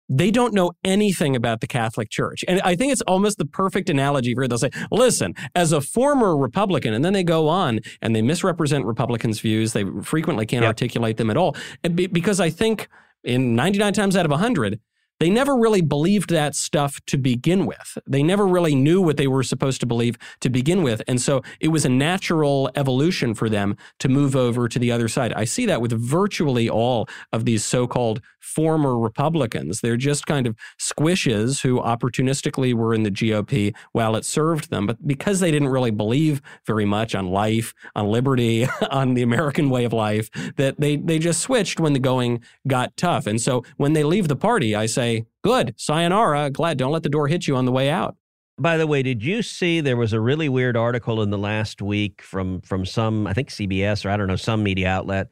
they 0.10 0.32
don't 0.32 0.54
know 0.54 0.72
anything 0.84 1.36
about 1.36 1.62
the 1.62 1.68
Catholic 1.68 2.10
Church. 2.10 2.44
And 2.48 2.62
I 2.62 2.76
think 2.76 2.92
it's 2.92 3.02
almost 3.02 3.38
the 3.38 3.46
perfect 3.46 3.90
analogy 3.90 4.34
for 4.36 4.44
it. 4.44 4.50
They'll 4.50 4.58
say, 4.58 4.72
listen, 4.92 5.34
as 5.56 5.72
a 5.72 5.82
former 5.82 6.38
Republican, 6.38 6.94
and 6.94 7.04
then 7.04 7.14
they 7.14 7.24
go 7.24 7.48
on 7.48 7.80
and 8.02 8.16
they 8.16 8.22
misrepresent 8.22 8.86
Republicans' 8.86 9.40
views. 9.40 9.74
They 9.74 9.86
frequently 10.04 10.46
can't 10.46 10.64
yep. 10.64 10.70
articulate 10.70 11.18
them 11.18 11.30
at 11.30 11.38
all. 11.38 11.56
Because 11.94 12.40
I 12.40 12.50
think 12.50 12.88
in 13.24 13.56
99 13.56 13.94
times 13.94 14.16
out 14.16 14.26
of 14.26 14.32
100, 14.32 14.80
they 15.20 15.30
never 15.30 15.56
really 15.56 15.82
believed 15.82 16.30
that 16.32 16.56
stuff 16.56 17.00
to 17.08 17.18
begin 17.18 17.66
with. 17.66 17.98
They 18.06 18.22
never 18.22 18.46
really 18.46 18.76
knew 18.76 19.02
what 19.02 19.16
they 19.16 19.28
were 19.28 19.44
supposed 19.44 19.80
to 19.80 19.86
believe 19.86 20.18
to 20.42 20.50
begin 20.50 20.84
with. 20.84 21.02
And 21.08 21.22
so 21.22 21.42
it 21.62 21.70
was 21.70 21.86
a 21.86 21.90
natural 21.90 22.70
evolution 22.76 23.34
for 23.34 23.50
them 23.50 23.78
to 24.00 24.10
move 24.10 24.36
over 24.36 24.68
to 24.68 24.78
the 24.78 24.92
other 24.92 25.08
side. 25.08 25.32
I 25.34 25.46
see 25.46 25.66
that 25.68 25.82
with 25.82 25.94
virtually 25.94 26.70
all 26.70 27.08
of 27.32 27.46
these 27.46 27.64
so 27.64 27.88
called 27.88 28.22
former 28.46 28.98
Republicans. 28.98 29.82
They're 29.82 29.98
just 29.98 30.28
kind 30.28 30.46
of 30.46 30.56
squishes 30.80 31.62
who 31.62 31.80
opportunistically 31.80 32.74
were 32.74 32.94
in 32.94 33.04
the 33.04 33.12
GOP 33.12 33.76
while 33.92 34.16
it 34.16 34.24
served 34.24 34.70
them. 34.70 34.86
But 34.86 35.06
because 35.06 35.40
they 35.40 35.52
didn't 35.52 35.70
really 35.70 35.92
believe 35.92 36.42
very 36.66 36.86
much 36.86 37.16
on 37.16 37.28
life, 37.28 37.74
on 37.96 38.08
liberty, 38.08 38.68
on 38.92 39.16
the 39.16 39.24
American 39.24 39.70
way 39.70 39.84
of 39.84 39.94
life, 39.94 40.30
that 40.58 40.80
they, 40.80 40.98
they 40.98 41.18
just 41.18 41.42
switched 41.42 41.80
when 41.80 41.94
the 41.94 42.00
going 42.00 42.42
got 42.68 42.96
tough. 42.98 43.26
And 43.26 43.42
so 43.42 43.64
when 43.78 43.94
they 43.94 44.04
leave 44.04 44.28
the 44.28 44.36
party, 44.36 44.76
I 44.76 44.86
say, 44.86 45.26
good, 45.44 45.74
sayonara, 45.78 46.52
glad, 46.52 46.78
don't 46.78 46.92
let 46.92 47.04
the 47.04 47.10
door 47.10 47.28
hit 47.28 47.48
you 47.48 47.56
on 47.56 47.66
the 47.66 47.72
way 47.72 47.90
out. 47.90 48.16
By 48.58 48.78
the 48.78 48.88
way, 48.88 49.04
did 49.04 49.22
you 49.22 49.42
see 49.42 49.82
there 49.82 49.98
was 49.98 50.14
a 50.14 50.22
really 50.22 50.48
weird 50.48 50.78
article 50.78 51.22
in 51.22 51.30
the 51.30 51.38
last 51.38 51.82
week 51.82 52.22
from 52.22 52.62
from 52.62 52.86
some 52.86 53.28
I 53.28 53.34
think 53.34 53.50
CBS 53.50 54.06
or 54.06 54.12
I 54.12 54.16
don't 54.16 54.28
know 54.28 54.38
some 54.38 54.64
media 54.64 54.88
outlet 54.88 55.28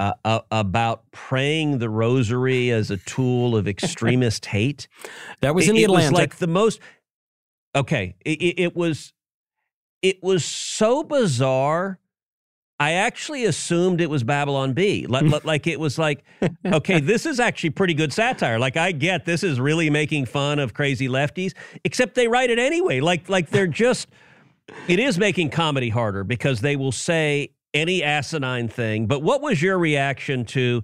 uh, 0.00 0.14
uh, 0.24 0.40
about 0.50 1.10
praying 1.10 1.78
the 1.78 1.90
rosary 1.90 2.70
as 2.70 2.90
a 2.90 2.96
tool 2.96 3.54
of 3.54 3.68
extremist 3.68 4.46
hate. 4.46 4.88
That 5.42 5.54
was 5.54 5.68
in 5.68 5.74
the 5.74 5.82
it 5.82 5.90
was 5.90 6.06
Atlantic. 6.06 6.18
like 6.18 6.36
the 6.38 6.46
most. 6.46 6.80
Okay, 7.76 8.16
it, 8.24 8.40
it, 8.40 8.60
it 8.62 8.76
was 8.76 9.12
it 10.00 10.22
was 10.22 10.42
so 10.42 11.02
bizarre. 11.02 11.98
I 12.78 12.92
actually 12.92 13.44
assumed 13.44 14.00
it 14.00 14.08
was 14.08 14.24
Babylon 14.24 14.72
Bee. 14.72 15.06
Like, 15.06 15.24
like- 15.24 15.44
like 15.52 15.66
it 15.66 15.78
was 15.78 15.98
like, 15.98 16.24
okay, 16.64 16.98
this 17.00 17.26
is 17.26 17.38
actually 17.38 17.70
pretty 17.70 17.92
good 17.92 18.10
satire. 18.10 18.58
Like 18.58 18.78
I 18.78 18.92
get 18.92 19.26
this 19.26 19.42
is 19.42 19.60
really 19.60 19.90
making 19.90 20.24
fun 20.24 20.58
of 20.58 20.72
crazy 20.72 21.08
lefties, 21.08 21.52
except 21.84 22.14
they 22.14 22.26
write 22.26 22.48
it 22.48 22.58
anyway. 22.58 23.00
Like 23.00 23.28
like 23.28 23.50
they're 23.50 23.66
just 23.66 24.08
it 24.88 24.98
is 24.98 25.18
making 25.18 25.50
comedy 25.50 25.90
harder 25.90 26.24
because 26.24 26.62
they 26.62 26.76
will 26.76 26.92
say 26.92 27.50
any 27.74 28.02
asinine 28.02 28.68
thing. 28.68 29.06
But 29.06 29.22
what 29.22 29.40
was 29.40 29.62
your 29.62 29.78
reaction 29.78 30.44
to 30.46 30.82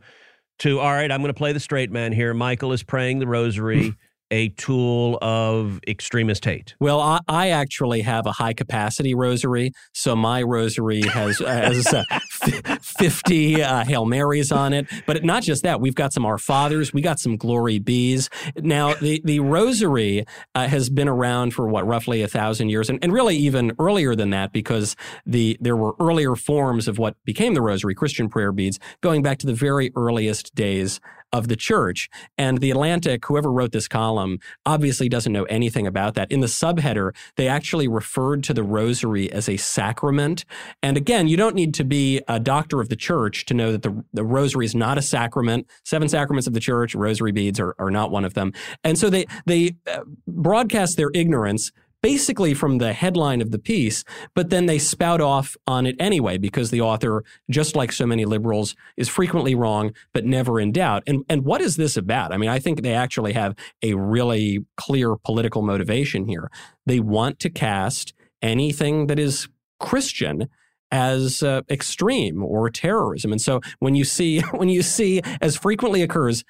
to 0.61 0.81
all 0.81 0.93
right, 0.93 1.11
I'm 1.11 1.21
going 1.21 1.33
to 1.33 1.35
play 1.35 1.53
the 1.53 1.61
straight 1.61 1.91
man 1.91 2.13
here. 2.13 2.33
Michael 2.33 2.73
is 2.73 2.83
praying 2.83 3.19
the 3.19 3.27
rosary, 3.27 3.95
a 4.31 4.49
tool 4.51 5.19
of 5.23 5.81
extremist 5.87 6.45
hate. 6.45 6.75
Well, 6.81 7.01
I, 7.01 7.21
I 7.29 7.49
actually 7.51 8.01
have 8.03 8.27
a 8.27 8.33
high 8.33 8.55
capacity 8.55 9.15
rosary, 9.15 9.73
so 9.93 10.17
my 10.17 10.43
rosary 10.43 11.03
has 11.03 11.39
has 11.39 11.87
uh, 11.93 12.03
f- 12.11 12.83
fifty 12.83 13.63
uh, 13.63 13.85
Hail 13.85 14.05
Marys 14.05 14.51
on 14.51 14.73
it. 14.73 14.87
But 15.07 15.25
not 15.25 15.43
just 15.43 15.63
that, 15.63 15.81
we've 15.81 15.95
got 15.95 16.13
some 16.13 16.27
Our 16.27 16.39
Fathers, 16.39 16.93
we 16.93 17.03
got 17.03 17.21
some 17.21 17.37
Glory 17.37 17.79
Bees. 17.79 18.29
Now, 18.57 18.95
the 18.95 19.21
the 19.25 19.41
rosary 19.41 20.25
uh, 20.55 20.67
has 20.67 20.91
been 20.91 21.09
around 21.09 21.55
for 21.55 21.69
what 21.69 21.87
roughly 21.87 22.23
a 22.23 22.29
thousand 22.29 22.71
years, 22.71 22.91
and, 22.91 22.99
and 23.03 23.13
really 23.13 23.37
even 23.37 23.73
earlier 23.79 24.17
than 24.17 24.31
that, 24.31 24.53
because 24.53 24.97
the 25.25 25.57
there 25.61 25.77
were 25.77 25.95
earlier 26.01 26.35
forms 26.35 26.89
of 26.89 26.99
what 26.99 27.15
became 27.25 27.55
the 27.55 27.63
rosary, 27.63 27.95
Christian 27.95 28.29
prayer 28.29 28.53
beads, 28.53 28.79
going 29.01 29.23
back 29.23 29.39
to 29.39 29.47
the 29.47 29.55
very 29.55 29.93
earliest 29.95 30.55
days 30.55 31.01
of 31.37 31.49
the 31.49 31.57
church. 31.57 32.09
And 32.39 32.59
the 32.59 32.71
Atlantic, 32.71 33.27
whoever 33.27 33.53
wrote 33.53 33.73
this 33.73 33.89
column, 33.89 34.39
obviously 34.65 35.09
doesn't 35.09 35.33
know 35.33 35.45
anything 35.45 35.87
about 35.87 36.15
that. 36.15 36.33
In 36.33 36.41
the 36.41 36.47
subheader, 36.47 37.15
they 37.37 37.47
actually 37.47 37.89
referred 37.89 38.43
to 38.45 38.55
the 38.55 38.63
rosary 38.63 39.31
as 39.31 39.49
a 39.49 39.59
sacrament. 39.59 40.45
And 40.83 40.97
again, 40.97 41.29
you 41.29 41.37
don't 41.37 41.55
need 41.55 41.75
to 41.75 41.85
be 41.85 42.23
a 42.27 42.41
doctor 42.41 42.81
of 42.81 42.89
the 42.89 42.97
church 42.97 43.45
to 43.47 43.55
know 43.55 43.71
that 43.73 43.83
the, 43.83 44.05
the 44.15 44.25
rosary 44.25 44.65
is 44.65 44.75
not 44.75 44.97
a 44.97 45.03
sacrament. 45.03 45.69
Seven 45.85 46.09
sacraments 46.09 46.47
of 46.47 46.55
the 46.55 46.61
church, 46.61 46.95
rosary 46.95 47.33
beads 47.33 47.61
are, 47.61 47.75
are 47.79 47.91
not 47.91 48.11
one 48.11 48.25
of 48.25 48.33
them. 48.33 48.53
And 48.83 48.99
so 48.99 49.11
they, 49.11 49.27
they 49.45 49.77
uh, 49.93 50.01
broadcast 50.27 50.97
their 50.97 51.11
ignorance 51.13 51.71
basically 52.07 52.55
from 52.55 52.79
the 52.79 52.93
headline 52.93 53.43
of 53.43 53.51
the 53.51 53.59
piece, 53.59 54.05
but 54.33 54.49
then 54.49 54.67
they 54.67 54.79
spout 54.79 55.21
off 55.21 55.57
on 55.67 55.87
it 55.87 55.97
anyway 55.99 56.39
because 56.39 56.71
the 56.71 56.81
author, 56.81 57.25
just 57.51 57.75
like 57.75 57.91
so 57.91 58.07
many 58.07 58.25
liberals, 58.25 58.77
is 58.97 59.09
frequently 59.09 59.57
wrong 59.57 59.93
but 60.13 60.25
never 60.25 60.61
in 60.61 60.71
doubt. 60.71 61.03
And 61.09 61.25
and 61.29 61.45
what 61.45 61.61
is 61.61 61.75
this 61.75 61.97
about? 61.97 62.33
I 62.33 62.37
mean, 62.37 62.49
I 62.49 62.61
think 62.61 62.83
they 62.83 62.95
actually 62.95 63.33
have 63.33 63.57
a 63.83 63.95
really 63.95 64.65
clear 64.77 65.17
political 65.17 65.63
motivation 65.63 66.29
here. 66.29 66.49
They 66.87 67.01
want 67.01 67.41
to 67.41 67.51
cast 67.51 68.15
anything 68.41 69.09
that 69.09 69.19
is 69.19 69.49
Christian 69.81 70.49
as 70.93 71.43
uh, 71.43 71.63
extreme 71.69 72.45
or 72.45 72.71
terrorism. 72.71 73.33
And 73.33 73.43
so 73.43 73.61
when 73.81 73.97
you 73.97 74.05
see 74.05 74.41
when 74.53 74.69
you 74.69 74.83
see 74.83 75.23
as 75.41 75.57
frequently 75.57 76.03
occurs 76.03 76.45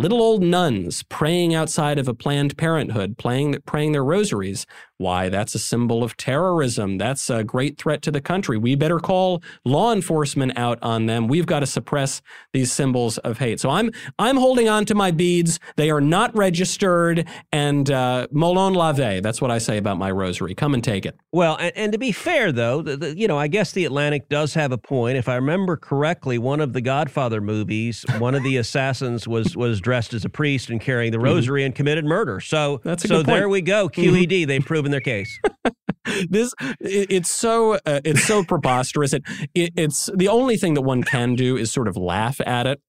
little 0.00 0.22
old 0.22 0.42
nuns 0.42 1.02
praying 1.02 1.54
outside 1.54 1.98
of 1.98 2.08
a 2.08 2.14
planned 2.14 2.56
parenthood 2.56 3.18
playing 3.18 3.60
praying 3.66 3.92
their 3.92 4.04
rosaries 4.04 4.64
why 5.00 5.28
that's 5.28 5.54
a 5.54 5.58
symbol 5.58 6.02
of 6.02 6.16
terrorism. 6.16 6.98
That's 6.98 7.28
a 7.30 7.44
great 7.44 7.78
threat 7.78 8.02
to 8.02 8.10
the 8.10 8.20
country. 8.20 8.56
We 8.56 8.74
better 8.74 8.98
call 8.98 9.42
law 9.64 9.92
enforcement 9.92 10.56
out 10.56 10.78
on 10.82 11.06
them. 11.06 11.28
We've 11.28 11.46
got 11.46 11.60
to 11.60 11.66
suppress 11.66 12.22
these 12.52 12.72
symbols 12.72 13.18
of 13.18 13.38
hate. 13.38 13.60
So 13.60 13.70
i'm 13.70 13.90
i'm 14.18 14.36
holding 14.36 14.68
on 14.68 14.84
to 14.86 14.94
my 14.94 15.10
beads. 15.10 15.60
They 15.76 15.90
are 15.90 16.00
not 16.00 16.34
registered. 16.36 17.26
And 17.52 17.90
uh, 17.90 18.28
molon 18.32 18.74
labe 18.74 19.22
that's 19.22 19.40
what 19.40 19.50
i 19.50 19.58
say 19.58 19.76
about 19.76 19.98
my 19.98 20.10
rosary. 20.10 20.54
Come 20.54 20.74
and 20.74 20.82
take 20.82 21.06
it. 21.06 21.16
Well, 21.32 21.56
and, 21.60 21.72
and 21.76 21.92
to 21.92 21.98
be 21.98 22.12
fair, 22.12 22.52
though, 22.52 22.82
the, 22.82 22.96
the, 22.96 23.16
you 23.16 23.28
know, 23.28 23.38
I 23.38 23.46
guess 23.46 23.72
the 23.72 23.84
Atlantic 23.84 24.28
does 24.28 24.54
have 24.54 24.72
a 24.72 24.78
point. 24.78 25.16
If 25.16 25.28
I 25.28 25.36
remember 25.36 25.76
correctly, 25.76 26.38
one 26.38 26.60
of 26.60 26.72
the 26.72 26.80
Godfather 26.80 27.40
movies, 27.40 28.04
one 28.18 28.34
of 28.34 28.42
the 28.42 28.56
assassins 28.64 29.28
was 29.28 29.56
was 29.56 29.80
dressed 29.80 30.14
as 30.14 30.24
a 30.24 30.28
priest 30.28 30.70
and 30.70 30.80
carrying 30.80 31.12
the 31.12 31.20
rosary 31.20 31.64
and 31.64 31.74
committed 31.74 32.04
murder. 32.04 32.40
So 32.40 32.70
Mm-hmm. 32.80 32.88
That's 32.88 33.08
so 33.08 33.22
there 33.22 33.48
we 33.48 33.60
go. 33.60 33.88
QED, 33.88 34.46
they've 34.46 34.64
proven 34.64 34.89
their 34.90 35.00
case. 35.00 35.38
this 36.28 36.54
it, 36.80 37.10
it's 37.10 37.30
so 37.30 37.74
uh, 37.86 38.00
it's 38.04 38.24
so 38.24 38.42
preposterous 38.42 39.12
it, 39.12 39.22
it 39.54 39.72
it's 39.76 40.08
the 40.16 40.28
only 40.28 40.56
thing 40.56 40.74
that 40.74 40.80
one 40.82 41.02
can 41.02 41.34
do 41.34 41.56
is 41.56 41.70
sort 41.70 41.86
of 41.86 41.96
laugh 41.96 42.40
at 42.46 42.66
it 42.66 42.80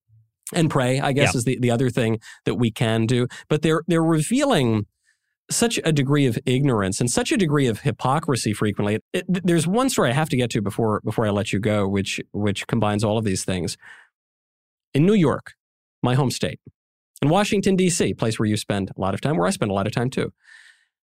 and 0.53 0.69
pray 0.69 0.99
i 1.01 1.11
guess 1.11 1.33
Yeah. 1.33 1.37
is 1.39 1.43
the, 1.43 1.59
the 1.59 1.69
other 1.69 1.89
thing 1.89 2.19
that 2.45 2.55
we 2.55 2.71
can 2.71 3.05
do 3.05 3.27
but 3.49 3.61
they're 3.63 3.83
they're 3.87 4.01
revealing 4.03 4.85
such 5.51 5.77
a 5.83 5.91
degree 5.91 6.25
of 6.25 6.39
ignorance 6.45 7.01
and 7.01 7.11
such 7.11 7.31
a 7.33 7.37
degree 7.37 7.67
of 7.67 7.81
hypocrisy 7.81 8.53
frequently 8.53 8.99
It- 9.13 9.25
there's 9.27 9.67
one 9.67 9.89
story 9.89 10.09
i 10.09 10.13
have 10.13 10.29
to 10.29 10.37
get 10.37 10.49
to 10.51 10.61
before 10.61 11.01
before 11.03 11.25
i 11.27 11.29
let 11.31 11.51
you 11.51 11.59
go 11.59 11.87
which 11.87 12.21
which 12.31 12.65
combines 12.65 13.03
all 13.03 13.17
of 13.17 13.25
these 13.25 13.43
things 13.43 13.77
in 14.93 15.05
new 15.05 15.13
york 15.13 15.53
my 16.01 16.15
home 16.15 16.31
state 16.31 16.59
in 17.21 17.29
washington 17.29 17.75
d.c 17.75 18.13
place 18.15 18.39
where 18.39 18.47
you 18.47 18.57
spend 18.57 18.89
a 18.95 18.99
lot 19.01 19.13
of 19.13 19.19
time 19.21 19.35
where 19.37 19.47
i 19.47 19.51
spend 19.51 19.69
a 19.69 19.73
lot 19.73 19.85
of 19.85 19.91
time 19.93 20.09
too 20.09 20.31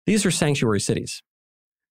these 0.06 0.26
are 0.26 0.32
sanctuary 0.32 0.80
cities 0.80 1.22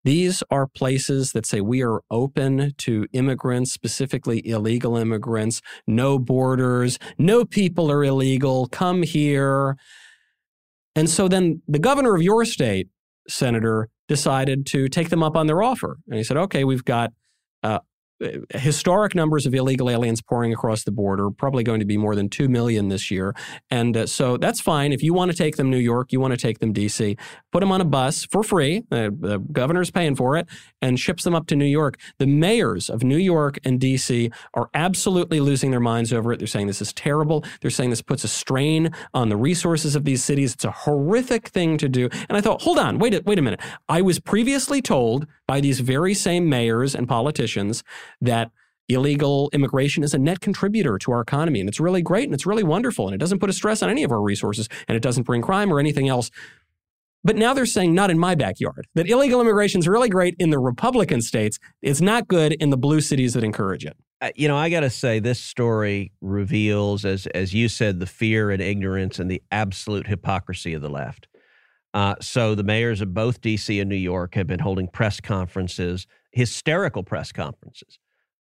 these 0.03 0.43
are 0.49 0.66
places 0.66 1.34
that 1.34 1.45
say 1.45 1.60
we 1.60 1.84
are 1.84 2.01
open 2.10 2.74
to 2.78 3.05
immigrants, 3.12 3.74
specifically 3.74 4.45
illegal 4.47 4.95
immigrants, 4.95 5.62
no 5.88 6.18
borders, 6.18 6.99
no 7.18 7.43
people 7.43 7.91
are 7.91 8.03
illegal, 8.03 8.68
come 8.68 9.03
here. 9.03 9.78
And 10.95 11.10
so 11.10 11.28
then 11.28 11.62
the 11.68 11.80
governor 11.80 12.16
of 12.16 12.22
your 12.22 12.45
state, 12.45 12.88
Senator, 13.28 13.89
decided 14.07 14.66
to 14.68 14.88
take 14.88 15.10
them 15.10 15.22
up 15.22 15.36
on 15.36 15.47
their 15.47 15.62
offer. 15.62 15.97
And 16.07 16.16
he 16.16 16.24
said, 16.24 16.38
okay, 16.38 16.64
we've 16.64 16.86
got 16.86 17.12
uh, 17.62 17.80
historic 18.53 19.15
numbers 19.15 19.45
of 19.45 19.53
illegal 19.53 19.89
aliens 19.89 20.22
pouring 20.22 20.53
across 20.53 20.84
the 20.84 20.91
border, 20.91 21.30
probably 21.30 21.63
going 21.63 21.80
to 21.80 21.86
be 21.86 21.97
more 21.97 22.15
than 22.15 22.30
2 22.30 22.49
million 22.49 22.89
this 22.89 23.09
year. 23.09 23.36
And 23.70 23.95
uh, 23.95 24.05
so 24.07 24.38
that's 24.38 24.59
fine. 24.59 24.91
If 24.91 25.01
you 25.01 25.13
want 25.13 25.32
to 25.32 25.38
take 25.38 25.55
them 25.55 25.70
New 25.70 25.78
York, 25.78 26.11
you 26.11 26.20
want 26.20 26.32
to 26.32 26.38
take 26.38 26.59
them 26.59 26.74
DC, 26.74 27.17
put 27.51 27.61
them 27.61 27.72
on 27.72 27.82
a 27.82 27.86
bus 27.86 28.26
for 28.26 28.43
free. 28.43 28.84
The, 28.89 29.15
the 29.17 29.39
governor's 29.39 29.91
paying 29.91 30.15
for 30.15 30.38
it 30.38 30.47
and 30.82 30.99
ships 30.99 31.24
them 31.24 31.36
up 31.36 31.47
to 31.47 31.55
New 31.55 31.65
York. 31.65 31.97
The 32.17 32.28
mayors 32.28 32.89
of 32.89 33.03
New 33.03 33.17
York 33.17 33.59
and 33.63 33.80
DC 33.80 34.34
are 34.53 34.70
absolutely 34.74 35.39
losing 35.39 35.72
their 35.72 35.80
minds 35.80 36.11
over 36.11 36.34
it. 36.34 36.39
They're 36.39 36.47
saying 36.47 36.67
this 36.67 36.82
is 36.82 36.93
terrible. 36.93 37.45
They're 37.61 37.72
saying 37.72 37.89
this 37.89 38.01
puts 38.01 38.24
a 38.24 38.28
strain 38.28 38.91
on 39.13 39.30
the 39.30 39.38
resources 39.38 39.95
of 39.95 40.05
these 40.05 40.24
cities. 40.24 40.53
It's 40.53 40.65
a 40.65 40.72
horrific 40.72 41.47
thing 41.49 41.78
to 41.78 41.89
do. 41.89 42.09
And 42.28 42.38
I 42.38 42.41
thought, 42.41 42.61
hold 42.61 42.80
on, 42.80 42.99
wait 42.99 43.13
a, 43.13 43.22
wait 43.26 43.39
a 43.39 43.41
minute. 43.41 43.61
I 43.88 44.01
was 44.01 44.20
previously 44.20 44.82
told 44.82 45.28
by 45.47 45.59
these 45.59 45.80
very 45.80 46.13
same 46.13 46.47
mayors 46.47 46.93
and 46.93 47.07
politicians 47.07 47.84
that 48.22 48.51
illegal 48.88 49.49
immigration 49.53 50.03
is 50.03 50.14
a 50.14 50.20
net 50.20 50.39
contributor 50.39 50.97
to 50.97 51.12
our 51.12 51.22
economy 51.22 51.60
and 51.60 51.70
it's 51.70 51.80
really 51.80 52.01
great 52.01 52.26
and 52.26 52.34
it's 52.34 52.45
really 52.45 52.64
wonderful 52.64 53.07
and 53.07 53.14
it 53.14 53.20
doesn't 53.20 53.39
put 53.39 53.49
a 53.49 53.53
stress 53.53 53.84
on 53.84 53.89
any 53.89 54.03
of 54.03 54.12
our 54.12 54.22
resources 54.22 54.68
and 54.88 54.95
it 54.95 55.03
doesn't 55.03 55.24
bring 55.24 55.41
crime 55.41 55.72
or 55.72 55.80
anything 55.80 56.10
else 56.10 56.32
but 57.24 57.36
now 57.36 57.53
they're 57.53 57.68
saying 57.68 57.93
not 57.93 58.10
in 58.10 58.18
my 58.18 58.34
backyard 58.34 58.88
that 58.95 59.07
illegal 59.07 59.39
immigration 59.39 59.80
is 59.80 59.88
really 59.88 60.10
great 60.10 60.36
in 60.39 60.49
the 60.49 60.57
republican 60.57 61.22
states 61.22 61.60
it's 61.84 62.01
not 62.01 62.28
good 62.28 62.53
in 62.53 62.72
the 62.72 62.78
blue 62.78 62.99
cities 62.99 63.34
that 63.34 63.43
encourage 63.43 63.86
it 63.86 63.95
you 64.36 64.47
know, 64.47 64.57
I 64.57 64.70
got 64.70 64.82
to 64.82 64.89
say, 64.89 65.20
this 65.20 65.39
story 65.39 66.12
reveals, 66.22 67.05
as 67.05 67.26
as 67.28 67.53
you 67.53 67.70
said, 67.70 67.99
the 67.99 68.05
fear 68.05 68.51
and 68.51 68.62
ignorance 68.62 69.20
and 69.20 69.32
the 69.32 69.41
absolute 69.51 70.07
hypocrisy 70.07 70.74
of 70.74 70.82
the 70.82 70.89
left. 70.89 71.28
Uh, 71.93 72.16
so 72.22 72.53
the 72.53 72.64
mayors 72.64 73.01
of 73.01 73.14
both 73.14 73.41
D.C. 73.41 73.80
and 73.80 73.89
New 73.89 73.95
York 73.95 74.36
have 74.36 74.45
been 74.45 74.60
holding 74.60 74.88
press 74.88 75.20
conferences, 75.20 76.05
hysterical 76.32 77.03
press 77.03 77.32
conferences. 77.32 77.98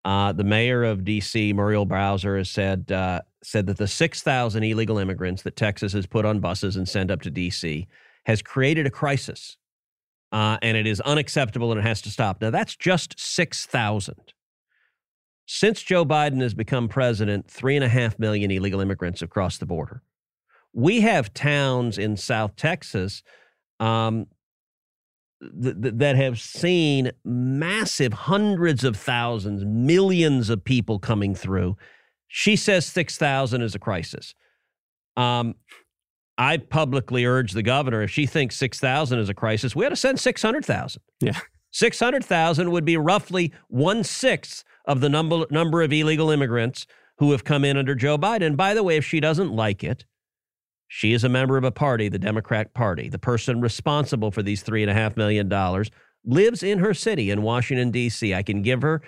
Uh, 0.07 0.31
the 0.31 0.43
mayor 0.45 0.85
of 0.85 1.03
D.C., 1.03 1.51
Muriel 1.51 1.85
Bowser, 1.85 2.37
has 2.37 2.49
said 2.49 2.89
uh, 2.93 3.19
said 3.43 3.67
that 3.67 3.75
the 3.75 3.89
six 3.89 4.21
thousand 4.21 4.63
illegal 4.63 4.99
immigrants 4.99 5.41
that 5.41 5.57
Texas 5.57 5.91
has 5.91 6.05
put 6.05 6.23
on 6.23 6.39
buses 6.39 6.77
and 6.77 6.87
sent 6.87 7.11
up 7.11 7.21
to 7.23 7.29
D.C. 7.29 7.85
has 8.25 8.41
created 8.41 8.87
a 8.87 8.89
crisis, 8.89 9.57
uh, 10.31 10.59
and 10.61 10.77
it 10.77 10.87
is 10.87 11.01
unacceptable 11.01 11.73
and 11.73 11.79
it 11.81 11.83
has 11.83 12.01
to 12.03 12.09
stop. 12.09 12.41
Now 12.41 12.51
that's 12.51 12.77
just 12.77 13.19
six 13.19 13.65
thousand. 13.65 14.31
Since 15.45 15.83
Joe 15.83 16.05
Biden 16.05 16.39
has 16.39 16.53
become 16.53 16.87
president, 16.87 17.51
three 17.51 17.75
and 17.75 17.83
a 17.83 17.89
half 17.89 18.17
million 18.17 18.49
illegal 18.49 18.79
immigrants 18.79 19.19
have 19.19 19.29
crossed 19.29 19.59
the 19.59 19.65
border. 19.65 20.03
We 20.71 21.01
have 21.01 21.33
towns 21.33 21.97
in 21.97 22.15
South 22.15 22.55
Texas 22.55 23.23
um, 23.81 24.27
th- 25.41 25.81
th- 25.81 25.93
that 25.97 26.15
have 26.15 26.39
seen 26.39 27.11
massive 27.23 28.13
hundreds 28.13 28.83
of 28.83 28.95
thousands, 28.95 29.63
millions 29.65 30.49
of 30.49 30.63
people 30.63 30.99
coming 30.99 31.35
through. 31.35 31.75
She 32.27 32.55
says 32.55 32.85
6,000 32.85 33.61
is 33.61 33.75
a 33.75 33.79
crisis. 33.79 34.33
Um, 35.15 35.55
I 36.37 36.57
publicly 36.57 37.25
urge 37.25 37.53
the 37.53 37.63
governor 37.63 38.03
if 38.03 38.11
she 38.11 38.25
thinks 38.25 38.55
6,000 38.57 39.19
is 39.19 39.29
a 39.29 39.33
crisis, 39.33 39.75
we 39.75 39.85
ought 39.85 39.89
to 39.89 39.95
send 39.95 40.19
600,000. 40.19 41.01
Yeah. 41.19 41.39
600,000 41.71 42.71
would 42.71 42.85
be 42.85 42.97
roughly 42.97 43.53
one 43.67 44.03
sixth 44.03 44.63
of 44.85 45.01
the 45.01 45.09
number, 45.09 45.45
number 45.49 45.81
of 45.81 45.91
illegal 45.91 46.29
immigrants 46.29 46.85
who 47.17 47.31
have 47.31 47.43
come 47.43 47.65
in 47.65 47.77
under 47.77 47.95
Joe 47.95 48.17
Biden. 48.17 48.55
By 48.55 48.73
the 48.73 48.83
way, 48.83 48.97
if 48.97 49.05
she 49.05 49.19
doesn't 49.19 49.51
like 49.51 49.83
it, 49.83 50.05
she 50.87 51.13
is 51.13 51.23
a 51.23 51.29
member 51.29 51.57
of 51.57 51.63
a 51.63 51.71
party, 51.71 52.09
the 52.09 52.19
Democrat 52.19 52.73
Party. 52.73 53.09
The 53.09 53.19
person 53.19 53.61
responsible 53.61 54.31
for 54.31 54.41
these 54.41 54.63
$3.5 54.63 55.17
million 55.17 55.49
lives 56.25 56.63
in 56.63 56.79
her 56.79 56.93
city 56.93 57.31
in 57.31 57.41
Washington, 57.41 57.91
D.C. 57.91 58.33
I 58.33 58.43
can 58.43 58.61
give 58.61 58.81
her 58.81 59.01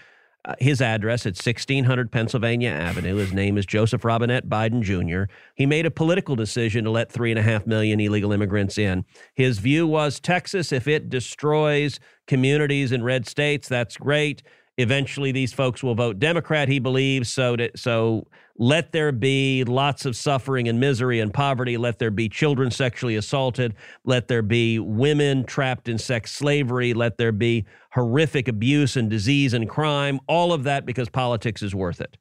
uh, 0.46 0.56
his 0.60 0.82
address 0.82 1.26
at 1.26 1.36
1600 1.36 2.12
Pennsylvania 2.12 2.70
Avenue. 2.70 3.18
His 3.18 3.34
name 3.34 3.58
is 3.58 3.66
Joseph 3.66 4.06
Robinette 4.06 4.48
Biden 4.48 4.82
Jr. 4.82 5.32
He 5.56 5.66
made 5.66 5.86
a 5.86 5.92
political 5.92 6.36
decision 6.36 6.86
to 6.86 6.90
let 6.92 7.12
three 7.12 7.30
and 7.30 7.40
a 7.40 7.44
half 7.44 7.68
million 7.68 8.00
illegal 8.00 8.32
immigrants 8.32 8.78
in. 8.78 9.04
His 9.36 9.60
view 9.60 9.86
was 9.86 10.20
Texas, 10.20 10.72
if 10.72 10.88
it 10.88 11.10
destroys 11.10 12.00
communities 12.26 12.94
in 12.94 13.04
red 13.04 13.28
states, 13.28 13.68
that's 13.68 13.98
great. 13.98 14.42
Eventually, 14.78 15.34
these 15.34 15.52
folks 15.52 15.84
will 15.84 15.96
vote 15.96 16.20
Democrat, 16.20 16.70
he 16.70 16.80
believes. 16.80 17.34
So, 17.34 17.58
to, 17.58 17.70
so 17.76 18.26
let 18.62 18.92
there 18.92 19.14
be 19.14 19.64
lots 19.64 20.06
of 20.06 20.18
suffering 20.18 20.68
and 20.68 20.82
misery 20.82 21.22
and 21.22 21.34
poverty. 21.34 21.78
Let 21.78 21.98
there 21.98 22.12
be 22.12 22.28
children 22.28 22.72
sexually 22.72 23.16
assaulted. 23.16 23.74
Let 24.04 24.28
there 24.28 24.42
be 24.42 24.80
women 24.80 25.46
trapped 25.46 25.88
in 25.88 25.98
sex 25.98 26.34
slavery. 26.34 26.94
Let 26.94 27.18
there 27.18 27.32
be 27.32 27.66
horrific 27.94 28.50
abuse 28.50 28.98
and 28.98 29.10
disease 29.10 29.54
and 29.54 29.68
crime. 29.68 30.20
All 30.28 30.52
of 30.52 30.66
that 30.66 30.86
because 30.86 31.08
politics 31.08 31.62
is 31.62 31.74
worth 31.74 32.02
it. 32.02 32.18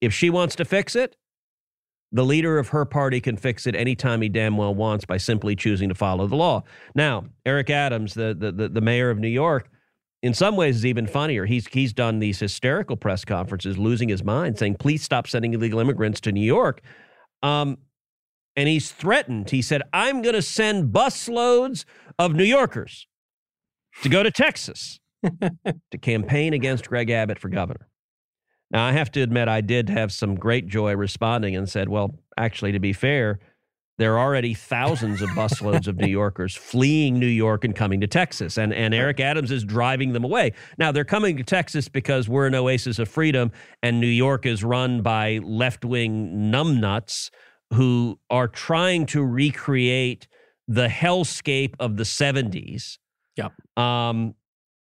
If 0.00 0.14
she 0.14 0.30
wants 0.30 0.54
to 0.56 0.64
fix 0.64 0.94
it, 0.94 1.16
the 2.12 2.24
leader 2.24 2.58
of 2.58 2.68
her 2.68 2.84
party 2.84 3.20
can 3.20 3.36
fix 3.36 3.66
it 3.66 3.74
anytime 3.74 4.22
he 4.22 4.28
damn 4.28 4.56
well 4.56 4.72
wants 4.72 5.04
by 5.04 5.16
simply 5.16 5.56
choosing 5.56 5.88
to 5.88 5.96
follow 5.96 6.28
the 6.28 6.36
law. 6.36 6.62
Now, 6.94 7.24
Eric 7.44 7.70
Adams, 7.70 8.14
the, 8.14 8.36
the, 8.38 8.68
the, 8.68 8.80
mayor 8.80 9.10
of 9.10 9.18
New 9.18 9.26
York, 9.26 9.68
in 10.22 10.34
some 10.34 10.56
ways 10.56 10.76
is 10.76 10.86
even 10.86 11.06
funnier. 11.06 11.46
He's 11.46 11.66
he's 11.68 11.92
done 11.92 12.18
these 12.18 12.40
hysterical 12.40 12.96
press 12.96 13.24
conferences, 13.24 13.78
losing 13.78 14.08
his 14.08 14.24
mind, 14.24 14.58
saying, 14.58 14.76
"Please 14.76 15.02
stop 15.02 15.26
sending 15.26 15.54
illegal 15.54 15.78
immigrants 15.78 16.20
to 16.22 16.32
New 16.32 16.44
York." 16.44 16.80
Um, 17.42 17.78
and 18.56 18.68
he's 18.68 18.90
threatened. 18.90 19.50
He 19.50 19.62
said, 19.62 19.82
"I'm 19.92 20.22
going 20.22 20.34
to 20.34 20.42
send 20.42 20.92
busloads 20.92 21.84
of 22.18 22.34
New 22.34 22.44
Yorkers 22.44 23.06
to 24.02 24.08
go 24.08 24.22
to 24.22 24.30
Texas 24.30 24.98
to 25.22 25.98
campaign 26.00 26.52
against 26.54 26.88
Greg 26.88 27.10
Abbott 27.10 27.38
for 27.38 27.48
governor." 27.48 27.88
Now, 28.70 28.84
I 28.84 28.92
have 28.92 29.12
to 29.12 29.22
admit, 29.22 29.46
I 29.46 29.60
did 29.60 29.88
have 29.90 30.10
some 30.10 30.34
great 30.34 30.66
joy 30.66 30.96
responding 30.96 31.54
and 31.54 31.68
said, 31.68 31.88
"Well, 31.88 32.18
actually, 32.36 32.72
to 32.72 32.80
be 32.80 32.92
fair." 32.92 33.38
There 33.98 34.14
are 34.14 34.18
already 34.18 34.52
thousands 34.52 35.22
of 35.22 35.30
busloads 35.30 35.86
of 35.86 35.96
New 35.96 36.08
Yorkers 36.08 36.54
fleeing 36.54 37.18
New 37.18 37.26
York 37.26 37.64
and 37.64 37.74
coming 37.74 38.00
to 38.00 38.06
Texas. 38.06 38.58
And, 38.58 38.74
and 38.74 38.94
Eric 38.94 39.20
Adams 39.20 39.50
is 39.50 39.64
driving 39.64 40.12
them 40.12 40.24
away. 40.24 40.52
Now, 40.76 40.92
they're 40.92 41.04
coming 41.04 41.36
to 41.38 41.42
Texas 41.42 41.88
because 41.88 42.28
we're 42.28 42.46
an 42.46 42.54
oasis 42.54 42.98
of 42.98 43.08
freedom, 43.08 43.52
and 43.82 44.00
New 44.00 44.06
York 44.06 44.44
is 44.44 44.62
run 44.62 45.00
by 45.02 45.40
left 45.42 45.84
wing 45.84 46.50
numbnuts 46.52 47.30
who 47.72 48.18
are 48.30 48.48
trying 48.48 49.06
to 49.06 49.24
recreate 49.24 50.28
the 50.68 50.88
hellscape 50.88 51.74
of 51.80 51.96
the 51.96 52.04
70s. 52.04 52.98
Yep. 53.36 53.52
Um, 53.76 54.34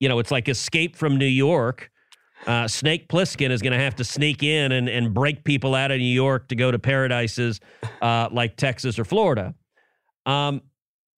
you 0.01 0.09
know, 0.09 0.19
it's 0.19 0.31
like 0.31 0.49
Escape 0.49 0.97
from 0.97 1.17
New 1.17 1.27
York 1.27 1.91
uh, 2.47 2.69
Snake 2.69 3.09
Plissken 3.09 3.51
is 3.51 3.63
going 3.63 3.73
to 3.73 3.83
have 3.83 3.97
to 3.97 4.05
sneak 4.05 4.43
in 4.43 4.73
and, 4.73 4.89
and 4.89 5.13
break 5.13 5.45
people 5.45 5.75
out 5.75 5.91
of 5.91 5.99
New 5.99 6.05
York 6.05 6.49
to 6.49 6.55
go 6.55 6.71
to 6.71 6.79
paradises 6.79 7.61
uh, 8.01 8.29
like 8.31 8.57
Texas 8.57 8.99
or 8.99 9.05
Florida. 9.05 9.55
Um, 10.25 10.63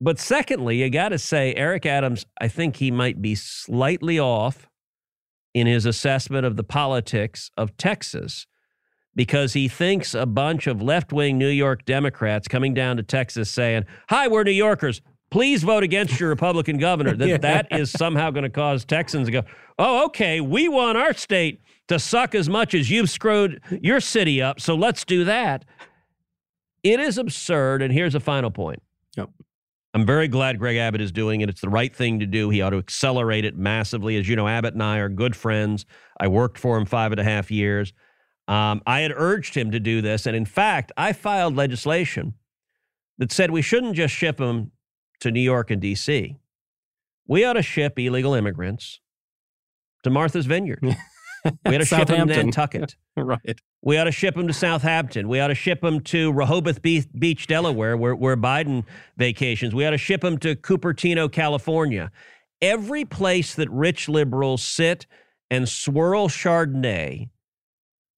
but 0.01 0.19
secondly, 0.19 0.83
you 0.83 0.89
got 0.89 1.11
to 1.11 1.19
say, 1.19 1.55
Eric 1.55 1.85
Adams, 1.85 2.25
I 2.41 2.49
think 2.49 2.77
he 2.77 2.91
might 2.91 3.21
be 3.21 3.35
slightly 3.35 4.19
off 4.19 4.69
in 5.53 5.67
his 5.67 5.85
assessment 5.85 6.47
of 6.47 6.57
the 6.57 6.65
politics 6.65 7.51
of 7.57 7.77
Texas 7.77 8.47
because 9.15 9.53
he 9.53 9.69
thinks 9.69 10.15
a 10.15 10.27
bunch 10.27 10.67
of 10.67 10.81
left 10.81 11.13
wing 11.13 11.37
New 11.37 11.49
York 11.49 11.85
Democrats 11.85 12.49
coming 12.49 12.73
down 12.73 12.97
to 12.97 13.03
Texas 13.03 13.51
saying, 13.51 13.85
Hi, 14.09 14.29
we're 14.29 14.45
New 14.45 14.53
Yorkers 14.53 15.03
please 15.31 15.63
vote 15.63 15.83
against 15.83 16.19
your 16.21 16.29
Republican 16.29 16.79
governor. 16.79 17.17
That 17.17 17.29
Yeah. 17.29 17.37
that 17.39 17.69
is 17.71 17.91
somehow 17.91 18.31
going 18.31 18.43
to 18.45 18.51
cause 18.51 18.85
Texans 18.85 19.29
to 19.29 19.33
go, 19.33 19.43
oh, 19.79 20.07
okay, 20.07 20.41
we 20.41 20.69
want 20.69 20.99
our 20.99 21.13
state 21.15 21.61
to 21.89 21.99
suck 21.99 22.35
as 22.35 22.49
much 22.49 22.75
as 22.75 22.91
you've 22.91 23.11
screwed 23.11 23.61
your 23.83 24.01
city 24.01 24.41
up, 24.41 24.61
so 24.61 24.75
let's 24.75 25.05
do 25.05 25.25
that. 25.25 25.65
It 26.83 27.01
is 27.01 27.19
absurd, 27.19 27.83
and 27.83 27.93
here's 27.93 28.15
a 28.15 28.21
final 28.21 28.51
point. 28.51 28.81
Yep. 29.17 29.29
I'm 29.93 30.07
very 30.07 30.29
glad 30.29 30.59
Greg 30.59 30.77
Abbott 30.77 31.01
is 31.01 31.11
doing 31.13 31.41
it. 31.41 31.49
It's 31.51 31.61
the 31.61 31.69
right 31.69 31.95
thing 31.95 32.21
to 32.21 32.27
do. 32.27 32.49
He 32.49 32.63
ought 32.63 32.71
to 32.71 32.79
accelerate 32.79 33.45
it 33.45 33.57
massively. 33.59 34.17
As 34.17 34.29
you 34.29 34.37
know, 34.37 34.47
Abbott 34.47 34.75
and 34.75 34.83
I 34.83 34.99
are 34.99 35.09
good 35.09 35.35
friends. 35.35 35.85
I 36.19 36.29
worked 36.29 36.59
for 36.59 36.79
him 36.79 36.87
five 36.87 37.11
and 37.13 37.21
a 37.21 37.25
half 37.25 37.51
years. 37.51 37.93
Um, 38.47 38.83
I 38.87 39.01
had 39.01 39.13
urged 39.15 39.55
him 39.57 39.73
to 39.73 39.81
do 39.81 40.01
this, 40.01 40.27
and 40.27 40.37
in 40.37 40.45
fact, 40.45 40.93
I 40.97 41.13
filed 41.13 41.57
legislation 41.57 42.35
that 43.19 43.33
said 43.33 43.51
we 43.51 43.63
shouldn't 43.63 43.95
just 43.97 44.15
ship 44.15 44.37
them 44.39 44.71
to 45.21 45.31
New 45.31 45.41
York 45.41 45.71
and 45.71 45.81
D.C. 45.81 46.37
We 47.27 47.45
ought 47.45 47.55
to 47.55 47.63
ship 47.63 47.99
illegal 47.99 48.35
immigrants 48.35 49.01
to 50.03 50.11
Martha's 50.11 50.47
Vineyard. 50.47 50.81
We 50.83 50.91
ought 50.93 50.97
to 51.45 51.55
ship 51.65 51.65
them 51.65 51.79
to 51.79 51.87
Southampton. 51.87 52.47
Nantucket. 52.47 52.97
right. 53.17 53.61
We 53.83 53.99
ought 53.99 54.05
to 54.05 54.13
ship 54.13 54.35
them 54.35 54.47
to 54.47 54.53
Southampton. 54.53 55.29
We 55.29 55.41
ought 55.41 55.49
to 55.49 55.55
ship 55.55 55.81
them 55.81 56.01
to 56.01 56.33
Rehoboth 56.33 56.83
Beach, 56.83 57.47
Delaware, 57.47 57.97
where, 57.97 58.15
where 58.15 58.37
Biden 58.37 58.85
vacations. 59.17 59.75
We 59.75 59.87
ought 59.87 59.91
to 59.91 59.99
ship 59.99 60.23
them 60.23 60.39
to 60.39 60.57
Cupertino, 60.57 61.31
California. 61.31 62.11
Every 62.61 63.05
place 63.05 63.55
that 63.55 63.71
rich 63.71 64.09
liberals 64.09 64.63
sit 64.63 65.07
and 65.51 65.69
swirl 65.69 66.29
Chardonnay, 66.29 67.31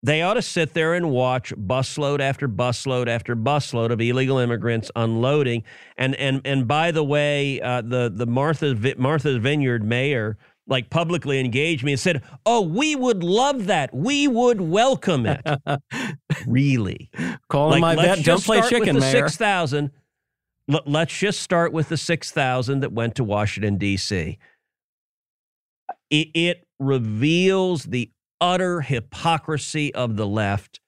they 0.03 0.23
ought 0.23 0.35
to 0.35 0.43
sit 0.43 0.75
there 0.75 0.95
and 0.95 1.11
watch 1.11 1.55
busload 1.55 2.21
after 2.21 2.49
busload 2.49 3.07
after 3.07 3.37
busload 3.37 3.91
of 3.91 4.01
illegal 4.01 4.39
immigrants 4.39 4.91
unloading. 4.97 5.63
And 5.97 6.15
and 6.17 6.41
and 6.45 6.67
by 6.67 6.91
the 6.91 7.05
way, 7.05 7.61
uh, 7.61 7.83
the 7.83 8.13
the 8.15 8.27
Martha 8.27 8.95
Martha's 8.99 9.37
Vineyard 9.37 9.85
mayor 9.85 10.39
like 10.67 10.91
publicly 10.91 11.39
engaged 11.39 11.85
me 11.85 11.93
and 11.93 12.01
said, 12.01 12.23
"Oh, 12.45 12.63
we 12.63 12.97
would 12.97 13.23
love 13.23 13.67
that. 13.67 13.95
We 13.95 14.27
would 14.27 14.61
welcome 14.61 15.27
it." 15.27 15.41
really? 16.47 17.11
Call 17.49 17.75
him 17.75 17.81
my. 17.81 17.95
Don't 18.23 18.43
play 18.43 18.61
chicken, 18.63 18.95
with 18.95 19.05
the 19.05 19.13
Mayor. 19.13 19.29
Six 19.29 19.37
thousand. 19.37 19.93
Let's 20.69 21.17
just 21.17 21.41
start 21.41 21.73
with 21.73 21.89
the 21.89 21.97
six 21.97 22.31
thousand 22.31 22.81
that 22.81 22.93
went 22.93 23.17
to 23.17 23.25
Washington 23.25 23.77
D.C. 23.79 24.39
It, 26.11 26.29
it 26.35 26.67
reveals 26.79 27.85
the 27.85 28.11
utter 28.43 28.81
hypocrisy 28.81 29.95
of 29.95 30.17
the 30.17 30.27
left. 30.27 30.81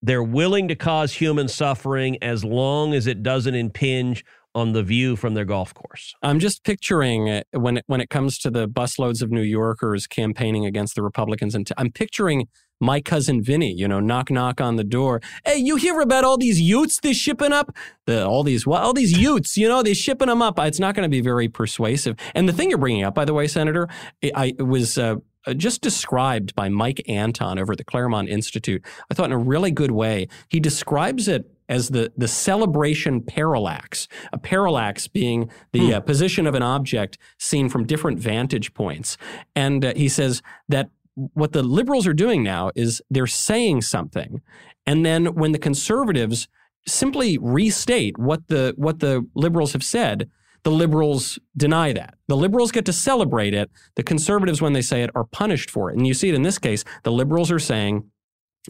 They're 0.00 0.22
willing 0.22 0.68
to 0.68 0.76
cause 0.76 1.14
human 1.14 1.48
suffering 1.48 2.16
as 2.22 2.44
long 2.44 2.94
as 2.94 3.08
it 3.08 3.24
doesn't 3.24 3.56
impinge 3.56 4.24
on 4.54 4.72
the 4.72 4.82
view 4.82 5.16
from 5.16 5.34
their 5.34 5.44
golf 5.44 5.74
course. 5.74 6.14
I'm 6.22 6.38
just 6.38 6.62
picturing 6.62 7.26
it 7.26 7.48
when 7.52 7.78
it, 7.78 7.84
when 7.88 8.00
it 8.00 8.08
comes 8.08 8.38
to 8.38 8.50
the 8.50 8.68
busloads 8.68 9.20
of 9.20 9.32
New 9.32 9.42
Yorkers 9.42 10.06
campaigning 10.06 10.64
against 10.64 10.94
the 10.94 11.02
Republicans, 11.02 11.54
and 11.54 11.68
I'm 11.76 11.90
picturing 11.90 12.48
my 12.80 13.00
cousin 13.00 13.42
Vinny, 13.42 13.72
you 13.72 13.88
know, 13.88 14.00
knock 14.00 14.30
knock 14.30 14.60
on 14.60 14.76
the 14.76 14.84
door. 14.84 15.20
Hey, 15.44 15.56
you 15.56 15.76
hear 15.76 16.00
about 16.00 16.24
all 16.24 16.36
these 16.36 16.60
Utes 16.60 17.00
they're 17.00 17.14
shipping 17.14 17.52
up? 17.52 17.74
The 18.06 18.26
all 18.26 18.44
these 18.44 18.66
well, 18.66 18.82
all 18.82 18.92
these 18.92 19.16
Utes, 19.16 19.56
you 19.56 19.68
know, 19.68 19.82
they're 19.82 19.94
shipping 19.94 20.28
them 20.28 20.42
up. 20.42 20.58
It's 20.58 20.80
not 20.80 20.94
going 20.94 21.04
to 21.04 21.10
be 21.10 21.20
very 21.20 21.48
persuasive. 21.48 22.16
And 22.34 22.48
the 22.48 22.52
thing 22.52 22.68
you're 22.68 22.78
bringing 22.78 23.04
up, 23.04 23.14
by 23.14 23.24
the 23.24 23.34
way, 23.34 23.48
Senator, 23.48 23.88
I, 24.22 24.54
I 24.58 24.62
was. 24.62 24.98
Uh, 24.98 25.16
just 25.54 25.80
described 25.80 26.54
by 26.54 26.68
Mike 26.68 27.02
Anton 27.08 27.58
over 27.58 27.72
at 27.72 27.78
the 27.78 27.84
Claremont 27.84 28.28
Institute. 28.28 28.82
I 29.10 29.14
thought 29.14 29.26
in 29.26 29.32
a 29.32 29.38
really 29.38 29.70
good 29.70 29.90
way. 29.90 30.28
He 30.48 30.60
describes 30.60 31.28
it 31.28 31.50
as 31.68 31.88
the, 31.88 32.12
the 32.16 32.28
celebration 32.28 33.22
parallax, 33.22 34.06
a 34.32 34.38
parallax 34.38 35.08
being 35.08 35.50
the 35.72 35.94
uh, 35.94 36.00
position 36.00 36.46
of 36.46 36.54
an 36.54 36.62
object 36.62 37.18
seen 37.38 37.68
from 37.68 37.86
different 37.86 38.18
vantage 38.18 38.74
points. 38.74 39.16
And 39.56 39.84
uh, 39.84 39.94
he 39.96 40.08
says 40.08 40.42
that 40.68 40.90
what 41.14 41.52
the 41.52 41.62
liberals 41.62 42.06
are 42.06 42.14
doing 42.14 42.42
now 42.42 42.70
is 42.74 43.02
they're 43.10 43.26
saying 43.26 43.82
something. 43.82 44.42
And 44.86 45.06
then 45.06 45.34
when 45.34 45.52
the 45.52 45.58
conservatives 45.58 46.48
simply 46.86 47.38
restate 47.38 48.18
what 48.18 48.48
the, 48.48 48.74
what 48.76 49.00
the 49.00 49.26
liberals 49.34 49.72
have 49.72 49.84
said, 49.84 50.30
the 50.64 50.70
liberals 50.70 51.38
deny 51.56 51.92
that. 51.92 52.14
The 52.28 52.36
liberals 52.36 52.70
get 52.70 52.84
to 52.86 52.92
celebrate 52.92 53.54
it. 53.54 53.70
The 53.96 54.02
conservatives, 54.02 54.62
when 54.62 54.72
they 54.72 54.82
say 54.82 55.02
it, 55.02 55.10
are 55.14 55.24
punished 55.24 55.70
for 55.70 55.90
it. 55.90 55.96
And 55.96 56.06
you 56.06 56.14
see 56.14 56.28
it 56.28 56.34
in 56.34 56.42
this 56.42 56.58
case. 56.58 56.84
The 57.02 57.12
liberals 57.12 57.50
are 57.50 57.58
saying 57.58 58.08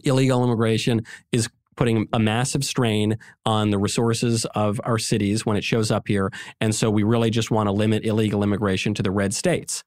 illegal 0.03 0.43
immigration 0.43 1.01
is 1.31 1.49
putting 1.75 2.07
a 2.13 2.19
massive 2.19 2.63
strain 2.63 3.17
on 3.45 3.71
the 3.71 3.77
resources 3.77 4.45
of 4.55 4.79
our 4.83 4.97
cities 4.97 5.45
when 5.45 5.57
it 5.57 5.63
shows 5.63 5.91
up 5.91 6.07
here. 6.07 6.31
And 6.61 6.73
so 6.73 6.89
we 6.89 7.03
really 7.03 7.29
just 7.29 7.51
want 7.51 7.67
to 7.67 7.71
limit 7.71 8.05
illegal 8.05 8.43
immigration 8.43 8.93
to 8.95 9.03
the 9.03 9.11
red 9.11 9.33
states. 9.33 9.83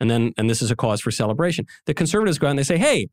And 0.00 0.10
then, 0.10 0.32
and 0.36 0.50
this 0.50 0.62
is 0.62 0.70
a 0.70 0.76
cause 0.76 1.00
for 1.00 1.10
celebration. 1.10 1.66
The 1.86 1.94
conservatives 1.94 2.38
go 2.38 2.48
out 2.48 2.50
and 2.50 2.58
they 2.58 2.64
say, 2.64 2.78
hey, 2.78 3.08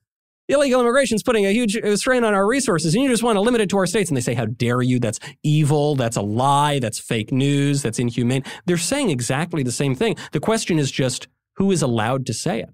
illegal 0.49 0.81
immigration 0.81 1.15
is 1.15 1.23
putting 1.23 1.45
a 1.45 1.51
huge 1.51 1.77
uh, 1.77 1.95
strain 1.95 2.23
on 2.23 2.33
our 2.33 2.45
resources, 2.45 2.93
and 2.93 3.03
you 3.03 3.09
just 3.09 3.23
want 3.23 3.37
to 3.37 3.41
limit 3.41 3.61
it 3.61 3.69
to 3.69 3.77
our 3.77 3.85
states. 3.85 4.09
And 4.09 4.17
they 4.17 4.21
say, 4.21 4.33
How 4.33 4.45
dare 4.45 4.81
you? 4.81 4.99
That's 4.99 5.19
evil. 5.43 5.95
That's 5.95 6.17
a 6.17 6.21
lie. 6.21 6.79
That's 6.79 6.99
fake 6.99 7.31
news. 7.31 7.81
That's 7.81 7.99
inhumane. 7.99 8.43
They're 8.65 8.77
saying 8.77 9.09
exactly 9.09 9.63
the 9.63 9.71
same 9.71 9.95
thing. 9.95 10.17
The 10.33 10.39
question 10.39 10.79
is 10.79 10.91
just 10.91 11.27
who 11.55 11.71
is 11.71 11.81
allowed 11.81 12.25
to 12.25 12.33
say 12.33 12.59
it? 12.59 12.69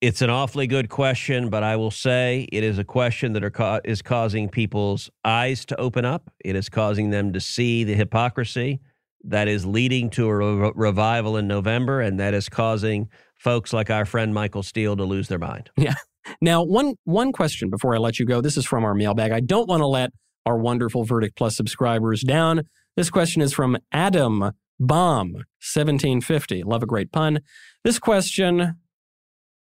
It's 0.00 0.20
an 0.20 0.28
awfully 0.28 0.66
good 0.66 0.90
question, 0.90 1.48
but 1.48 1.62
I 1.62 1.76
will 1.76 1.90
say 1.90 2.46
it 2.52 2.62
is 2.62 2.78
a 2.78 2.84
question 2.84 3.32
that 3.32 3.52
ca- 3.54 3.80
is 3.84 4.02
causing 4.02 4.50
people's 4.50 5.10
eyes 5.24 5.64
to 5.66 5.80
open 5.80 6.04
up. 6.04 6.30
It 6.44 6.56
is 6.56 6.68
causing 6.68 7.08
them 7.08 7.32
to 7.32 7.40
see 7.40 7.84
the 7.84 7.94
hypocrisy 7.94 8.80
that 9.24 9.48
is 9.48 9.64
leading 9.64 10.10
to 10.10 10.28
a 10.28 10.34
re- 10.34 10.72
revival 10.74 11.38
in 11.38 11.48
November, 11.48 12.02
and 12.02 12.20
that 12.20 12.34
is 12.34 12.50
causing 12.50 13.08
folks 13.34 13.72
like 13.72 13.88
our 13.88 14.04
friend 14.04 14.34
Michael 14.34 14.62
Steele 14.62 14.96
to 14.96 15.04
lose 15.04 15.28
their 15.28 15.38
mind. 15.38 15.70
Yeah. 15.76 15.94
Now, 16.40 16.62
one 16.62 16.94
one 17.04 17.32
question 17.32 17.70
before 17.70 17.94
I 17.94 17.98
let 17.98 18.18
you 18.18 18.26
go. 18.26 18.40
This 18.40 18.56
is 18.56 18.66
from 18.66 18.84
our 18.84 18.94
mailbag. 18.94 19.32
I 19.32 19.40
don't 19.40 19.68
want 19.68 19.80
to 19.80 19.86
let 19.86 20.10
our 20.46 20.58
wonderful 20.58 21.04
Verdict 21.04 21.36
Plus 21.36 21.56
subscribers 21.56 22.22
down. 22.22 22.62
This 22.96 23.10
question 23.10 23.42
is 23.42 23.52
from 23.52 23.76
Adam 23.92 24.52
Bomb 24.78 25.32
1750. 25.32 26.62
Love 26.62 26.82
a 26.82 26.86
great 26.86 27.12
pun. 27.12 27.40
This 27.82 27.98
question 27.98 28.76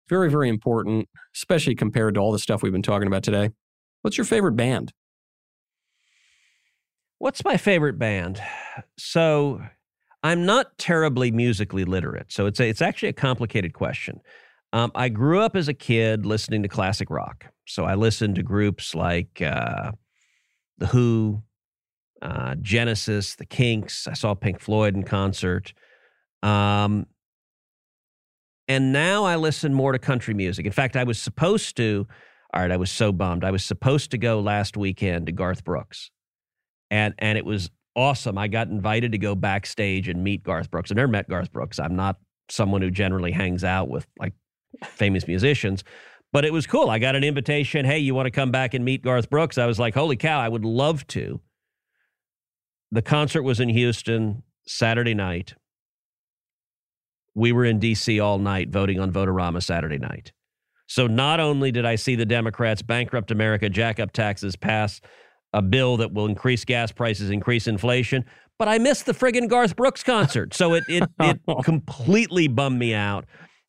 very 0.08 0.30
very 0.30 0.48
important, 0.48 1.08
especially 1.34 1.74
compared 1.74 2.14
to 2.14 2.20
all 2.20 2.32
the 2.32 2.38
stuff 2.38 2.62
we've 2.62 2.72
been 2.72 2.82
talking 2.82 3.06
about 3.06 3.22
today. 3.22 3.50
What's 4.02 4.18
your 4.18 4.26
favorite 4.26 4.56
band? 4.56 4.92
What's 7.18 7.44
my 7.44 7.56
favorite 7.56 7.98
band? 7.98 8.42
So, 8.98 9.62
I'm 10.22 10.44
not 10.44 10.76
terribly 10.78 11.30
musically 11.30 11.84
literate, 11.84 12.32
so 12.32 12.46
it's 12.46 12.60
a, 12.60 12.68
it's 12.68 12.82
actually 12.82 13.10
a 13.10 13.14
complicated 13.14 13.72
question. 13.72 14.20
Um, 14.74 14.92
I 14.94 15.08
grew 15.08 15.40
up 15.40 15.56
as 15.56 15.68
a 15.68 15.74
kid 15.74 16.26
listening 16.26 16.62
to 16.64 16.68
classic 16.68 17.08
rock, 17.08 17.46
so 17.64 17.84
I 17.84 17.94
listened 17.94 18.34
to 18.34 18.42
groups 18.42 18.94
like 18.94 19.40
uh, 19.40 19.92
the 20.78 20.86
Who, 20.86 21.42
uh, 22.20 22.56
Genesis, 22.60 23.36
the 23.36 23.46
Kinks. 23.46 24.06
I 24.06 24.14
saw 24.14 24.34
Pink 24.34 24.60
Floyd 24.60 24.96
in 24.96 25.04
concert, 25.04 25.72
um, 26.42 27.06
and 28.68 28.92
now 28.92 29.24
I 29.24 29.36
listen 29.36 29.72
more 29.72 29.92
to 29.92 29.98
country 29.98 30.34
music. 30.34 30.66
In 30.66 30.72
fact, 30.72 30.96
I 30.96 31.04
was 31.04 31.18
supposed 31.18 31.76
to. 31.78 32.06
All 32.52 32.60
right, 32.60 32.70
I 32.70 32.76
was 32.76 32.90
so 32.90 33.12
bummed. 33.12 33.44
I 33.44 33.50
was 33.50 33.64
supposed 33.64 34.10
to 34.10 34.18
go 34.18 34.40
last 34.40 34.76
weekend 34.76 35.26
to 35.26 35.32
Garth 35.32 35.64
Brooks 35.64 36.10
and 36.90 37.14
and 37.18 37.36
it 37.38 37.44
was 37.44 37.70
awesome. 37.96 38.38
I 38.38 38.48
got 38.48 38.68
invited 38.68 39.12
to 39.12 39.18
go 39.18 39.34
backstage 39.34 40.08
and 40.08 40.22
meet 40.22 40.42
Garth 40.42 40.70
Brooks. 40.70 40.90
I 40.90 40.94
never 40.94 41.08
met 41.08 41.28
Garth 41.28 41.52
Brooks. 41.52 41.78
I'm 41.78 41.96
not 41.96 42.18
someone 42.50 42.82
who 42.82 42.90
generally 42.90 43.32
hangs 43.32 43.64
out 43.64 43.88
with 43.88 44.06
like 44.18 44.32
famous 44.84 45.26
musicians, 45.26 45.84
but 46.32 46.44
it 46.44 46.52
was 46.52 46.66
cool. 46.66 46.90
I 46.90 46.98
got 46.98 47.16
an 47.16 47.24
invitation. 47.24 47.84
Hey, 47.84 47.98
you 47.98 48.14
want 48.14 48.26
to 48.26 48.30
come 48.30 48.50
back 48.50 48.74
and 48.74 48.84
meet 48.84 49.02
Garth 49.02 49.30
Brooks? 49.30 49.58
I 49.58 49.66
was 49.66 49.78
like, 49.78 49.94
holy 49.94 50.16
cow, 50.16 50.40
I 50.40 50.48
would 50.48 50.64
love 50.64 51.06
to. 51.08 51.40
The 52.90 53.02
concert 53.02 53.42
was 53.42 53.60
in 53.60 53.68
Houston 53.68 54.42
Saturday 54.66 55.14
night. 55.14 55.54
We 57.34 57.52
were 57.52 57.64
in 57.64 57.80
DC 57.80 58.22
all 58.24 58.38
night 58.38 58.68
voting 58.68 59.00
on 59.00 59.10
Vote-a-rama 59.10 59.60
Saturday 59.60 59.98
night. 59.98 60.32
So 60.86 61.06
not 61.06 61.40
only 61.40 61.72
did 61.72 61.84
I 61.84 61.96
see 61.96 62.14
the 62.14 62.26
Democrats 62.26 62.82
bankrupt 62.82 63.30
America, 63.30 63.68
jack 63.68 63.98
up 63.98 64.12
taxes, 64.12 64.54
pass 64.54 65.00
a 65.52 65.62
bill 65.62 65.96
that 65.96 66.12
will 66.12 66.26
increase 66.26 66.64
gas 66.64 66.92
prices, 66.92 67.30
increase 67.30 67.66
inflation. 67.66 68.24
But 68.58 68.68
I 68.68 68.78
missed 68.78 69.06
the 69.06 69.12
friggin' 69.12 69.48
Garth 69.48 69.74
Brooks 69.74 70.02
concert, 70.02 70.54
so 70.54 70.74
it 70.74 70.84
it 70.88 71.08
it 71.20 71.40
oh. 71.48 71.62
completely 71.62 72.48
bummed 72.48 72.78
me 72.78 72.94
out. 72.94 73.24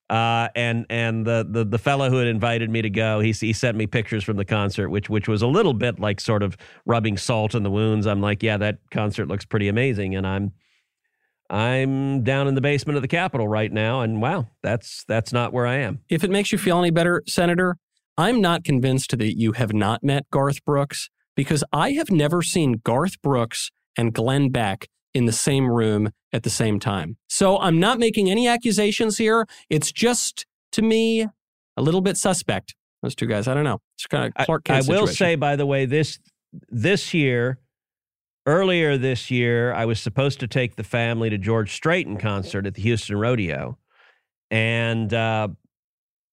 Uh, 0.10 0.50
and 0.56 0.86
and 0.90 1.26
the, 1.26 1.48
the 1.50 1.66
the 1.66 1.80
fellow 1.80 2.12
who 2.12 2.18
had 2.18 2.28
invited 2.28 2.70
me 2.70 2.82
to 2.82 2.92
go, 2.92 3.20
he 3.20 3.32
he 3.32 3.54
sent 3.54 3.76
me 3.76 3.88
pictures 3.88 4.24
from 4.24 4.38
the 4.38 4.46
concert, 4.46 4.90
which 4.90 5.10
which 5.10 5.28
was 5.28 5.42
a 5.42 5.48
little 5.48 5.74
bit 5.74 6.00
like 6.00 6.20
sort 6.20 6.44
of 6.44 6.56
rubbing 6.86 7.18
salt 7.18 7.56
in 7.56 7.64
the 7.64 7.72
wounds. 7.72 8.06
I'm 8.06 8.22
like, 8.22 8.44
yeah, 8.44 8.58
that 8.58 8.78
concert 8.92 9.28
looks 9.28 9.46
pretty 9.46 9.68
amazing, 9.68 10.16
and 10.16 10.28
I'm 10.28 10.52
I'm 11.50 12.24
down 12.24 12.48
in 12.48 12.54
the 12.54 12.62
basement 12.62 12.98
of 12.98 13.02
the 13.02 13.08
Capitol 13.08 13.48
right 13.48 13.72
now, 13.72 14.02
and 14.02 14.22
wow, 14.22 14.48
that's 14.62 15.04
that's 15.08 15.34
not 15.34 15.54
where 15.54 15.66
I 15.66 15.78
am. 15.78 16.02
If 16.08 16.24
it 16.24 16.30
makes 16.30 16.52
you 16.52 16.60
feel 16.60 16.78
any 16.78 16.92
better, 16.92 17.24
Senator, 17.28 17.78
I'm 18.18 18.42
not 18.42 18.64
convinced 18.64 19.18
that 19.18 19.38
you 19.38 19.54
have 19.54 19.74
not 19.74 20.04
met 20.04 20.30
Garth 20.30 20.64
Brooks 20.66 21.10
because 21.36 21.64
I 21.74 21.92
have 21.92 22.12
never 22.12 22.42
seen 22.42 22.82
Garth 22.84 23.22
Brooks 23.22 23.72
and 23.98 24.14
Glenn 24.14 24.50
Beck 24.50 24.88
in 25.16 25.26
the 25.26 25.32
same 25.32 25.68
room 25.68 26.12
at 26.34 26.44
the 26.44 26.50
same 26.50 26.80
time. 26.80 27.18
So 27.30 27.58
I'm 27.58 27.80
not 27.80 27.98
making 27.98 28.30
any 28.30 28.48
accusations 28.48 29.18
here. 29.18 29.48
It's 29.70 29.92
just, 29.92 30.46
to 30.74 30.82
me, 30.82 31.28
a 31.78 31.82
little 31.82 32.02
bit 32.02 32.18
suspect. 32.18 32.76
Those 33.02 33.16
two 33.16 33.26
guys, 33.26 33.48
I 33.48 33.54
don't 33.54 33.64
know. 33.64 33.82
It's 33.98 34.06
kind 34.06 34.26
of 34.26 34.46
Clark 34.46 34.66
Kent 34.66 34.88
I, 34.88 34.94
I 34.94 34.96
will 34.96 35.08
say, 35.08 35.36
by 35.36 35.56
the 35.56 35.66
way, 35.66 35.86
this 35.86 36.20
this 36.70 37.14
year, 37.14 37.60
earlier 38.46 38.98
this 38.98 39.32
year, 39.32 39.74
I 39.74 39.86
was 39.86 40.00
supposed 40.00 40.40
to 40.42 40.48
take 40.48 40.76
the 40.76 40.84
family 40.84 41.30
to 41.30 41.38
George 41.38 41.74
Strait 41.74 42.08
concert 42.20 42.66
at 42.68 42.74
the 42.74 42.82
Houston 42.82 43.18
Rodeo, 43.18 43.78
and 44.52 45.14
uh, 45.14 45.48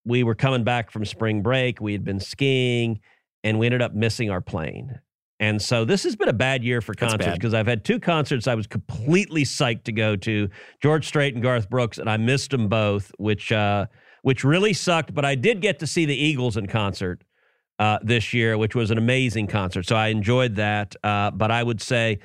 we 0.05 0.23
were 0.23 0.35
coming 0.35 0.63
back 0.63 0.91
from 0.91 1.05
spring 1.05 1.41
break. 1.41 1.79
We 1.79 1.93
had 1.93 2.03
been 2.03 2.19
skiing 2.19 2.99
and 3.43 3.59
we 3.59 3.65
ended 3.65 3.81
up 3.81 3.93
missing 3.93 4.29
our 4.29 4.41
plane. 4.41 4.99
And 5.43 5.61
so 5.61 5.83
this 5.83 6.03
has 6.03 6.15
been 6.15 6.29
a 6.29 6.33
bad 6.33 6.63
year 6.63 6.79
for 6.79 6.93
concerts 6.93 7.33
because 7.33 7.53
I've 7.53 7.67
had 7.67 7.83
two 7.83 7.99
concerts 7.99 8.47
I 8.47 8.55
was 8.55 8.65
completely 8.65 9.43
psyched 9.43 9.83
to 9.83 9.91
go 9.91 10.15
to 10.15 10.49
George 10.81 11.05
Strait 11.05 11.33
and 11.33 11.43
Garth 11.43 11.69
Brooks, 11.69 11.97
and 11.97 12.09
I 12.09 12.15
missed 12.15 12.51
them 12.51 12.69
both, 12.69 13.11
which 13.17 13.51
uh, 13.51 13.87
which 14.21 14.45
really 14.45 14.71
sucked. 14.71 15.13
But 15.13 15.25
I 15.25 15.35
did 15.35 15.59
get 15.59 15.79
to 15.79 15.87
see 15.87 16.05
the 16.05 16.15
Eagles 16.15 16.55
in 16.55 16.67
concert 16.67 17.25
uh, 17.77 17.99
this 18.01 18.33
year, 18.33 18.57
which 18.57 18.73
was 18.73 18.89
an 18.89 18.97
amazing 18.97 19.47
concert. 19.47 19.85
So 19.85 19.97
I 19.97 20.07
enjoyed 20.07 20.55
that. 20.55 20.95
Uh, 21.03 21.31
but 21.31 21.51
I 21.51 21.61
would 21.61 21.81
say 21.81 22.19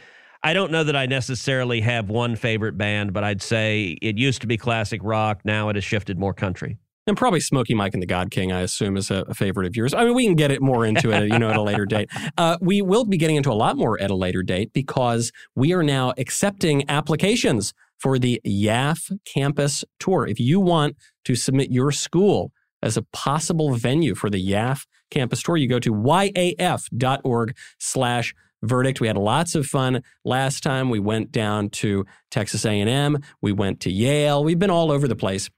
I 0.44 0.52
don't 0.52 0.70
know 0.70 0.84
that 0.84 0.94
I 0.94 1.06
necessarily 1.06 1.80
have 1.80 2.08
one 2.08 2.36
favorite 2.36 2.78
band, 2.78 3.12
but 3.12 3.24
I'd 3.24 3.42
say 3.42 3.98
it 4.00 4.16
used 4.16 4.42
to 4.42 4.46
be 4.46 4.56
classic 4.56 5.00
rock. 5.02 5.40
Now 5.44 5.70
it 5.70 5.74
has 5.74 5.82
shifted 5.82 6.20
more 6.20 6.34
country. 6.34 6.78
And 7.08 7.16
probably 7.16 7.40
Smoky 7.40 7.74
Mike 7.74 7.94
and 7.94 8.02
the 8.02 8.06
God 8.06 8.30
King, 8.30 8.52
I 8.52 8.60
assume, 8.60 8.98
is 8.98 9.10
a, 9.10 9.24
a, 9.28 9.34
favorite 9.34 9.66
of 9.66 9.74
yours. 9.74 9.94
I 9.94 10.04
mean, 10.04 10.14
we 10.14 10.24
can 10.24 10.34
get 10.34 10.50
it 10.50 10.60
more 10.60 10.84
into 10.84 11.10
it, 11.10 11.32
you 11.32 11.38
know, 11.38 11.48
at 11.48 11.56
a 11.56 11.62
later 11.62 11.86
date. 11.86 12.10
Uh, 12.36 12.58
we 12.60 12.82
will 12.82 13.06
be 13.06 13.16
getting 13.16 13.36
into 13.36 13.50
a 13.50 13.54
lot 13.54 13.78
more 13.78 13.98
at 13.98 14.10
a 14.10 14.14
later 14.14 14.42
date 14.42 14.74
because 14.74 15.32
we 15.54 15.72
are 15.72 15.82
now 15.82 16.12
accepting 16.18 16.84
applications 16.88 17.72
for 17.98 18.18
the 18.18 18.42
YAF 18.46 19.10
campus 19.24 19.86
tour. 19.98 20.26
If 20.26 20.38
you 20.38 20.60
want 20.60 20.96
to 21.24 21.34
submit 21.34 21.70
your 21.70 21.92
school 21.92 22.52
as 22.82 22.98
a 22.98 23.02
possible 23.02 23.72
venue 23.74 24.14
for 24.14 24.28
the 24.28 24.46
YAF 24.46 24.84
campus 25.10 25.42
tour, 25.42 25.56
you 25.56 25.66
go 25.66 25.80
to 25.80 25.92
yaf.org 25.92 27.56
slash 27.78 28.34
verdict. 28.62 29.00
We 29.00 29.06
had 29.06 29.16
lots 29.16 29.54
of 29.54 29.66
fun 29.66 30.02
last 30.26 30.62
time. 30.62 30.90
We 30.90 30.98
went 30.98 31.32
down 31.32 31.70
to 31.70 32.04
Texas 32.30 32.66
A&M. 32.66 33.18
We 33.40 33.52
went 33.52 33.80
to 33.80 33.90
Yale. 33.90 34.44
We've 34.44 34.58
been 34.58 34.70
all 34.70 34.92
over 34.92 35.08
the 35.08 35.16
place. 35.16 35.48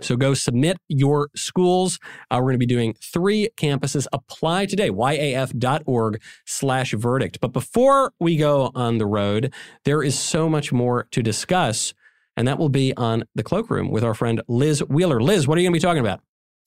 So 0.00 0.16
go 0.16 0.34
submit 0.34 0.78
your 0.88 1.30
schools. 1.34 1.98
Uh, 2.30 2.36
we're 2.36 2.50
going 2.50 2.54
to 2.54 2.58
be 2.58 2.66
doing 2.66 2.94
three 3.00 3.48
campuses. 3.56 4.06
Apply 4.12 4.66
today, 4.66 4.90
yaf.org 4.90 6.22
slash 6.46 6.92
verdict. 6.92 7.40
But 7.40 7.52
before 7.52 8.12
we 8.20 8.36
go 8.36 8.70
on 8.74 8.98
the 8.98 9.06
road, 9.06 9.52
there 9.84 10.02
is 10.02 10.18
so 10.18 10.48
much 10.48 10.72
more 10.72 11.06
to 11.10 11.22
discuss, 11.22 11.94
and 12.36 12.46
that 12.46 12.58
will 12.58 12.68
be 12.68 12.94
on 12.96 13.24
the 13.34 13.42
cloakroom 13.42 13.90
with 13.90 14.04
our 14.04 14.14
friend 14.14 14.42
Liz 14.48 14.80
Wheeler. 14.88 15.20
Liz, 15.20 15.48
what 15.48 15.58
are 15.58 15.60
you 15.60 15.66
going 15.66 15.74
to 15.74 15.84
be 15.84 15.86
talking 15.86 16.00
about? 16.00 16.20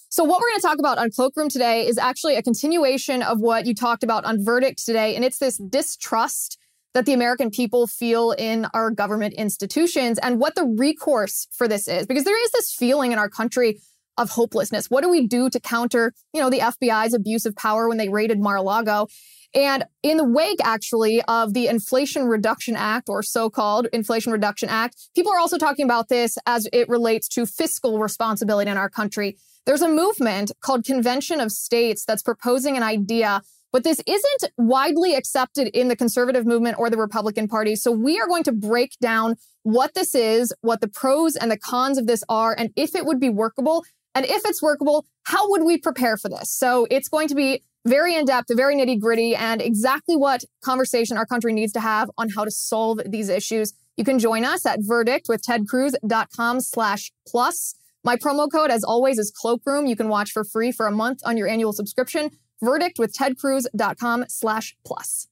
So, 0.09 0.25
what 0.25 0.41
we're 0.41 0.49
going 0.49 0.59
to 0.59 0.67
talk 0.67 0.79
about 0.79 0.97
on 0.97 1.09
Cloakroom 1.09 1.49
today 1.49 1.87
is 1.87 1.97
actually 1.97 2.35
a 2.35 2.43
continuation 2.43 3.21
of 3.21 3.39
what 3.39 3.65
you 3.65 3.73
talked 3.73 4.03
about 4.03 4.25
on 4.25 4.43
Verdict 4.43 4.85
today, 4.85 5.15
and 5.15 5.23
it's 5.23 5.37
this 5.37 5.55
distrust 5.55 6.57
that 6.93 7.05
the 7.05 7.13
American 7.13 7.49
people 7.49 7.87
feel 7.87 8.31
in 8.31 8.67
our 8.73 8.91
government 8.91 9.33
institutions 9.35 10.19
and 10.19 10.39
what 10.39 10.55
the 10.55 10.65
recourse 10.65 11.47
for 11.51 11.67
this 11.67 11.87
is. 11.87 12.05
Because 12.05 12.23
there 12.23 12.43
is 12.43 12.51
this 12.51 12.73
feeling 12.73 13.11
in 13.11 13.19
our 13.19 13.29
country 13.29 13.79
of 14.17 14.31
hopelessness. 14.31 14.89
What 14.89 15.03
do 15.03 15.09
we 15.09 15.25
do 15.25 15.49
to 15.49 15.59
counter, 15.59 16.13
you 16.33 16.41
know, 16.41 16.49
the 16.49 16.59
FBI's 16.59 17.13
abuse 17.13 17.45
of 17.45 17.55
power 17.55 17.87
when 17.87 17.97
they 17.97 18.09
raided 18.09 18.39
Mar-a-Lago? 18.39 19.07
And 19.53 19.83
in 20.01 20.17
the 20.17 20.23
wake, 20.23 20.59
actually, 20.63 21.21
of 21.23 21.53
the 21.53 21.67
Inflation 21.67 22.25
Reduction 22.25 22.75
Act, 22.77 23.09
or 23.09 23.21
so-called 23.21 23.87
Inflation 23.91 24.31
Reduction 24.31 24.69
Act, 24.69 24.95
people 25.13 25.31
are 25.31 25.39
also 25.39 25.57
talking 25.57 25.83
about 25.83 26.07
this 26.07 26.37
as 26.45 26.67
it 26.71 26.87
relates 26.87 27.27
to 27.29 27.45
fiscal 27.45 27.99
responsibility 27.99 28.71
in 28.71 28.77
our 28.77 28.89
country. 28.89 29.37
There's 29.65 29.81
a 29.81 29.89
movement 29.89 30.51
called 30.61 30.85
Convention 30.85 31.41
of 31.41 31.51
States 31.51 32.05
that's 32.05 32.23
proposing 32.23 32.77
an 32.77 32.83
idea 32.83 33.41
but 33.71 33.83
this 33.83 34.01
isn't 34.05 34.51
widely 34.57 35.15
accepted 35.15 35.67
in 35.69 35.87
the 35.87 35.95
conservative 35.95 36.45
movement 36.45 36.77
or 36.77 36.89
the 36.89 36.97
Republican 36.97 37.47
Party. 37.47 37.75
So 37.75 37.91
we 37.91 38.19
are 38.19 38.27
going 38.27 38.43
to 38.43 38.51
break 38.51 38.97
down 38.99 39.35
what 39.63 39.93
this 39.93 40.15
is, 40.15 40.53
what 40.61 40.81
the 40.81 40.87
pros 40.87 41.35
and 41.35 41.51
the 41.51 41.57
cons 41.57 41.97
of 41.97 42.07
this 42.07 42.23
are, 42.27 42.55
and 42.57 42.71
if 42.75 42.95
it 42.95 43.05
would 43.05 43.19
be 43.19 43.29
workable. 43.29 43.83
And 44.13 44.25
if 44.25 44.41
it's 44.45 44.61
workable, 44.61 45.05
how 45.23 45.49
would 45.51 45.63
we 45.63 45.77
prepare 45.77 46.17
for 46.17 46.27
this? 46.27 46.51
So 46.51 46.85
it's 46.91 47.07
going 47.07 47.29
to 47.29 47.35
be 47.35 47.63
very 47.85 48.15
in 48.15 48.25
depth, 48.25 48.47
very 48.51 48.75
nitty 48.75 48.99
gritty, 48.99 49.35
and 49.35 49.61
exactly 49.61 50.15
what 50.15 50.43
conversation 50.63 51.17
our 51.17 51.25
country 51.25 51.53
needs 51.53 51.73
to 51.73 51.79
have 51.79 52.11
on 52.17 52.29
how 52.29 52.43
to 52.43 52.51
solve 52.51 52.99
these 53.05 53.29
issues. 53.29 53.73
You 53.97 54.03
can 54.03 54.19
join 54.19 54.43
us 54.45 54.65
at 54.65 54.79
verdict 54.81 55.27
with 55.29 55.43
Ted 55.43 55.67
Cruz.com 55.67 56.59
slash 56.59 57.11
plus. 57.27 57.75
My 58.03 58.15
promo 58.15 58.51
code, 58.51 58.71
as 58.71 58.83
always, 58.83 59.17
is 59.17 59.31
Cloakroom. 59.31 59.87
You 59.87 59.95
can 59.95 60.09
watch 60.09 60.31
for 60.31 60.43
free 60.43 60.71
for 60.71 60.87
a 60.87 60.91
month 60.91 61.21
on 61.23 61.37
your 61.37 61.47
annual 61.47 61.71
subscription. 61.71 62.31
Verdict 62.61 62.99
with 62.99 63.13
tedcruz.com 63.13 64.25
slash 64.27 64.75
plus. 64.85 65.27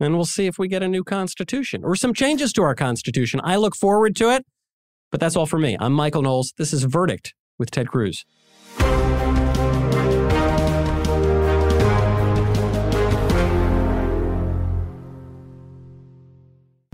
And 0.00 0.14
we'll 0.14 0.24
see 0.24 0.46
if 0.46 0.58
we 0.58 0.68
get 0.68 0.82
a 0.82 0.88
new 0.88 1.04
constitution 1.04 1.84
or 1.84 1.94
some 1.94 2.14
changes 2.14 2.52
to 2.54 2.62
our 2.62 2.74
constitution. 2.74 3.40
I 3.44 3.56
look 3.56 3.76
forward 3.76 4.16
to 4.16 4.30
it. 4.30 4.44
But 5.10 5.20
that's 5.20 5.36
all 5.36 5.46
for 5.46 5.58
me. 5.58 5.76
I'm 5.78 5.92
Michael 5.92 6.22
Knowles. 6.22 6.54
This 6.56 6.72
is 6.72 6.84
Verdict 6.84 7.34
with 7.58 7.70
Ted 7.70 7.88
Cruz. 7.88 8.24